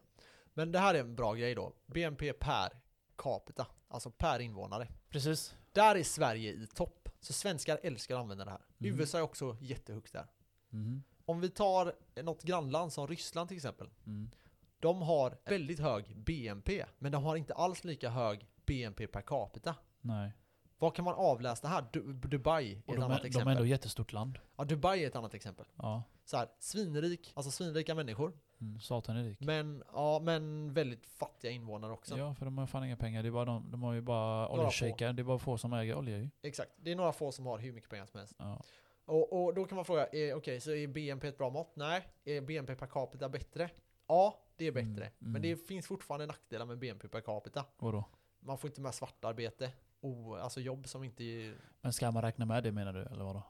Men 0.53 0.71
det 0.71 0.79
här 0.79 0.93
är 0.93 0.99
en 0.99 1.15
bra 1.15 1.33
grej 1.33 1.55
då. 1.55 1.73
BNP 1.85 2.33
per 2.33 2.69
capita, 3.17 3.67
alltså 3.87 4.11
per 4.11 4.39
invånare. 4.39 4.87
Precis. 5.09 5.55
Där 5.71 5.95
är 5.95 6.03
Sverige 6.03 6.51
i 6.51 6.67
topp. 6.67 7.09
Så 7.19 7.33
svenskar 7.33 7.79
älskar 7.83 8.15
att 8.15 8.21
använda 8.21 8.45
det 8.45 8.51
här. 8.51 8.61
Mhm. 8.77 8.99
USA 8.99 9.17
är 9.17 9.21
också 9.21 9.57
jättehögt 9.61 10.13
där. 10.13 10.27
Mhm. 10.69 11.03
Om 11.25 11.41
vi 11.41 11.49
tar 11.49 11.93
något 12.23 12.43
grannland 12.43 12.93
som 12.93 13.07
Ryssland 13.07 13.47
till 13.47 13.57
exempel. 13.57 13.89
Mm. 14.05 14.31
De 14.79 15.01
har 15.01 15.37
väldigt 15.45 15.79
hög 15.79 16.17
BNP, 16.17 16.85
men 16.99 17.11
de 17.11 17.23
har 17.23 17.35
inte 17.35 17.53
alls 17.53 17.83
lika 17.83 18.09
hög 18.09 18.47
BNP 18.65 19.07
per 19.07 19.21
capita. 19.21 19.75
Nej. 20.01 20.31
Vad 20.77 20.95
kan 20.95 21.05
man 21.05 21.13
avläsa 21.13 21.61
det 21.67 21.73
här? 21.73 21.85
Du 21.91 22.13
Dubai 22.13 22.71
är 22.73 22.81
Och 22.85 22.93
ett 22.93 22.99
de 22.99 23.03
annat 23.05 23.19
är, 23.19 23.23
de 23.23 23.27
exempel. 23.27 23.47
är 23.47 23.51
ändå 23.51 23.65
jättestort 23.65 24.13
land. 24.13 24.39
Ja, 24.55 24.63
Dubai 24.63 25.03
är 25.03 25.07
ett 25.07 25.15
annat 25.15 25.33
exempel. 25.33 25.65
Ja. 25.75 26.03
Så 26.25 26.37
här, 26.37 26.47
svinrik, 26.59 27.31
alltså 27.35 27.51
svinrika 27.51 27.95
människor, 27.95 28.33
Mm. 28.61 28.79
Satan 28.79 29.17
är 29.17 29.23
rik. 29.23 29.39
men, 29.39 29.83
ja, 29.93 30.19
men 30.23 30.73
väldigt 30.73 31.05
fattiga 31.07 31.51
invånare 31.51 31.91
också. 31.93 32.17
Ja, 32.17 32.35
för 32.35 32.45
de 32.45 32.57
har 32.57 32.65
fan 32.67 32.83
inga 32.85 32.97
pengar. 32.97 33.23
Det 33.23 33.29
är 33.29 33.31
bara 33.31 33.45
de, 33.45 33.71
de 33.71 33.83
har 33.83 33.93
ju 33.93 34.01
bara 34.01 34.49
oljeshejkar. 34.49 35.13
Det 35.13 35.21
är 35.21 35.23
bara 35.23 35.39
få 35.39 35.57
som 35.57 35.73
äger 35.73 35.95
olja 35.95 36.17
ju. 36.17 36.29
Exakt, 36.41 36.71
det 36.77 36.91
är 36.91 36.95
några 36.95 37.11
få 37.13 37.31
som 37.31 37.45
har 37.45 37.57
hur 37.59 37.73
mycket 37.73 37.89
pengar 37.89 38.05
som 38.05 38.17
helst. 38.17 38.35
Ja. 38.37 38.61
Och, 39.05 39.45
och 39.45 39.53
då 39.53 39.65
kan 39.65 39.75
man 39.75 39.85
fråga, 39.85 40.07
är- 40.07 40.33
okej, 40.35 40.59
så 40.61 40.71
är 40.71 40.87
BNP 40.87 41.27
ett 41.27 41.37
bra 41.37 41.49
mått? 41.49 41.75
Nej. 41.75 42.07
Är 42.25 42.41
BNP 42.41 42.75
per 42.75 42.87
capita 42.87 43.29
bättre? 43.29 43.69
Ja, 44.07 44.39
det 44.55 44.67
är 44.67 44.71
bättre. 44.71 45.03
Mm, 45.05 45.11
Men 45.19 45.29
mm. 45.29 45.41
det 45.41 45.55
finns 45.55 45.87
fortfarande 45.87 46.25
nackdelar 46.25 46.65
med 46.65 46.77
BNP 46.77 47.07
per 47.07 47.21
capita. 47.21 47.65
Vadå? 47.77 48.03
Man 48.39 48.57
får 48.57 48.67
inte 48.69 48.81
med 48.81 48.93
svartarbete, 48.93 49.71
oh, 50.01 50.43
alltså 50.43 50.59
jobb 50.61 50.87
som 50.87 51.03
inte 51.03 51.53
Men 51.81 51.93
ska 51.93 52.11
man 52.11 52.21
räkna 52.23 52.45
med 52.45 52.63
det 52.63 52.71
menar 52.71 52.93
du, 52.93 53.01
eller 53.01 53.23
vadå? 53.23 53.43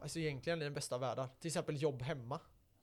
Alltså 0.00 0.18
egentligen 0.18 0.60
i 0.60 0.64
den 0.64 0.74
bästa 0.74 0.94
av 0.94 1.00
världar. 1.00 1.28
Till 1.40 1.48
exempel 1.48 1.82
jobb 1.82 2.02
hemma. 2.02 2.40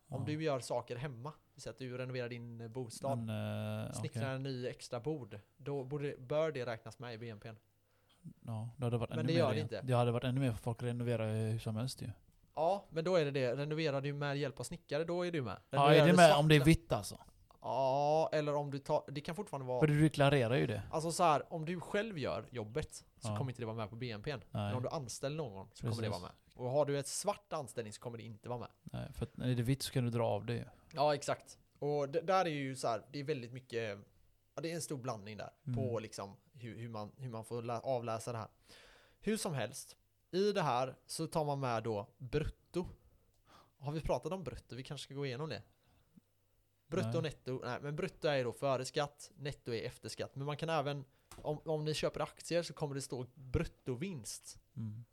Om 0.07 0.21
Ja. 0.21 0.25
du 0.25 0.43
gör 0.43 0.59
saker 0.59 0.95
hemma. 0.95 1.33
Så 1.57 1.69
att 1.69 1.77
du 1.77 1.97
renoverar 1.97 2.29
din 2.29 2.61
eh, 2.61 2.67
bostad. 2.67 3.17
Men, 3.19 3.85
eh, 3.85 3.91
Snickrar 3.91 4.21
okej. 4.23 4.35
en 4.35 4.43
ny 4.43 4.67
extra 4.67 4.99
bord. 4.99 5.39
Då 5.57 5.83
borde, 5.83 6.15
bör 6.19 6.51
det 6.51 6.65
räknas 6.65 6.99
med 6.99 7.13
i 7.13 7.17
BNP. 7.17 7.53
Ja, 8.45 8.69
det 8.77 8.83
hade 8.85 8.97
varit 8.97 9.09
Men 9.09 9.19
ännu 9.19 9.27
det 9.27 9.33
mer 9.33 9.39
gör 9.39 9.49
det 9.49 9.55
det. 9.55 9.61
inte. 9.61 9.81
Det 9.81 9.93
hade 9.93 10.11
varit 10.11 10.23
ännu 10.23 10.39
mer 10.41 10.51
för 10.51 10.57
folk 10.57 10.83
renoverar 10.83 11.33
hur 11.33 11.59
som 11.59 11.75
helst 11.75 12.01
ju. 12.01 12.09
Ja, 12.55 12.85
men 12.89 13.03
då 13.03 13.15
är 13.15 13.25
det 13.25 13.31
det. 13.31 13.55
Renoverar 13.55 14.01
du 14.01 14.13
med 14.13 14.37
hjälp 14.37 14.59
av 14.59 14.63
snickare, 14.63 15.03
då 15.03 15.25
är 15.25 15.31
du 15.31 15.41
med. 15.41 15.57
Ja, 15.69 15.77
Renoverar 15.79 16.03
är 16.03 16.07
det 16.07 16.13
med 16.13 16.35
om 16.35 16.47
det 16.47 16.55
är 16.55 16.63
vitt 16.63 16.91
alltså? 16.91 17.17
Ja, 17.61 18.29
eller 18.33 18.55
om 18.55 18.71
du 18.71 18.79
tar... 18.79 19.03
Det 19.07 19.21
kan 19.21 19.35
fortfarande 19.35 19.67
vara... 19.67 19.79
För 19.79 19.87
du 19.87 20.01
deklarerar 20.01 20.55
ju 20.55 20.67
det. 20.67 20.81
Alltså 20.91 21.11
så 21.11 21.23
här, 21.23 21.53
om 21.53 21.65
du 21.65 21.79
själv 21.79 22.17
gör 22.19 22.45
jobbet 22.51 22.93
så 22.93 23.03
Ja. 23.21 23.37
kommer 23.37 23.51
inte 23.51 23.61
det 23.61 23.65
vara 23.65 23.75
med 23.75 23.89
på 23.89 23.95
BNP. 23.95 24.31
Men 24.31 24.41
Nej. 24.51 24.73
om 24.75 24.83
du 24.83 24.89
anställer 24.89 25.37
någon 25.37 25.67
så 25.73 25.81
kommer 25.81 25.95
det 25.95 25.97
Precis. 26.01 26.11
vara 26.11 26.21
med. 26.21 26.31
Och 26.55 26.69
har 26.69 26.85
du 26.85 26.99
ett 26.99 27.07
svart 27.07 27.53
anställning 27.53 27.93
så 27.93 28.01
kommer 28.01 28.17
det 28.17 28.23
inte 28.23 28.49
vara 28.49 28.59
med. 28.59 28.69
Nej, 28.83 29.13
för 29.13 29.25
att 29.25 29.37
är 29.39 29.55
det 29.55 29.63
vitt 29.63 29.81
så 29.83 29.91
kan 29.93 30.03
du 30.03 30.09
dra 30.09 30.23
av 30.25 30.45
det 30.45 30.53
ju. 30.53 30.63
Ja, 30.95 31.15
exakt. 31.15 31.59
Och 31.79 32.09
det, 32.09 32.21
där 32.21 32.45
är 32.45 32.49
ju 32.49 32.75
så 32.75 32.87
här, 32.87 33.05
det 33.11 33.19
är 33.19 33.23
väldigt 33.23 33.51
mycket, 33.53 33.99
ja, 34.55 34.61
det 34.61 34.71
är 34.71 34.75
en 34.75 34.81
stor 34.81 34.97
blandning 34.97 35.37
där 35.37 35.49
Mm. 35.67 35.75
på 35.77 35.99
liksom 35.99 36.37
hur, 36.53 36.77
hur, 36.77 36.89
man, 36.89 37.11
hur 37.17 37.29
man 37.29 37.45
får 37.45 37.61
lä- 37.61 37.79
avläsa 37.79 38.31
det 38.31 38.37
här. 38.37 38.47
Hur 39.19 39.37
som 39.37 39.53
helst, 39.53 39.97
i 40.31 40.51
det 40.51 40.61
här 40.61 40.95
så 41.05 41.27
tar 41.27 41.45
man 41.45 41.59
med 41.59 41.83
då 41.83 42.07
brutto. 42.17 42.85
Har 43.77 43.91
vi 43.91 44.01
pratat 44.01 44.31
om 44.31 44.43
brutto? 44.43 44.75
Vi 44.75 44.83
kanske 44.83 45.05
ska 45.05 45.13
gå 45.13 45.25
igenom 45.25 45.49
det. 45.49 45.61
Brutto 46.87 47.07
Nej. 47.07 47.17
och 47.17 47.23
netto, 47.23 47.61
nej 47.63 47.79
men 47.81 47.95
brutto 47.95 48.27
är 48.27 48.43
då 48.43 48.53
före 48.53 48.85
skatt, 48.85 49.31
netto 49.35 49.73
är 49.73 49.83
efter 49.83 50.09
skatt. 50.09 50.35
Men 50.35 50.45
man 50.45 50.57
kan 50.57 50.69
även, 50.69 51.05
om, 51.35 51.59
om 51.65 51.85
ni 51.85 51.93
köper 51.93 52.19
aktier 52.19 52.63
så 52.63 52.73
kommer 52.73 52.95
det 52.95 53.01
stå 53.01 53.25
bruttovinst. 53.35 54.59
Mm. 54.75 55.05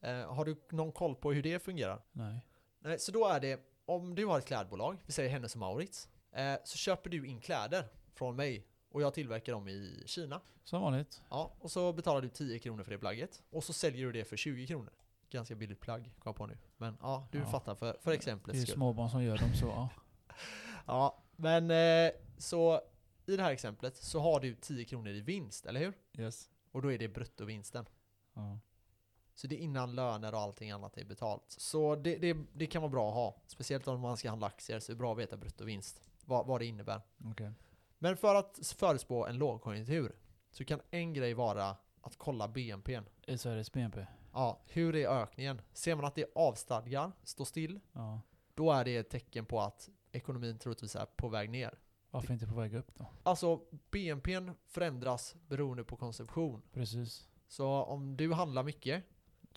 Eh, 0.00 0.34
har 0.34 0.44
du 0.44 0.56
någon 0.70 0.92
koll 0.92 1.14
på 1.16 1.32
hur 1.32 1.42
det 1.42 1.58
fungerar? 1.58 2.02
Nej. 2.12 2.46
Nej, 2.78 2.98
så 2.98 3.12
då 3.12 3.26
är 3.26 3.40
det 3.40 3.60
om 3.86 4.14
du 4.14 4.26
har 4.26 4.38
ett 4.38 4.46
klädbolag, 4.46 4.96
vi 5.06 5.12
säger 5.12 5.30
Hennes 5.30 5.54
och 5.54 5.60
Mauritz, 5.60 6.08
eh, 6.32 6.54
så 6.64 6.76
köper 6.78 7.10
du 7.10 7.26
in 7.26 7.40
kläder 7.40 7.84
från 8.14 8.36
mig 8.36 8.66
och 8.90 9.02
jag 9.02 9.14
tillverkar 9.14 9.52
dem 9.52 9.68
i 9.68 10.02
Kina. 10.06 10.40
Som 10.64 10.82
vanligt. 10.82 11.22
Ja, 11.30 11.52
och 11.60 11.70
så 11.70 11.92
betalar 11.92 12.20
du 12.22 12.28
10 12.28 12.58
kronor 12.58 12.82
för 12.84 12.90
det 12.90 12.98
plagget 12.98 13.42
och 13.50 13.64
så 13.64 13.72
säljer 13.72 14.06
du 14.06 14.12
det 14.12 14.24
för 14.24 14.36
20 14.36 14.66
kronor. 14.66 14.92
Ganska 15.30 15.54
billigt 15.54 15.80
plagg, 15.80 16.02
kom 16.18 16.30
jag 16.30 16.36
på 16.36 16.46
nu. 16.46 16.58
Men 16.76 16.96
ja, 17.00 17.28
du 17.32 17.38
Ja. 17.38 17.46
fattar 17.46 17.74
för, 17.74 17.96
för 18.00 18.10
Det 18.10 18.16
exemplets 18.16 18.58
är 18.60 18.62
skull. 18.62 18.74
småbarn 18.74 19.10
som 19.10 19.22
gör 19.24 19.38
dem 19.38 19.54
så. 19.54 19.66
Ja. 19.66 19.88
Ja, 20.86 21.22
men 21.36 21.70
eh, 21.70 22.12
så 22.38 22.80
i 23.26 23.36
det 23.36 23.42
här 23.42 23.50
exemplet 23.50 23.96
så 23.96 24.20
har 24.20 24.40
du 24.40 24.54
10 24.54 24.84
kronor 24.84 25.08
i 25.12 25.20
vinst, 25.20 25.66
eller 25.66 25.80
hur? 25.80 25.92
Yes. 26.18 26.50
Och 26.72 26.82
då 26.82 26.92
är 26.92 26.98
det 26.98 27.08
bruttovinsten. 27.08 27.86
Ja. 28.34 28.58
Så 29.36 29.46
det 29.46 29.54
är 29.54 29.58
innan 29.58 29.94
löner 29.94 30.34
och 30.34 30.40
allting 30.40 30.70
annat 30.70 30.96
är 30.96 31.04
betalt. 31.04 31.44
Så 31.48 31.96
det, 31.96 32.16
det, 32.16 32.36
det 32.52 32.66
kan 32.66 32.82
vara 32.82 32.90
bra 32.92 33.08
att 33.08 33.14
ha. 33.14 33.36
Speciellt 33.46 33.88
om 33.88 34.00
man 34.00 34.16
ska 34.16 34.28
handla 34.30 34.46
aktier 34.46 34.78
så 34.80 34.92
är 34.92 34.94
det 34.94 34.98
bra 34.98 35.12
att 35.12 35.18
veta 35.18 35.36
bruttovinst. 35.36 36.02
Vad, 36.24 36.46
vad 36.46 36.60
det 36.60 36.66
innebär. 36.66 37.00
Okej. 37.24 37.52
Men 37.98 38.16
för 38.16 38.34
att 38.34 38.72
förutspå 38.78 39.26
en 39.26 39.38
lågkonjunktur 39.38 40.16
så 40.50 40.64
kan 40.64 40.80
en 40.90 41.14
grej 41.14 41.34
vara 41.34 41.76
att 42.00 42.16
kolla 42.16 42.48
BNP. 42.48 43.00
Sveriges 43.36 43.72
BNP. 43.72 44.06
Ja, 44.32 44.60
hur 44.66 44.96
är 44.96 45.08
ökningen? 45.08 45.60
Ser 45.72 45.94
man 45.94 46.04
att 46.04 46.14
det 46.14 46.26
avstadgar, 46.34 47.12
står 47.24 47.44
still, 47.44 47.80
Ja. 47.92 48.20
då 48.54 48.72
är 48.72 48.84
det 48.84 48.96
ett 48.96 49.10
tecken 49.10 49.46
på 49.46 49.60
att 49.60 49.90
ekonomin 50.12 50.58
troligtvis 50.58 50.96
är 50.96 51.06
på 51.06 51.28
väg 51.28 51.50
ner. 51.50 51.78
Varför 52.10 52.32
inte 52.32 52.46
på 52.46 52.54
väg 52.54 52.74
upp 52.74 52.94
då? 52.94 53.06
Alltså 53.22 53.60
BNP 53.90 54.40
förändras 54.66 55.34
beroende 55.46 55.84
på 55.84 55.96
konsumtion. 55.96 56.62
Precis. 56.72 57.28
Så 57.48 57.68
om 57.68 58.16
du 58.16 58.32
handlar 58.32 58.62
mycket, 58.62 59.04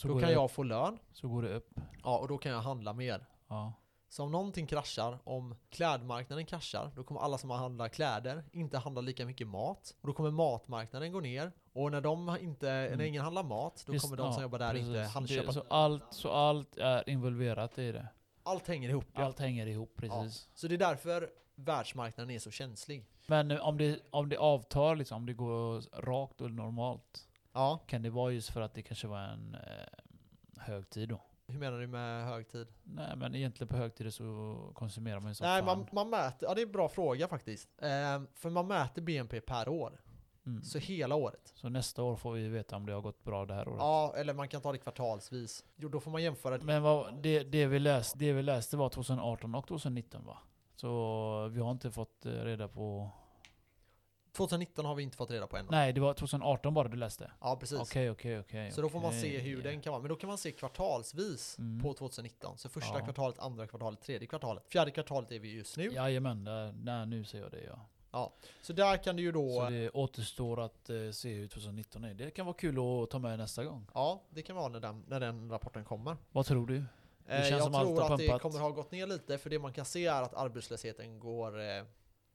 Så, 0.02 0.08
då 0.08 0.20
kan 0.20 0.32
jag 0.32 0.46
upp, 0.46 0.52
få 0.52 0.64
lön. 0.64 1.00
så 1.14 1.28
går 1.28 1.42
det 1.42 1.56
upp. 1.56 1.70
Ja, 2.04 2.18
och 2.18 2.28
då 2.28 2.38
kan 2.38 2.52
jag 2.52 2.60
handla 2.62 2.94
mer. 2.94 3.26
Ja. 3.48 3.74
Så 4.10 4.24
om 4.24 4.32
någonting 4.32 4.68
kraschar, 4.68 5.20
om 5.24 5.56
klädmarknaden 5.70 6.46
kraschar, 6.46 6.92
då 6.96 7.04
kommer 7.04 7.22
alla 7.22 7.38
som 7.38 7.50
handlar 7.50 7.90
kläder 7.90 8.44
inte 8.52 8.78
handla 8.78 9.02
lika 9.02 9.26
mycket 9.26 9.48
mat. 9.48 9.96
Och 10.02 10.08
då 10.08 10.14
kommer 10.14 10.32
matmarknaden 10.32 11.12
gå 11.12 11.20
ner. 11.20 11.52
Och 11.74 11.92
när, 11.92 12.02
de 12.02 12.38
inte, 12.42 12.66
när 12.66 12.88
Mm. 12.88 13.06
ingen 13.06 13.24
handlar 13.24 13.44
mat, 13.44 13.84
då 13.88 13.94
Just- 13.94 14.06
kommer 14.06 14.18
de 14.18 14.34
som 14.34 14.42
ja, 14.42 14.46
jobbar 14.46 14.60
där 14.60 14.74
inte 14.76 14.92
precis. 14.94 15.14
handköpa. 15.14 15.48
Det, 15.48 15.54
så, 15.54 15.64
allt, 15.70 16.04
så 16.10 16.32
allt 16.32 16.78
är 16.78 17.10
involverat 17.10 17.78
i 17.78 17.92
det. 17.92 18.08
Allt 18.44 18.68
hänger 18.68 18.90
ihop. 18.90 19.06
Ja. 19.14 19.24
Allt 19.26 19.40
hänger 19.40 19.68
ihop 19.68 19.94
precis. 19.96 20.48
Så 20.54 20.68
det 20.68 20.76
är 20.76 20.78
därför 20.78 21.30
världsmarknaden 21.56 22.30
är 22.36 22.40
så 22.40 22.52
känslig. 22.52 23.06
Men 23.28 23.52
om 23.62 23.78
det, 23.78 24.00
om 24.10 24.30
det 24.30 24.38
avtar, 24.38 24.96
liksom, 24.96 25.16
om 25.18 25.26
det 25.26 25.34
går 25.34 25.82
rakt 26.02 26.42
och 26.42 26.52
normalt, 26.52 27.28
Ja, 27.60 27.80
kan 27.88 28.02
det 28.02 28.10
vara 28.10 28.32
just 28.32 28.50
för 28.50 28.62
att 28.62 28.74
det 28.74 28.82
kanske 28.82 29.08
var 29.08 29.20
en 29.20 29.56
eh, 29.56 30.64
högtid 30.64 31.10
då? 31.10 31.22
hur 31.52 31.60
menar 31.60 31.80
du 31.80 31.88
med 31.88 32.26
högtid? 32.26 32.68
Nej 32.84 33.16
men 33.16 33.36
egentligen 33.36 33.68
på 33.68 33.78
högtider 33.78 34.10
så 34.10 34.58
konsumerar 34.74 35.20
man 35.20 35.32
ju 35.32 35.36
som 35.36 35.48
Nej, 35.48 35.64
fan. 35.64 35.78
man, 35.78 35.88
man 35.92 36.10
mäter, 36.10 36.50
ja 36.50 36.56
det 36.56 36.62
är 36.62 36.66
en 36.66 36.72
bra 36.72 36.90
fråga 36.90 37.28
faktiskt. 37.28 37.70
Ehm, 37.82 38.28
för 38.36 38.50
man 38.50 38.68
mäter 38.68 39.02
BNP 39.02 39.42
per 39.42 39.70
år. 39.70 40.02
Mm. 40.46 40.64
Så 40.64 40.80
hela 40.80 41.16
året. 41.16 41.52
Så 41.56 41.70
nästa 41.70 42.04
år 42.04 42.16
får 42.16 42.32
vi 42.32 42.48
veta 42.48 42.76
om 42.76 42.86
det 42.86 42.94
har 42.94 43.02
gått 43.02 43.24
bra 43.24 43.46
det 43.46 43.54
här 43.54 43.68
året. 43.68 43.80
Ja, 43.80 44.14
eller 44.18 44.34
man 44.34 44.48
kan 44.48 44.62
ta 44.62 44.72
det 44.72 44.78
kvartalsvis. 44.78 45.66
Jo, 45.76 45.90
då 45.90 46.00
får 46.00 46.12
man 46.12 46.24
jämföra 46.24 46.58
det. 46.58 46.66
Men 46.66 46.82
vad, 46.82 47.22
det, 47.22 47.44
det, 47.44 47.66
vi 47.66 47.80
läste, 47.80 48.18
det 48.20 48.34
vi 48.34 48.44
läste 48.44 48.78
var 48.78 48.90
2018 48.90 49.56
och 49.56 49.68
2019 49.68 50.26
va? 50.26 50.38
Så 50.76 51.48
vi 51.48 51.60
har 51.60 51.72
inte 51.72 51.92
fått 51.92 52.26
eh, 52.26 52.32
reda 52.32 52.68
på... 52.68 53.10
2019 54.34 54.86
har 54.86 54.96
vi 54.96 55.04
inte 55.04 55.18
fått 55.18 55.32
reda 55.32 55.48
på 55.48 55.58
än. 55.58 55.66
Nej, 55.70 55.94
det 55.94 56.02
var 56.02 56.14
2018 56.14 56.74
bara 56.74 56.88
du 56.88 56.98
läste? 56.98 57.32
Ja, 57.42 57.58
precis. 57.60 57.80
Okej, 57.80 58.12
okej, 58.12 58.40
okej. 58.40 58.72
Så 58.72 58.82
då 58.82 58.90
får 58.90 59.00
man 59.00 59.14
se 59.14 59.38
hur 59.40 59.64
den 59.64 59.82
kan 59.82 59.92
vara. 59.92 60.02
Men 60.02 60.10
då 60.10 60.16
kan 60.16 60.28
man 60.28 60.38
se 60.38 60.52
kvartalsvis 60.52 61.56
Mm. 61.60 61.82
på 61.84 61.94
2019. 61.94 62.58
Så 62.58 62.70
första 62.70 63.00
Ja. 63.00 63.04
kvartalet, 63.06 63.40
andra 63.40 63.68
kvartalet, 63.68 64.02
tredje 64.02 64.28
kvartalet. 64.28 64.64
Fjärde 64.68 64.92
kvartalet 64.92 65.32
är 65.32 65.40
vi 65.40 65.54
just 65.54 65.78
nu. 65.78 65.84
Jajamän, 65.92 66.44
där, 66.44 66.72
där, 66.72 67.06
nu 67.06 67.26
ser 67.26 67.40
jag 67.40 67.52
det 67.52 67.64
ja. 67.64 68.34
Så 68.62 68.74
där 68.74 68.98
kan 69.04 69.16
du 69.16 69.22
ju 69.24 69.32
då... 69.32 69.50
Så 69.54 69.70
det 69.70 69.90
återstår 69.90 70.60
att 70.62 70.90
eh, 70.90 70.96
se 71.12 71.34
hur 71.34 71.48
2019 71.48 72.04
är. 72.04 72.14
Det 72.14 72.32
kan 72.32 72.46
vara 72.46 72.56
kul 72.58 73.04
att 73.04 73.10
ta 73.10 73.20
med 73.20 73.38
nästa 73.38 73.64
gång. 73.64 73.88
Ja, 73.94 74.24
det 74.30 74.42
kan 74.42 74.56
vara 74.56 74.68
när 74.68 74.80
den, 74.80 75.04
när 75.08 75.20
den 75.20 75.50
rapporten 75.52 75.86
kommer. 75.86 76.18
Vad 76.32 76.46
tror 76.46 76.68
du? 76.68 76.78
Eh, 76.78 76.86
känns 77.38 77.50
jag 77.50 77.64
som 77.64 77.76
allt 77.76 77.88
tror 77.98 78.14
att 78.14 78.20
det 78.20 78.40
kommer 78.40 78.60
ha 78.60 78.70
gått 78.70 78.92
ner 78.92 79.08
lite, 79.08 79.38
för 79.38 79.50
det 79.50 79.60
man 79.60 79.74
kan 79.74 79.86
se 79.86 80.06
är 80.06 80.22
att 80.22 80.34
arbetslösheten 80.34 81.20
går, 81.20 81.60
eh, 81.60 81.84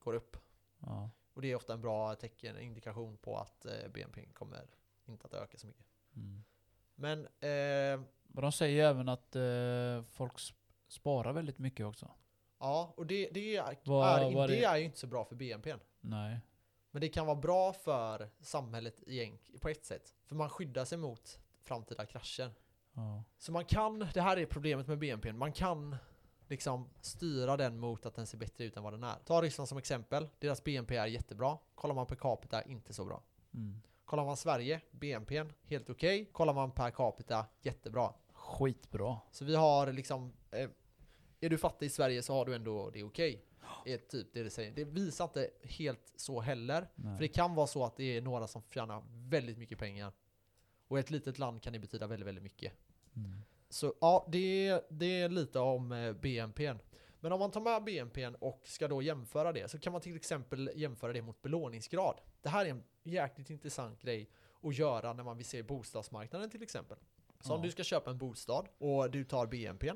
går 0.05 0.15
upp. 0.15 0.37
Ja. 0.81 1.11
Och 1.35 1.43
det 1.43 1.51
är 1.51 1.57
ofta 1.57 1.73
en 1.73 1.81
bra 1.81 2.15
tecken, 2.15 2.59
indikation 2.61 3.17
på 3.17 3.37
att 3.39 3.67
eh, 3.67 3.89
BNP 3.95 4.27
kommer 4.33 4.67
inte 5.07 5.27
att 5.27 5.35
öka 5.35 5.59
så 5.59 5.67
mycket. 5.67 5.85
Mm. 6.17 6.45
Men 6.95 7.21
eh, 7.27 8.07
de 8.29 8.53
säger 8.53 8.85
även 8.89 9.09
att 9.09 9.37
eh, 9.37 10.03
folk 10.11 10.33
sp- 10.33 10.55
sparar 10.89 11.33
väldigt 11.33 11.59
mycket 11.59 11.87
också. 11.87 12.11
ja, 12.59 12.95
och 12.97 13.07
det, 13.07 13.29
det, 13.33 13.57
är, 13.57 13.77
Vad- 13.85 14.23
är, 14.23 14.35
vad 14.35 14.49
det 14.51 14.55
det- 14.57 14.65
är 14.65 14.77
ju 14.77 14.85
inte 14.85 14.99
så 14.99 15.07
bra 15.07 15.25
för 15.25 15.35
BNP. 15.37 15.75
Nej. 16.01 16.41
Men 16.91 17.01
det 17.01 17.09
kan 17.09 17.27
vara 17.27 17.37
bra 17.37 17.73
för 17.73 18.29
samhället 18.41 19.03
på 19.61 19.69
ett 19.69 19.85
sätt. 19.85 20.15
För 20.25 20.35
man 20.37 20.51
skyddar 20.51 20.85
sig 20.85 20.99
mot 20.99 21.39
framtida 21.63 22.07
krascher. 22.07 22.51
Ja. 22.93 23.25
Så 23.39 23.53
man 23.53 23.65
kan, 23.65 23.99
det 24.15 24.21
här 24.21 24.37
är 24.37 24.47
problemet 24.47 24.87
med 24.87 24.99
BNP, 24.99 25.33
man 25.33 25.53
kan 25.53 25.97
liksom 26.49 26.89
styra 27.01 27.57
den 27.57 27.81
mot 27.81 28.07
att 28.07 28.15
den 28.15 28.27
ser 28.27 28.39
bättre 28.39 28.65
ut 28.65 28.77
än 28.77 28.83
vad 28.83 28.93
den 28.93 29.05
är. 29.05 29.17
Ta 29.25 29.43
Ryssland 29.43 29.69
som 29.69 29.79
exempel, 29.79 30.29
deras 30.39 30.65
BNP 30.65 30.97
är 30.97 31.07
jättebra. 31.07 31.59
Kollar 31.75 31.95
man 31.95 32.07
per 32.07 32.17
capita, 32.17 32.63
inte 32.63 32.93
så 32.93 33.05
bra. 33.05 33.23
Mm. 33.55 33.81
Kollar 34.05 34.25
man 34.25 34.37
Sverige, 34.37 34.81
BNP, 34.91 35.45
helt 35.63 35.91
okej. 35.91 36.29
Kollar 36.33 36.55
man 36.55 36.71
per 36.71 36.91
capita, 36.91 37.47
jättebra. 37.63 38.13
Skitbra. 38.33 39.19
Så 39.31 39.45
vi 39.45 39.57
har 39.57 39.93
liksom, 39.93 40.33
eh, 40.51 40.71
är 41.41 41.49
du 41.49 41.59
fattig 41.59 41.87
i 41.87 41.91
Sverige 41.91 42.23
så 42.23 42.35
har 42.35 42.45
du 42.45 42.55
ändå 42.55 42.91
det 42.91 43.03
okej. 43.03 43.45
Är 43.85 43.99
typ 43.99 44.27
det 44.33 44.43
det 44.43 44.51
säger. 44.51 44.73
Det 44.73 44.85
visar 44.85 45.25
inte 45.25 45.51
helt 45.63 46.13
så 46.17 46.41
heller. 46.41 46.89
Nej. 46.95 47.17
För 47.17 47.23
det 47.23 47.29
kan 47.29 47.55
vara 47.55 47.67
så 47.67 47.85
att 47.85 47.97
det 47.97 48.17
är 48.17 48.23
några 48.23 48.47
som 48.47 48.63
tjänar 48.71 49.03
väldigt 49.09 49.59
mycket 49.59 49.79
pengar. 49.79 50.13
Och 50.89 50.99
i 50.99 51.01
ett 51.01 51.11
litet 51.11 51.39
land 51.39 51.63
kan 51.63 51.73
det 51.73 51.79
betyda 51.79 52.07
väldigt, 52.07 52.27
väldigt 52.27 52.45
mycket. 52.45 52.73
Mm. 53.17 53.43
Så 53.75 53.95
ja, 54.01 54.27
det 54.33 54.69
är, 54.69 54.83
det 54.89 55.21
är 55.21 55.29
lite 55.29 55.59
om 55.59 55.93
eh, 55.93 56.13
BNP. 56.13 56.75
Men 57.21 57.33
om 57.33 57.39
man 57.39 57.51
tar 57.51 57.61
med 57.61 57.85
BNP 57.85 58.27
och 58.27 58.61
ska 58.65 58.89
då 58.89 59.03
jämföra 59.03 59.53
det 59.53 59.71
så 59.71 59.79
kan 59.79 59.93
man 59.93 60.01
till 60.01 60.17
exempel 60.17 60.71
jämföra 60.75 61.13
det 61.13 61.23
mot 61.23 61.43
belåningsgrad. 61.43 62.21
Det 62.43 62.49
här 62.49 62.67
är 62.67 62.71
en 62.71 62.85
jäkligt 63.03 63.51
intressant 63.51 64.03
grej 64.03 64.31
att 64.63 64.79
göra 64.79 65.13
när 65.13 65.25
man 65.25 65.37
vill 65.37 65.47
se 65.47 65.63
bostadsmarknaden 65.63 66.51
till 66.51 66.63
exempel. 66.63 66.99
Så 67.41 67.53
om 67.55 67.61
Ja. 67.61 67.65
du 67.65 67.71
ska 67.71 67.83
köpa 67.85 68.11
en 68.11 68.19
bostad 68.19 68.69
och 68.79 69.11
du 69.11 69.25
tar 69.25 69.47
BNP 69.47 69.93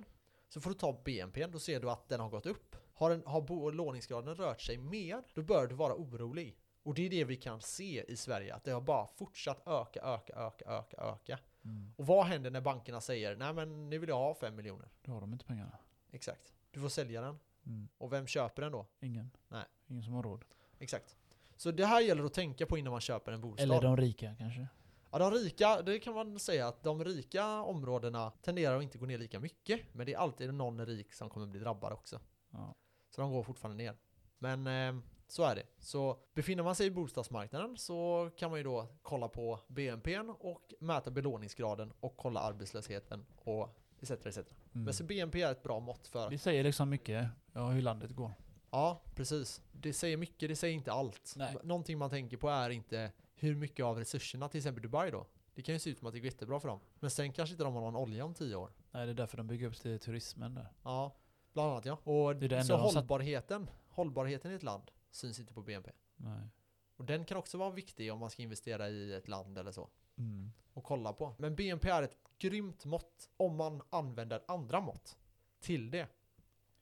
så 0.48 0.60
får 0.60 0.70
du 0.70 0.76
ta 0.76 1.02
BNP, 1.04 1.46
då 1.46 1.58
ser 1.58 1.80
du 1.80 1.90
att 1.90 2.08
den 2.08 2.20
har 2.20 2.28
gått 2.28 2.46
upp. 2.46 2.76
Har, 2.94 3.10
den, 3.10 3.22
har 3.26 3.40
belåningsgraden 3.70 4.34
rört 4.34 4.60
sig 4.60 4.78
mer, 4.78 5.22
då 5.34 5.42
bör 5.42 5.66
du 5.66 5.74
vara 5.74 5.94
orolig. 5.94 6.58
Och 6.82 6.94
det 6.94 7.06
är 7.06 7.10
det 7.10 7.24
vi 7.24 7.36
kan 7.36 7.60
se 7.60 8.04
i 8.08 8.16
Sverige, 8.16 8.54
att 8.54 8.64
det 8.64 8.70
har 8.70 8.80
bara 8.80 9.06
fortsatt 9.06 9.62
öka, 9.66 10.00
öka, 10.00 10.32
öka, 10.36 10.64
öka, 10.64 10.96
öka. 10.96 11.38
Mm. 11.64 11.92
Och 11.96 12.06
vad 12.06 12.26
händer 12.26 12.50
när 12.50 12.60
bankerna 12.60 13.00
säger 13.00 13.36
nej 13.36 13.54
men 13.54 13.90
nu 13.90 13.98
vill 13.98 14.08
jag 14.08 14.18
ha 14.18 14.34
5 14.34 14.56
miljoner? 14.56 14.88
Då 15.02 15.12
har 15.12 15.20
de 15.20 15.32
inte 15.32 15.44
pengarna. 15.44 15.78
Exakt. 16.10 16.52
Du 16.70 16.80
får 16.80 16.88
sälja 16.88 17.20
den. 17.20 17.38
Mm. 17.66 17.88
Och 17.98 18.12
vem 18.12 18.26
köper 18.26 18.62
den 18.62 18.72
då? 18.72 18.86
Ingen. 19.00 19.30
Nej. 19.48 19.64
Ingen 19.86 20.02
som 20.02 20.12
har 20.12 20.22
råd. 20.22 20.44
Exakt. 20.78 21.16
Så 21.56 21.70
det 21.70 21.86
här 21.86 22.00
gäller 22.00 22.24
att 22.24 22.34
tänka 22.34 22.66
på 22.66 22.78
innan 22.78 22.90
man 22.90 23.00
köper 23.00 23.32
en 23.32 23.40
bostad. 23.40 23.62
Eller 23.64 23.80
de 23.80 23.96
rika 23.96 24.34
kanske. 24.38 24.66
Ja, 25.10 25.18
de 25.18 25.30
rika, 25.30 25.82
det 25.82 25.98
kan 25.98 26.14
man 26.14 26.38
säga 26.38 26.68
att 26.68 26.82
de 26.82 27.04
rika 27.04 27.62
områdena 27.62 28.30
tenderar 28.30 28.76
att 28.76 28.82
inte 28.82 28.98
gå 28.98 29.06
ner 29.06 29.18
lika 29.18 29.40
mycket. 29.40 29.80
Men 29.92 30.06
det 30.06 30.14
är 30.14 30.18
alltid 30.18 30.54
någon 30.54 30.86
rik 30.86 31.12
som 31.12 31.30
kommer 31.30 31.46
bli 31.46 31.60
drabbad 31.60 31.92
också. 31.92 32.20
Ja. 32.50 32.74
Så 33.10 33.20
de 33.20 33.32
går 33.32 33.42
fortfarande 33.42 33.84
ner. 33.84 33.96
Men 34.38 34.66
eh, 34.66 35.02
så 35.28 35.42
är 35.42 35.54
det. 35.54 35.62
Så 35.78 36.18
befinner 36.34 36.62
man 36.62 36.74
sig 36.74 36.86
i 36.86 36.90
bostadsmarknaden 36.90 37.76
så 37.76 38.30
kan 38.36 38.50
man 38.50 38.58
ju 38.58 38.64
då 38.64 38.88
kolla 39.02 39.28
på 39.28 39.60
BNP 39.68 40.18
och 40.18 40.74
mäta 40.78 41.10
belåningsgraden 41.10 41.92
och 42.00 42.16
kolla 42.16 42.40
arbetslösheten 42.40 43.26
och 43.36 43.78
etc. 44.00 44.10
etc. 44.10 44.36
Mm. 44.36 44.46
Men 44.72 44.94
så 44.94 45.04
BNP 45.04 45.42
är 45.42 45.52
ett 45.52 45.62
bra 45.62 45.80
mått 45.80 46.06
för 46.06 46.30
Det 46.30 46.38
säger 46.38 46.64
liksom 46.64 46.90
mycket 46.90 47.28
ja, 47.52 47.68
hur 47.68 47.82
landet 47.82 48.10
går. 48.10 48.32
Ja, 48.70 49.02
precis. 49.14 49.62
Det 49.72 49.92
säger 49.92 50.16
mycket, 50.16 50.48
det 50.48 50.56
säger 50.56 50.74
inte 50.74 50.92
allt. 50.92 51.34
Nej. 51.36 51.56
Någonting 51.62 51.98
man 51.98 52.10
tänker 52.10 52.36
på 52.36 52.48
är 52.48 52.70
inte 52.70 53.12
hur 53.34 53.54
mycket 53.54 53.84
av 53.84 53.98
resurserna, 53.98 54.48
till 54.48 54.58
exempel 54.58 54.82
Dubai 54.82 55.10
då. 55.10 55.26
Det 55.54 55.62
kan 55.62 55.74
ju 55.74 55.78
se 55.78 55.90
ut 55.90 55.98
som 55.98 56.06
att 56.06 56.14
det 56.14 56.20
går 56.20 56.24
jättebra 56.24 56.60
för 56.60 56.68
dem. 56.68 56.80
Men 57.00 57.10
sen 57.10 57.32
kanske 57.32 57.52
inte 57.52 57.64
de 57.64 57.74
har 57.74 57.80
någon 57.80 57.96
olja 57.96 58.24
om 58.24 58.34
tio 58.34 58.56
år. 58.56 58.72
Nej, 58.90 59.06
det 59.06 59.12
är 59.12 59.14
därför 59.14 59.36
de 59.36 59.46
bygger 59.46 59.66
upp 59.66 59.76
till 59.76 59.98
turismen 59.98 60.54
där. 60.54 60.72
Ja, 60.82 61.16
bland 61.52 61.70
annat 61.70 61.84
ja. 61.84 61.92
Och 62.04 62.36
Det 62.36 62.46
är 62.46 62.48
det 62.48 62.64
så 62.64 62.76
hållbarheten, 62.76 63.70
hållbarheten 63.88 64.52
i 64.52 64.54
ett 64.54 64.62
land 64.62 64.90
syns 65.10 65.38
inte 65.40 65.54
på 65.54 65.62
BNP. 65.62 65.90
Nej. 66.16 66.48
Och 66.96 67.04
den 67.04 67.24
kan 67.24 67.36
också 67.36 67.58
vara 67.58 67.70
viktig 67.70 68.12
om 68.12 68.18
man 68.18 68.30
ska 68.30 68.42
investera 68.42 68.88
i 68.88 69.14
ett 69.14 69.28
land 69.28 69.58
eller 69.58 69.72
så. 69.72 69.88
Mm. 70.16 70.52
Och 70.72 70.84
kolla 70.84 71.12
på. 71.12 71.34
Men 71.38 71.56
BNP 71.56 71.88
är 71.88 72.02
ett 72.02 72.16
grymt 72.38 72.84
mått 72.84 73.30
om 73.36 73.56
man 73.56 73.82
använder 73.90 74.42
andra 74.48 74.80
mått 74.80 75.18
till 75.60 75.90
det. 75.90 76.06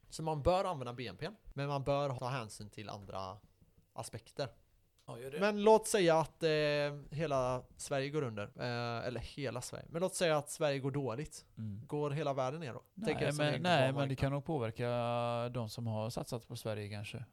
Så 0.09 0.23
man 0.23 0.43
bör 0.43 0.65
använda 0.65 0.93
BNP, 0.93 1.31
men 1.55 1.69
man 1.69 1.85
bör 1.85 2.19
ta 2.19 2.29
hänsyn 2.29 2.71
till 2.71 2.89
andra 2.89 3.39
aspekter. 3.93 4.49
Ja. 5.07 5.17
Men 5.41 5.63
låt 5.63 5.89
säga 5.89 6.19
att 6.21 6.43
eh, 6.43 6.51
hela 7.11 7.63
Sverige 7.77 8.11
går 8.11 8.23
under. 8.23 8.45
Eh, 8.45 9.07
eller 9.07 9.21
hela 9.21 9.61
Sverige. 9.61 9.87
Men 9.91 10.03
låt 10.03 10.15
säga 10.15 10.37
att 10.37 10.51
Sverige 10.51 10.79
går 10.79 10.91
dåligt. 10.91 11.45
Mm. 11.59 11.87
Går 11.87 12.11
hela 12.11 12.33
världen 12.33 12.61
ner 12.61 12.73
då? 12.73 12.83
Nej, 12.95 13.33
men, 13.39 13.55
en 13.55 13.63
nej 13.63 13.93
men 13.93 14.09
det 14.09 14.17
kan 14.17 14.33
nog 14.33 14.45
påverka 14.45 14.89
de 15.49 15.69
som 15.69 15.87
har 15.87 16.11
satsat 16.11 16.49
på 16.49 16.57
Sverige 16.57 16.89
kanske. 16.89 17.25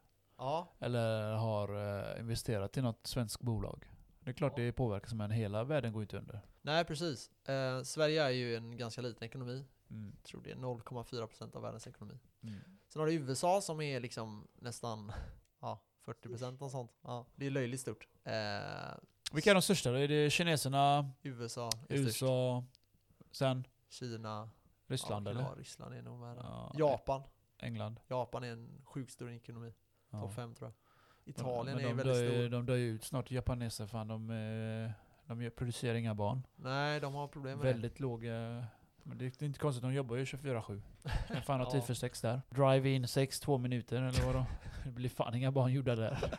Ja, 0.44 0.72
Eller 0.78 1.32
har 1.32 1.68
eh, 2.14 2.20
investerat 2.20 2.76
i 2.76 2.82
något 2.82 3.06
svenskt 3.06 3.42
bolag. 3.42 3.90
Det 4.20 4.30
är 4.30 4.34
klart 4.34 4.52
Ja. 4.56 4.62
det 4.64 4.72
påverkas 4.72 5.14
men 5.14 5.30
hela 5.30 5.64
världen 5.64 5.92
går 5.92 6.02
inte 6.02 6.18
under. 6.18 6.40
nej 6.62 6.84
precis. 6.84 7.30
Eh, 7.48 7.82
Sverige 7.82 8.22
är 8.24 8.30
ju 8.30 8.56
en 8.56 8.76
ganska 8.76 9.00
liten 9.00 9.24
ekonomi. 9.24 9.64
Mm. 9.90 10.12
Jag 10.16 10.24
tror 10.24 10.42
det 10.42 10.50
är 10.50 10.56
0,4% 10.56 11.56
av 11.56 11.62
världens 11.62 11.86
ekonomi. 11.86 12.18
Mm. 12.42 12.60
Sen 12.88 13.00
har 13.00 13.06
du 13.06 13.12
USA 13.12 13.60
som 13.60 13.80
är 13.80 14.00
liksom 14.00 14.48
nästan 14.54 15.12
ja, 15.60 15.80
40% 16.06 16.60
och 16.62 16.70
sånt. 16.70 16.92
Ja, 17.02 17.26
det 17.34 17.46
är 17.46 17.50
löjligt 17.50 17.80
stort. 17.80 18.08
Eh, 18.24 18.32
Vilka 19.32 19.50
är 19.50 19.54
de 19.54 19.62
största 19.62 19.90
då? 19.90 19.96
Är 19.98 20.08
det 20.08 20.30
kineserna, 20.30 21.10
USA. 21.22 21.70
USA, 21.88 22.64
sen 23.30 23.66
Kina. 23.88 24.50
Ryssland 24.86 25.26
ja, 25.26 25.30
eller? 25.30 25.42
Ja, 25.42 25.54
Ryssland 25.56 25.94
är 25.94 26.02
nog 26.02 26.18
med. 26.20 26.36
Ja, 26.36 26.72
Japan. 26.78 27.22
England. 27.58 28.00
Japan 28.08 28.44
är 28.44 28.52
en 28.52 28.82
sjukt 28.84 29.12
stor 29.12 29.30
ekonomi. 29.30 29.74
Ja. 30.14 30.20
Topp 30.20 30.34
5 30.34 30.54
tror 30.54 30.68
jag. 30.68 30.74
Men- 31.24 31.30
Italien 31.34 31.76
men 31.76 31.84
är 31.84 31.88
de 31.88 31.96
väldigt 31.96 32.14
dör, 32.16 32.30
stor. 32.40 32.48
De 32.48 32.66
dör 32.66 32.76
ju 32.76 32.86
ut 32.88 33.04
snart, 33.04 33.30
japaneser. 33.30 33.86
Fan, 33.86 34.08
de, 34.08 34.30
eh, 34.30 34.90
de 35.36 35.50
producerar 35.50 35.94
inga 35.94 36.14
barn. 36.14 36.46
Nej, 36.56 37.00
de 37.00 37.14
har 37.14 37.28
problem 37.28 37.58
med 37.58 37.66
det. 37.66 37.72
Väldigt 37.72 38.00
låga... 38.00 38.64
Men 39.06 39.18
det 39.18 39.24
är 39.42 39.44
inte 39.44 39.58
konstigt, 39.60 39.82
de 39.82 39.94
jobbar 39.94 40.16
ju 40.16 40.24
24-7. 40.24 40.80
Vem 41.28 41.42
fan 41.42 41.60
har 41.60 41.66
tid 41.70 41.80
Ja. 41.80 41.84
för 41.84 41.94
sex 41.94 42.20
där? 42.20 42.40
Drive-in 42.50 43.08
sex, 43.08 43.40
två 43.40 43.58
minuter 43.58 43.96
eller 44.02 44.26
vadå? 44.26 44.46
Det 44.84 44.90
blir 44.90 45.08
fan 45.08 45.34
inga 45.34 45.52
barn 45.52 45.72
gjorda 45.72 45.94
där. 45.96 46.18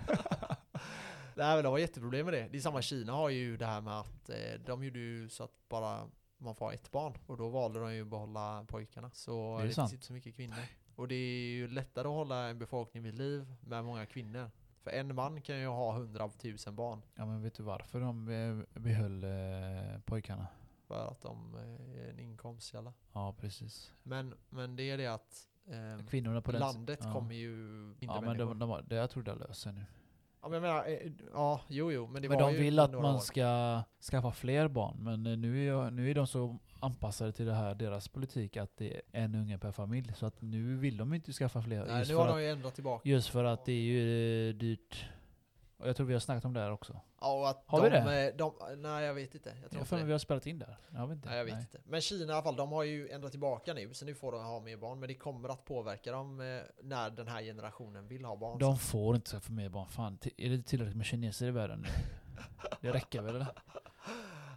Nej 1.38 1.56
men 1.56 1.64
de 1.64 1.70
har 1.70 1.78
jätteproblem 1.78 2.26
med 2.26 2.34
det. 2.34 2.48
Det 2.52 2.58
är 2.58 2.62
samma 2.62 2.82
Kina 2.82 3.14
har 3.14 3.30
ju 3.30 3.58
det 3.58 3.66
här 3.66 3.82
med 3.82 4.00
att 4.00 4.30
eh, 4.30 4.36
de 4.66 4.84
gjorde 4.84 5.00
ju 5.00 5.30
så 5.30 5.44
att 5.44 5.52
bara 5.70 6.00
man 6.38 6.56
får 6.56 6.66
ha 6.66 6.74
ett 6.74 6.92
barn. 6.92 7.14
Och 7.28 7.38
då 7.38 7.50
valde 7.50 7.80
de 7.80 7.94
ju 7.94 8.02
att 8.02 8.08
behålla 8.08 8.66
pojkarna. 8.68 9.10
Så 9.14 9.58
Det 9.58 9.68
det, 9.68 9.74
finns 9.74 9.94
inte 9.94 10.06
så 10.06 10.14
mycket 10.14 10.36
kvinnor. 10.36 10.56
Och 10.96 11.08
det 11.08 11.16
är 11.16 11.46
ju 11.56 11.68
lättare 11.68 12.08
att 12.08 12.14
hålla 12.14 12.48
en 12.50 12.60
befolkning 12.60 13.04
vid 13.04 13.14
liv 13.16 13.56
med 13.62 13.86
många 13.86 14.06
kvinnor. 14.06 14.52
För 14.84 14.92
en 14.92 15.16
man 15.16 15.42
kan 15.42 15.60
ju 15.60 15.68
ha 15.68 15.94
hundratusen 15.98 16.76
barn. 16.76 17.02
Ja 17.16 17.26
men 17.26 17.42
vet 17.42 17.54
du 17.54 17.64
varför 17.64 18.00
de 18.00 18.30
eh, 18.30 18.82
behöll 18.82 19.24
eh, 19.24 20.00
pojkarna? 20.06 20.48
För 20.88 21.08
att 21.08 21.22
de 21.22 21.56
eh, 21.56 22.00
är 22.06 22.10
en 22.10 22.20
inkomstkälla. 22.20 22.94
Ja 23.14 23.34
precis. 23.40 23.94
Men, 24.04 24.34
men 24.50 24.76
det 24.76 24.84
är 24.84 24.98
det 24.98 25.08
att 25.08 25.48
eh, 25.68 26.06
Kvinnorna 26.06 26.42
på 26.42 26.52
den 26.52 26.62
landet 26.62 27.00
ja. 27.04 27.14
kommer 27.14 27.36
ju 27.36 27.52
inte 27.92 28.06
Ja 28.06 28.14
men 28.22 28.24
människor. 28.24 28.46
de, 28.50 28.60
de, 28.60 28.70
har- 28.70 28.82
det 28.82 28.96
jag 28.96 29.10
tror 29.10 29.24
det 29.24 29.36
löser 29.36 29.72
nu. 29.72 29.86
Ja 30.46 30.50
men 30.50 30.64
jag 30.64 30.70
menar, 30.70 30.88
eh, 30.88 31.12
ja 31.34 31.62
jo 31.68 31.92
jo 31.92 32.08
men 32.08 32.22
det 32.22 32.30
men 32.30 32.40
var 32.40 32.52
de 32.52 32.58
vill 32.58 32.80
att 32.80 32.92
man 32.92 33.16
år. 33.16 33.20
ska 33.20 33.82
skaffa 34.12 34.32
fler 34.32 34.68
barn. 34.68 34.98
Men 35.00 35.26
eh, 35.26 35.38
nu 35.38 35.68
är, 35.70 35.92
nu 35.92 36.12
är 36.12 36.16
de 36.16 36.28
så 36.28 36.58
anpassade 36.80 37.32
till 37.32 37.46
det 37.46 37.54
här, 37.54 37.76
deras 37.76 38.08
politik, 38.08 38.58
att 38.58 38.78
det 38.78 38.94
är 38.94 39.02
en 39.12 39.36
unge 39.36 39.58
per 39.58 39.72
familj. 39.72 40.14
Så 40.16 40.26
att 40.26 40.42
nu 40.42 40.76
vill 40.78 40.98
de 40.98 41.14
inte 41.14 41.34
skaffa 41.34 41.62
fler. 41.62 41.86
Nej 41.86 42.06
nu 42.08 42.16
har 42.16 42.28
de 42.28 42.42
ju 42.42 42.50
ändrat 42.50 42.76
tillbaka. 42.76 43.10
just 43.10 43.30
för 43.30 43.44
att 43.44 43.66
det 43.66 43.72
är 43.72 43.82
ju 43.82 44.50
eh, 44.50 44.56
dyrt. 44.56 45.06
Och 45.78 45.88
jag 45.88 45.96
tror 45.96 46.08
vi 46.08 46.14
har 46.14 46.20
snackat 46.20 46.46
om 46.46 46.54
det 46.54 46.60
här 46.60 46.72
också. 46.72 47.00
Ja, 47.22 47.34
och 47.34 47.50
att 47.50 47.64
Har 47.66 47.90
de, 47.90 48.04
vi 48.04 48.10
det? 48.12 48.32
De, 48.38 48.54
nej 48.78 49.06
jag 49.06 49.14
vet 49.14 49.36
inte. 49.36 49.50
Jag 49.50 49.72
tror 49.72 49.82
Jag 49.92 49.98
inte 49.98 50.06
vi 50.06 50.12
har 50.12 50.20
spelat 50.20 50.48
in 50.48 50.60
där. 50.60 50.78
Jag 50.94 51.08
vet 51.08 51.16
inte. 51.16 51.30
Nej, 51.30 51.38
jag 51.38 51.46
vet 51.46 51.60
inte. 51.60 51.80
Men 51.86 52.02
Kina 52.02 52.32
i 52.32 52.36
alla 52.36 52.44
fall, 52.44 52.56
de 52.56 52.72
har 52.72 52.84
ju 52.84 53.10
ändrat 53.10 53.32
tillbaka 53.32 53.74
nu, 53.74 53.94
så 53.94 54.06
nu 54.06 54.16
får 54.16 54.32
de 54.32 54.44
ha 54.44 54.60
mer 54.60 54.78
barn. 54.78 55.00
Men 55.00 55.08
det 55.08 55.16
kommer 55.16 55.50
att 55.50 55.66
påverka 55.66 56.12
dem 56.12 56.40
eh, 56.42 56.62
när 56.84 57.10
den 57.10 57.28
här 57.28 57.42
generationen 57.42 58.08
vill 58.08 58.26
ha 58.26 58.36
barn. 58.36 58.60
De 58.60 58.78
får 58.78 59.16
inte 59.16 59.30
skaffa 59.30 59.52
mer 59.52 59.70
barn. 59.70 59.90
Fan, 59.90 60.18
är 60.38 60.50
det 60.50 60.64
tillräckligt 60.64 60.98
med 60.98 61.06
kineser 61.06 61.48
i 61.48 61.52
världen 61.52 61.80
nu? 61.82 61.88
Det 62.82 62.92
räcker 62.92 63.22
väl 63.22 63.36
eller? 63.36 63.48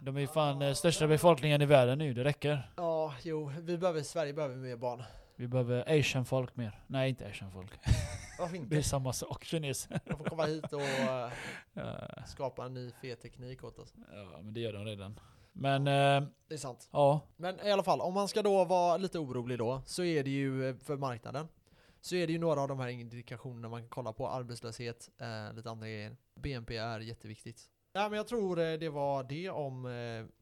De 0.01 0.15
är 0.17 0.21
ju 0.21 0.27
fan 0.27 0.61
eh, 0.61 0.73
största 0.73 1.07
befolkningen 1.07 1.61
i 1.61 1.65
världen 1.65 1.97
nu, 1.97 2.13
det 2.13 2.23
räcker. 2.23 2.71
Ja, 2.75 3.13
jo, 3.23 3.51
vi 3.61 3.77
behöver, 3.77 4.01
Sverige 4.01 4.33
behöver 4.33 4.55
mer 4.55 4.75
barn. 4.75 5.03
Vi 5.39 5.47
behöver 5.47 5.99
asian 5.99 6.25
folk 6.25 6.55
mer. 6.55 6.79
Nej, 6.87 7.09
inte 7.09 7.27
asian 7.27 7.51
folk. 7.51 7.71
Varför 8.39 8.53
Det 8.53 8.59
är 8.59 8.61
inte? 8.61 8.83
samma 8.83 9.13
sak, 9.13 9.43
kineser. 9.43 9.99
De 10.05 10.17
får 10.17 10.25
komma 10.25 10.45
hit 10.45 10.73
och 10.73 10.81
Ja, 10.81 11.31
skapa 12.27 12.65
en 12.65 12.73
ny 12.73 12.91
fet 13.01 13.21
teknik 13.21 13.63
åt 13.63 13.79
oss. 13.79 13.93
ja, 14.13 14.39
men 14.43 14.53
det 14.53 14.59
gör 14.59 14.73
de 14.73 14.85
redan. 14.85 15.19
Men, 15.51 15.87
eh, 15.87 16.27
Det 16.47 16.53
är 16.53 16.57
sant. 16.57 16.89
ja. 16.91 17.21
Men 17.37 17.59
i 17.65 17.71
alla 17.71 17.83
fall, 17.83 18.01
om 18.01 18.13
man 18.13 18.27
ska 18.27 18.41
då 18.41 18.65
vara 18.65 18.97
lite 18.97 19.19
orolig 19.19 19.57
då, 19.57 19.81
så 19.85 20.03
är 20.03 20.23
det 20.23 20.29
ju 20.29 20.69
eh, 20.69 20.75
för 20.75 20.97
marknaden. 20.97 21.47
Så 22.01 22.15
är 22.15 22.27
det 22.27 22.33
ju 22.33 22.39
några 22.39 22.61
av 22.61 22.67
de 22.67 22.79
här 22.79 22.87
indikationerna 22.87 23.69
man 23.69 23.81
kan 23.81 23.89
kolla 23.89 24.13
på. 24.13 24.27
Arbetslöshet, 24.29 25.09
eh, 25.21 25.53
lite 25.53 25.69
andra 25.69 25.87
grejer. 25.87 26.17
BNP 26.35 26.77
är 26.77 26.99
jätteviktigt. 26.99 27.61
Ja, 27.93 28.09
men 28.09 28.17
jag 28.17 28.27
tror 28.27 28.77
det 28.77 28.89
var 28.89 29.23
det 29.23 29.49
om, 29.49 29.85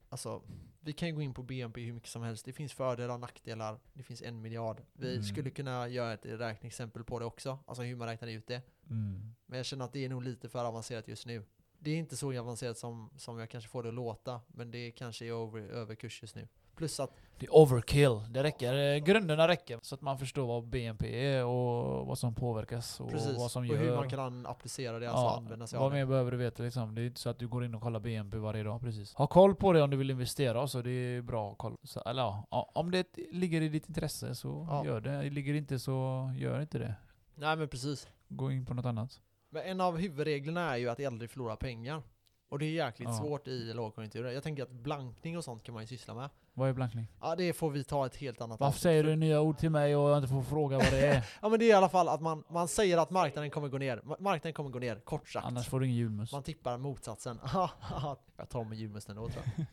alltså, 0.10 0.42
vi 0.80 0.94
kan 0.94 1.16
gå 1.16 1.22
in 1.22 1.34
på 1.34 1.44
BNP 1.44 1.82
hur 1.82 1.94
mycket 1.94 2.10
som 2.10 2.22
helst. 2.22 2.46
Det 2.46 2.54
finns 2.54 2.74
fördelar 2.74 3.14
och 3.14 3.20
nackdelar. 3.20 3.80
Det 3.94 4.04
finns 4.04 4.22
en 4.22 4.42
miljard. 4.42 4.82
Vi 4.94 5.12
Mm. 5.12 5.24
skulle 5.24 5.50
kunna 5.50 5.88
göra 5.88 6.14
ett 6.14 6.26
räkneexempel 6.26 7.04
på 7.04 7.20
det 7.20 7.26
också, 7.26 7.60
alltså 7.66 7.84
hur 7.84 7.96
man 7.96 8.08
räknar 8.08 8.28
ut 8.28 8.48
det. 8.48 8.62
Mm. 8.90 9.36
Men 9.46 9.58
jag 9.58 9.66
känner 9.66 9.86
att 9.86 9.94
det 9.94 10.06
är 10.06 10.10
nog 10.10 10.24
lite 10.24 10.50
för 10.50 10.66
avancerat 10.66 11.08
just 11.08 11.26
nu. 11.26 11.44
Det 11.80 11.92
är 11.92 11.96
inte 11.98 12.18
så 12.18 12.40
avancerat 12.40 12.78
som, 12.78 13.10
som 13.18 13.40
jag 13.40 13.50
kanske 13.50 13.70
får 13.70 13.84
det 13.84 13.90
att 13.90 13.96
låta, 13.96 14.42
men 14.48 14.72
det 14.72 14.92
kanske 14.92 15.26
är 15.26 15.32
över, 15.32 15.60
överkurs 15.62 16.22
just 16.22 16.36
nu. 16.36 16.48
Plus 16.78 17.00
att 17.00 17.12
Det 17.40 17.46
är 17.46 17.56
overkill. 17.56 18.20
Det 18.30 18.44
räcker. 18.44 18.74
Eh, 18.74 18.98
Grunderna 18.98 19.48
räcker. 19.48 19.80
Så 19.82 19.96
att 19.96 20.02
man 20.02 20.18
förstår 20.20 20.48
vad 20.48 20.64
BNP 20.68 21.26
är 21.26 21.46
och 21.46 22.08
vad 22.08 22.18
som 22.18 22.36
påverkas 22.36 23.00
och 23.00 23.10
Precis, 23.12 23.38
vad 23.38 23.52
som 23.52 23.62
och 23.62 23.68
gör. 23.68 23.78
hur 23.78 23.96
man 23.96 24.10
kan 24.10 24.46
applicera 24.46 25.00
det, 25.00 25.10
alltså 25.12 25.28
använda 25.28 25.68
sig 25.68 25.78
av 25.78 25.84
vad 25.84 25.92
mer 25.94 26.06
behöver 26.06 26.32
du 26.32 26.38
veta 26.38 26.64
liksom. 26.64 26.96
Det 26.96 27.02
är 27.02 27.06
inte 27.06 27.20
så 27.20 27.30
att 27.30 27.40
du 27.40 27.48
går 27.48 27.66
in 27.66 27.76
och 27.76 27.82
kollar 27.82 28.00
BNP 28.00 28.38
varje 28.38 28.64
dag 28.64 28.82
precis. 28.82 29.14
Ha 29.14 29.28
koll 29.28 29.56
på 29.56 29.74
det 29.74 29.82
om 29.82 29.90
du 29.90 29.98
vill 29.98 30.10
investera 30.12 30.68
så 30.68 30.82
det 30.82 30.90
är 30.92 31.22
bra 31.22 31.56
koll. 31.56 31.76
Så, 31.84 32.02
eller 32.02 32.22
ja, 32.22 32.48
ja, 32.52 32.72
om 32.76 32.92
det 32.92 33.08
ligger 33.32 33.62
i 33.62 33.70
ditt 33.70 33.88
intresse 33.90 34.36
så 34.36 34.68
Ja. 34.70 34.86
gör 34.86 35.02
det. 35.02 35.30
Ligger 35.30 35.54
det 35.54 35.60
inte 35.60 35.80
så 35.80 36.30
gör 36.38 36.62
inte 36.62 36.80
det. 36.80 36.96
Nej 37.36 37.58
men 37.58 37.68
precis. 37.68 38.08
Gå 38.28 38.52
in 38.52 38.66
på 38.66 38.74
något 38.74 38.86
annat. 38.86 39.22
Men 39.50 39.64
en 39.64 39.82
av 39.82 39.98
huvudreglerna 39.98 40.74
är 40.74 40.78
ju 40.78 40.90
att 40.90 41.00
äldre 41.00 41.28
förlorar 41.28 41.56
pengar. 41.56 42.02
Och 42.50 42.60
det 42.60 42.66
är 42.66 42.72
jäkligt 42.86 43.10
Ja. 43.10 43.16
svårt 43.18 43.48
i 43.48 43.74
lågkonjunkturer. 43.74 44.32
Jag 44.32 44.44
tänker 44.44 44.64
att 44.64 44.72
blankning 44.72 45.38
och 45.38 45.44
sånt 45.44 45.64
kan 45.64 45.74
man 45.74 45.84
ju 45.84 45.88
syssla 45.88 46.14
med. 46.14 46.30
Vad 46.58 46.70
är 46.70 46.74
blankning? 46.74 47.08
Ja 47.22 47.36
det 47.36 47.54
får 47.54 47.72
vi 47.72 47.84
ta 47.84 48.06
ett 48.06 48.16
helt 48.16 48.42
annat 48.42 48.60
Varför 48.60 48.80
säger 48.80 49.04
du 49.04 49.16
nya 49.16 49.42
ord 49.42 49.58
till 49.58 49.70
mig 49.70 49.96
och 49.96 50.10
jag 50.10 50.18
inte 50.18 50.28
får 50.28 50.42
fråga 50.44 50.78
vad 50.78 50.92
det 50.92 51.08
är? 51.08 51.26
Ja 51.42 51.50
men 51.50 51.60
det 51.60 51.66
är 51.66 51.70
i 51.70 51.74
alla 51.74 51.90
fall 51.90 52.10
att 52.10 52.22
man, 52.22 52.44
man 52.50 52.68
säger 52.68 52.98
att 52.98 53.10
marknaden 53.10 53.50
kommer 53.50 53.68
gå 53.68 53.78
ner. 53.78 53.98
Ma- 53.98 54.22
Marknaden 54.22 54.54
kommer 54.54 54.70
gå 54.70 54.80
ner, 54.80 55.00
kort 55.00 55.30
sagt. 55.30 55.46
Annars 55.46 55.68
får 55.68 55.80
du 55.80 55.86
ingen 55.86 55.98
julmust. 55.98 56.34
Man 56.34 56.44
tippar 56.44 56.78
motsatsen. 56.78 57.40
jag 58.38 58.50
tar 58.50 58.64
med 58.64 58.78
julmusten 58.78 59.16
då 59.16 59.30
tror 59.30 59.44
jag. 59.58 59.66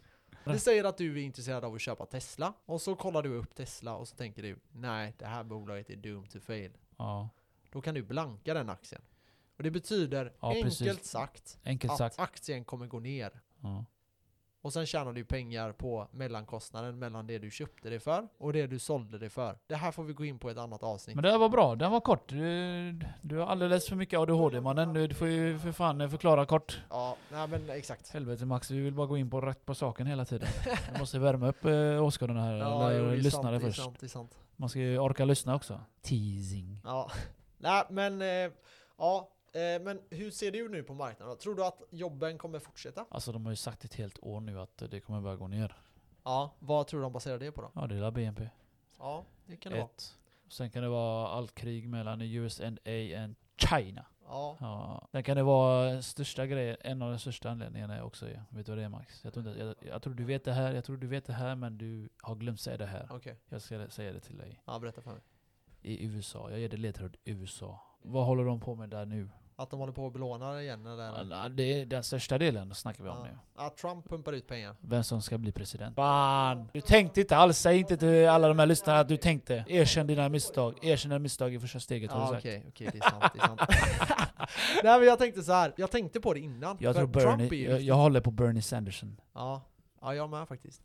Vi 0.53 0.59
säger 0.59 0.85
att 0.85 0.99
du 0.99 1.19
är 1.21 1.23
intresserad 1.25 1.65
av 1.65 1.75
att 1.75 1.81
köpa 1.81 2.07
Tesla, 2.07 2.53
och 2.67 2.81
så 2.81 2.95
kollar 2.95 3.23
du 3.23 3.35
upp 3.35 3.55
Tesla 3.55 3.97
och 3.97 4.09
så 4.09 4.17
tänker 4.17 4.43
du 4.43 4.59
Nej, 4.73 5.15
det 5.19 5.27
här 5.27 5.45
bolaget 5.45 5.91
är 5.91 5.97
doomed 5.97 6.31
to 6.31 6.41
fail. 6.41 6.73
Ja, 6.97 7.29
Då 7.73 7.81
kan 7.81 7.95
du 7.95 8.03
blanka 8.03 8.55
den 8.55 8.71
aktien. 8.71 9.03
Och 9.57 9.63
det 9.63 9.71
betyder, 9.71 10.33
Ja, 10.41 10.53
enkelt 10.55 11.05
sagt, 11.05 11.59
enkelt 11.65 11.91
att 11.93 11.99
sagt. 11.99 12.19
aktien 12.19 12.65
kommer 12.65 12.87
gå 12.87 13.01
ner. 13.01 13.41
Ja. 13.61 13.85
Och 14.65 14.73
sen 14.73 14.87
tjänar 14.87 15.13
du 15.13 15.25
pengar 15.25 15.73
på 15.73 16.09
mellankostnaden 16.11 16.99
mellan 16.99 17.27
det 17.27 17.39
du 17.39 17.51
köpte 17.51 17.91
det 17.91 18.01
för 18.01 18.29
och 18.39 18.53
det 18.53 18.67
du 18.67 18.79
sålde 18.79 19.19
det 19.19 19.31
för. 19.31 19.59
Det 19.67 19.75
här 19.75 19.93
får 19.93 20.05
vi 20.05 20.13
gå 20.13 20.25
in 20.25 20.39
på 20.39 20.49
i 20.49 20.53
ett 20.53 20.59
annat 20.59 20.83
avsnitt. 20.83 21.15
Men 21.17 21.23
det 21.23 21.31
här 21.31 21.39
var 21.39 21.49
bra, 21.49 21.75
den 21.75 21.91
var 21.91 22.01
kort. 22.01 22.29
Du, 22.29 23.01
du 23.23 23.37
har 23.39 23.47
alldeles 23.47 23.89
för 23.89 23.97
mycket 23.97 24.19
ADHD 24.19 24.61
mannen. 24.61 24.93
Du 24.93 25.15
får 25.15 25.29
ju 25.29 25.59
för 25.59 25.73
fan 25.73 26.11
förklara 26.11 26.47
kort. 26.47 26.81
Ja, 26.91 27.17
nej 27.33 27.49
men 27.49 27.71
exakt. 27.71 28.09
Helvete 28.13 28.45
Max, 28.47 28.71
vi 28.71 28.81
vill 28.81 28.95
bara 28.95 29.07
gå 29.07 29.17
in 29.19 29.31
på 29.31 29.41
rätt 29.41 29.67
på 29.67 29.75
saken 29.75 30.07
hela 30.07 30.25
tiden. 30.25 30.49
Vi 30.93 30.99
måste 30.99 31.19
värma 31.19 31.49
upp 31.49 31.65
eh, 31.65 32.05
åskådarna 32.05 32.43
här, 32.43 32.57
Ja, 32.57 32.93
jo, 32.93 32.99
eller 32.99 33.09
sant, 33.11 33.23
lyssnare 33.25 33.61
först. 33.61 33.83
sant, 33.83 34.01
det 34.01 34.07
är 34.07 34.09
sant. 34.09 34.39
Man 34.57 34.69
ska 34.69 34.79
ju 34.79 34.99
orka 34.99 35.25
lyssna 35.25 35.55
också. 35.55 35.81
Teasing. 36.03 36.81
Ja, 36.85 37.11
nej 37.59 37.85
men 37.91 38.23
eh, 38.23 38.51
ja, 38.99 39.29
men 39.61 40.01
hur 40.11 40.31
ser 40.31 40.57
ut 40.57 40.71
nu 40.71 40.83
på 40.83 40.95
marknaden? 40.95 41.39
Tror 41.39 41.55
du 41.55 41.65
att 41.65 41.83
jobben 41.91 42.39
kommer 42.39 42.59
fortsätta? 42.59 43.07
Alltså 43.11 43.33
de 43.33 43.45
har 43.45 43.53
ju 43.53 43.57
sagt 43.57 43.85
ett 43.85 43.95
helt 43.95 44.19
år 44.23 44.41
nu 44.41 44.61
att 44.61 44.83
det 44.91 45.01
kommer 45.01 45.21
börja 45.21 45.37
gå 45.37 45.49
ner. 45.49 45.77
Ja, 46.25 46.55
vad 46.59 46.87
tror 46.87 47.01
du 47.01 47.05
de 47.05 47.13
baserar 47.13 47.39
det 47.39 47.53
på 47.53 47.63
då? 47.63 47.71
Ja, 47.75 47.87
det 47.87 47.97
är 47.97 48.11
BNP. 48.11 48.49
Ja, 48.99 49.25
det 49.47 49.57
kan 49.57 49.73
det 49.73 49.79
vara. 49.79 49.89
Ett. 49.91 50.17
Sen 50.49 50.71
kan 50.71 50.83
det 50.83 50.89
vara 50.89 51.29
allt 51.29 51.55
krig 51.55 51.89
mellan 51.89 52.23
USA 52.23 52.65
och 52.69 52.79
China. 53.57 54.07
Ja, 54.27 54.57
Ja. 54.61 55.09
Sen 55.13 55.23
kan 55.23 55.37
det 55.37 55.43
vara 55.43 56.03
största 56.03 56.47
grejen, 56.47 56.77
en 56.81 57.03
av 57.03 57.11
de 57.11 57.19
största 57.19 57.51
anledningarna 57.51 58.05
också, 58.05 58.31
ja. 58.31 58.41
vet 58.51 58.67
du 58.67 58.73
vad 58.73 58.79
det 58.79 58.85
är 58.85 58.89
Max? 58.89 59.25
Jag 59.25 59.35
tror, 59.35 59.49
inte, 59.49 59.61
jag, 59.61 59.75
jag 59.93 60.03
tror 60.03 60.15
du 60.15 60.25
vet 60.25 60.45
det 60.45 60.53
här, 60.53 60.73
jag 60.75 60.85
tror 60.85 60.97
du 60.97 61.07
vet 61.07 61.25
det 61.25 61.33
här 61.33 61.55
men 61.57 61.79
du 61.79 62.09
har 62.23 62.35
glömt 62.35 62.61
säga 62.61 62.77
det 62.77 62.87
här. 62.87 63.09
okej. 63.11 63.37
Jag 63.49 63.63
ska 63.63 63.89
säga 63.89 64.13
det 64.13 64.21
till 64.21 64.39
dig. 64.39 64.63
Ja, 64.65 64.79
berätta 64.79 65.03
för 65.03 65.11
mig. 65.11 65.21
I 65.83 66.05
USA, 66.07 66.51
jag 66.51 66.61
ger 66.61 66.69
dig 66.69 66.79
ledtråd 66.79 67.17
USA. 67.25 67.81
Vad 68.03 68.27
håller 68.27 68.45
de 68.45 68.61
på 68.61 68.75
med 68.75 68.89
där 68.89 69.07
nu? 69.07 69.29
Att 69.57 69.71
de 69.71 69.81
håller 69.81 69.93
på 69.93 70.07
att 70.07 70.13
belåna 70.13 70.63
igen 70.63 70.87
eller? 70.87 71.25
Ja, 71.43 71.49
Det 71.49 71.63
är 71.81 71.87
den 71.87 72.05
största 72.05 72.39
delen 72.39 72.75
snackar 72.75 73.05
vi 73.05 73.11
om 73.11 73.17
Ja. 73.19 73.25
nu. 73.25 73.39
Ja, 73.57 73.75
Trump 73.81 74.09
pumpar 74.09 74.33
ut 74.33 74.47
pengar. 74.47 74.77
Vem 74.81 75.05
som 75.05 75.23
ska 75.23 75.39
bli 75.39 75.53
president. 75.53 75.97
Fan! 75.97 76.69
Du 76.73 76.81
tänkte 76.81 77.21
inte 77.21 77.37
alls, 77.37 77.59
säg 77.59 77.79
inte 77.79 77.97
till 77.97 78.29
alla 78.29 78.49
de 78.49 78.59
här 78.59 78.67
lyssnarna 78.67 79.01
att 79.01 79.09
du 79.09 79.17
tänkte. 79.17 79.65
Erkänn 79.69 80.07
dina 80.07 80.29
misstag. 80.29 80.85
Erkänn 80.85 81.09
dina 81.11 81.19
misstag 81.19 81.55
i 81.55 81.59
första 81.61 81.81
steget 81.81 82.11
har 82.13 82.21
Ja 82.21 82.31
du 82.33 82.39
okej, 82.39 82.55
sagt. 82.61 82.69
okej 82.69 82.89
det 82.93 82.99
är 82.99 83.11
sant. 83.11 83.25
Det 83.35 83.41
är 83.41 83.47
sant. 83.47 83.61
Nej 84.85 84.99
men 84.99 85.09
jag 85.09 85.19
tänkte 85.19 85.43
så 85.43 85.53
här. 85.53 85.73
jag 85.77 85.91
tänkte 85.91 86.21
på 86.21 86.35
det 86.35 86.41
innan. 86.41 86.77
Jag 86.81 86.97
tror 86.97 87.07
Bernie, 87.07 87.71
jag, 87.71 87.81
jag 87.81 87.95
håller 87.95 88.21
på 88.21 88.31
Bernie 88.31 88.63
Sanderson. 88.63 89.21
Ja, 89.35 89.63
ja 90.01 90.15
jag 90.15 90.31
med 90.31 90.49
faktiskt. 90.49 90.83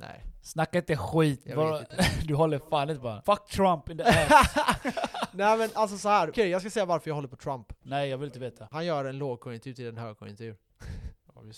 Nej, 0.00 0.26
Snacka 0.42 0.78
inte 0.78 0.96
skit, 0.96 1.54
bara, 1.54 1.78
inte. 1.78 2.10
du 2.24 2.34
håller 2.34 2.58
fan 2.70 2.90
inte 2.90 3.02
bara 3.02 3.22
Fuck 3.22 3.46
Trump 3.46 3.88
in 3.88 3.98
the 3.98 4.04
ass! 4.04 4.56
Nej 5.32 5.58
men 5.58 5.70
alltså 5.74 5.98
så 5.98 6.08
här. 6.08 6.30
okej 6.30 6.48
jag 6.48 6.60
ska 6.60 6.70
säga 6.70 6.84
varför 6.84 7.10
jag 7.10 7.14
håller 7.14 7.28
på 7.28 7.36
Trump. 7.36 7.72
Nej 7.82 8.08
jag 8.08 8.18
vill 8.18 8.26
inte 8.26 8.38
veta. 8.38 8.68
Han 8.70 8.86
gör 8.86 9.04
en 9.04 9.18
lågkonjunktur 9.18 9.72
till 9.72 9.88
en 9.88 9.96
högkonjunktur. 9.96 10.56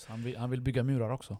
Han 0.07 0.23
vill, 0.23 0.37
han 0.37 0.49
vill 0.49 0.61
bygga 0.61 0.83
murar 0.83 1.09
också. 1.09 1.37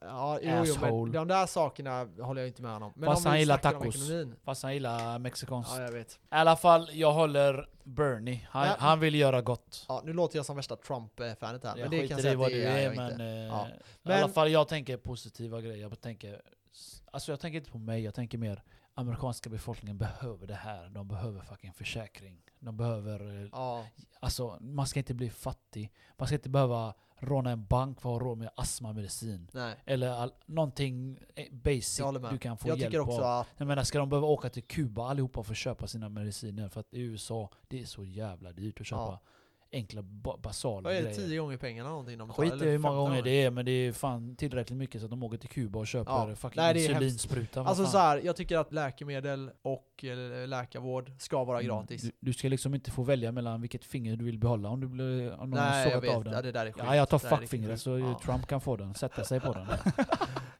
Ja, 0.00 0.38
jo, 0.42 0.64
jo, 0.66 0.74
men 0.80 1.12
de 1.12 1.28
där 1.28 1.46
sakerna 1.46 2.04
håller 2.20 2.40
jag 2.40 2.48
inte 2.48 2.62
med 2.62 2.72
honom. 2.72 2.92
Men 2.96 3.06
Fast 3.10 3.26
han 3.26 3.38
gillar 3.38 3.58
tacos. 3.58 3.96
Fast 4.44 4.62
han 4.62 4.74
gillar 4.74 5.18
mexikanskt. 5.18 5.72
Ja, 5.76 5.82
jag 5.82 5.92
vet. 5.92 6.12
I 6.14 6.18
alla 6.28 6.56
fall, 6.56 6.90
jag 6.92 7.12
håller 7.12 7.68
Bernie. 7.84 8.46
Han, 8.50 8.66
Ja. 8.66 8.74
han 8.78 9.00
vill 9.00 9.14
göra 9.14 9.42
gott. 9.42 9.84
Ja, 9.88 10.02
nu 10.04 10.12
låter 10.12 10.36
jag 10.36 10.46
som 10.46 10.56
värsta 10.56 10.76
Trump-fanet 10.76 11.40
här. 11.64 11.76
Jag 11.76 11.78
Men 11.78 11.90
det 11.90 12.08
kan 12.08 12.18
jag 12.18 12.32
i 12.32 12.36
vad 12.36 12.50
det 12.50 12.54
du 12.56 12.64
är 12.64 12.90
är 12.90 12.94
men... 12.96 13.20
eh, 13.20 13.26
Ja. 13.26 13.68
I 13.68 13.70
Men- 14.02 14.18
alla 14.22 14.32
fall 14.32 14.50
jag 14.50 14.68
tänker 14.68 14.96
positiva 14.96 15.60
grejer. 15.60 15.76
Jag 15.76 16.00
tänker... 16.00 16.42
Alltså 17.12 17.32
jag 17.32 17.40
tänker 17.40 17.58
inte 17.58 17.70
på 17.70 17.78
mig, 17.78 18.02
jag 18.04 18.14
tänker 18.14 18.38
mer 18.38 18.62
amerikanska 18.94 19.50
befolkningen 19.50 19.98
behöver 19.98 20.46
det 20.46 20.54
här. 20.54 20.88
De 20.88 21.08
behöver 21.08 21.40
fucking 21.40 21.72
försäkring. 21.72 22.42
De 22.58 22.76
behöver... 22.76 23.42
eh, 23.42 23.48
Ja, 23.52 23.86
Alltså 24.20 24.58
man 24.60 24.86
ska 24.86 25.00
inte 25.00 25.14
bli 25.14 25.30
fattig. 25.30 25.92
Man 26.16 26.26
ska 26.28 26.34
inte 26.34 26.48
behöva 26.48 26.94
råna 27.24 27.50
en 27.50 27.64
bank 27.66 28.00
för 28.00 28.08
att 28.16 28.22
ha 28.22 28.28
råd 28.28 28.38
med 28.38 28.50
astmamedicin. 28.56 29.48
nej. 29.52 29.76
Eller 29.84 30.08
all, 30.10 30.32
någonting 30.46 31.18
eh, 31.34 31.46
basic 31.52 32.00
du 32.30 32.38
kan 32.38 32.56
få 32.58 32.68
Jag 32.68 32.78
hjälp 32.78 32.96
också 33.08 33.22
av. 33.22 33.40
att 33.40 33.46
Jag 33.56 33.66
menar, 33.66 33.82
ska 33.82 33.98
de 33.98 34.08
behöva 34.08 34.26
åka 34.26 34.48
till 34.48 34.62
Kuba 34.62 35.08
allihopa 35.08 35.42
för 35.42 35.52
att 35.52 35.56
köpa 35.58 35.86
sina 35.86 36.08
mediciner? 36.08 36.68
För 36.68 36.80
att 36.80 36.94
i 36.94 37.00
USA, 37.00 37.50
det 37.68 37.80
är 37.80 37.84
så 37.84 38.04
jävla 38.04 38.52
dyrt 38.52 38.80
att 38.80 38.86
köpa 38.86 39.02
Ja. 39.02 39.20
Enkla 39.74 40.02
ba 40.02 40.36
basala 40.36 40.82
vad 40.88 40.92
är 40.92 40.96
det, 40.96 41.02
grejer. 41.02 41.28
10 41.28 41.38
gånger 41.38 41.56
pengarna 41.56 41.88
någonting 41.90 42.18
de? 42.18 42.32
Skit 42.32 42.52
i 42.52 42.56
hur 42.56 42.78
många 42.78 42.94
15 42.94 42.96
gånger 42.96 43.22
det 43.22 43.30
är, 43.42 43.50
men 43.50 43.64
det 43.64 43.70
är 43.70 43.92
fan 43.92 44.36
tillräckligt 44.36 44.78
mycket 44.78 45.00
så 45.00 45.04
att 45.06 45.10
de 45.10 45.22
åker 45.22 45.36
till 45.36 45.48
Kuba 45.48 45.78
och 45.78 45.86
köper 45.86 46.12
Ja. 46.12 46.34
fucking 46.36 46.62
Nej, 46.62 46.84
insulinspruta. 46.86 47.60
Alltså 47.64 47.86
så 47.86 47.98
här, 47.98 48.20
jag 48.24 48.36
tycker 48.36 48.58
att 48.58 48.72
läkemedel 48.72 49.50
och 49.62 50.04
eh, 50.04 50.48
läkarvård 50.48 51.12
ska 51.18 51.44
vara 51.44 51.60
Mm, 51.60 51.68
gratis. 51.76 52.02
Du, 52.02 52.10
du 52.20 52.32
ska 52.32 52.48
liksom 52.48 52.74
inte 52.74 52.90
få 52.90 53.02
välja 53.02 53.32
mellan 53.32 53.60
vilket 53.60 53.84
finger 53.84 54.16
du 54.16 54.24
vill 54.24 54.38
behålla 54.38 54.68
om 54.68 54.80
du 54.80 54.86
blir 54.88 55.32
om 55.32 55.50
någon 55.50 55.60
Nej, 55.60 55.90
jag 55.90 56.00
vet. 56.00 56.16
av 56.16 56.24
den. 56.24 56.32
Ja, 56.32 56.42
det 56.42 56.52
där 56.52 56.66
är 56.66 56.72
skit. 56.72 56.82
Ja, 56.86 56.96
jag 56.96 57.08
tar 57.08 57.18
fuckfingret 57.18 57.80
så 57.80 57.98
Ja. 57.98 58.20
Trump 58.24 58.46
kan 58.46 58.60
få 58.60 58.76
den, 58.76 58.94
sätta 58.94 59.24
sig 59.24 59.40
på 59.40 59.52
den. 59.52 59.66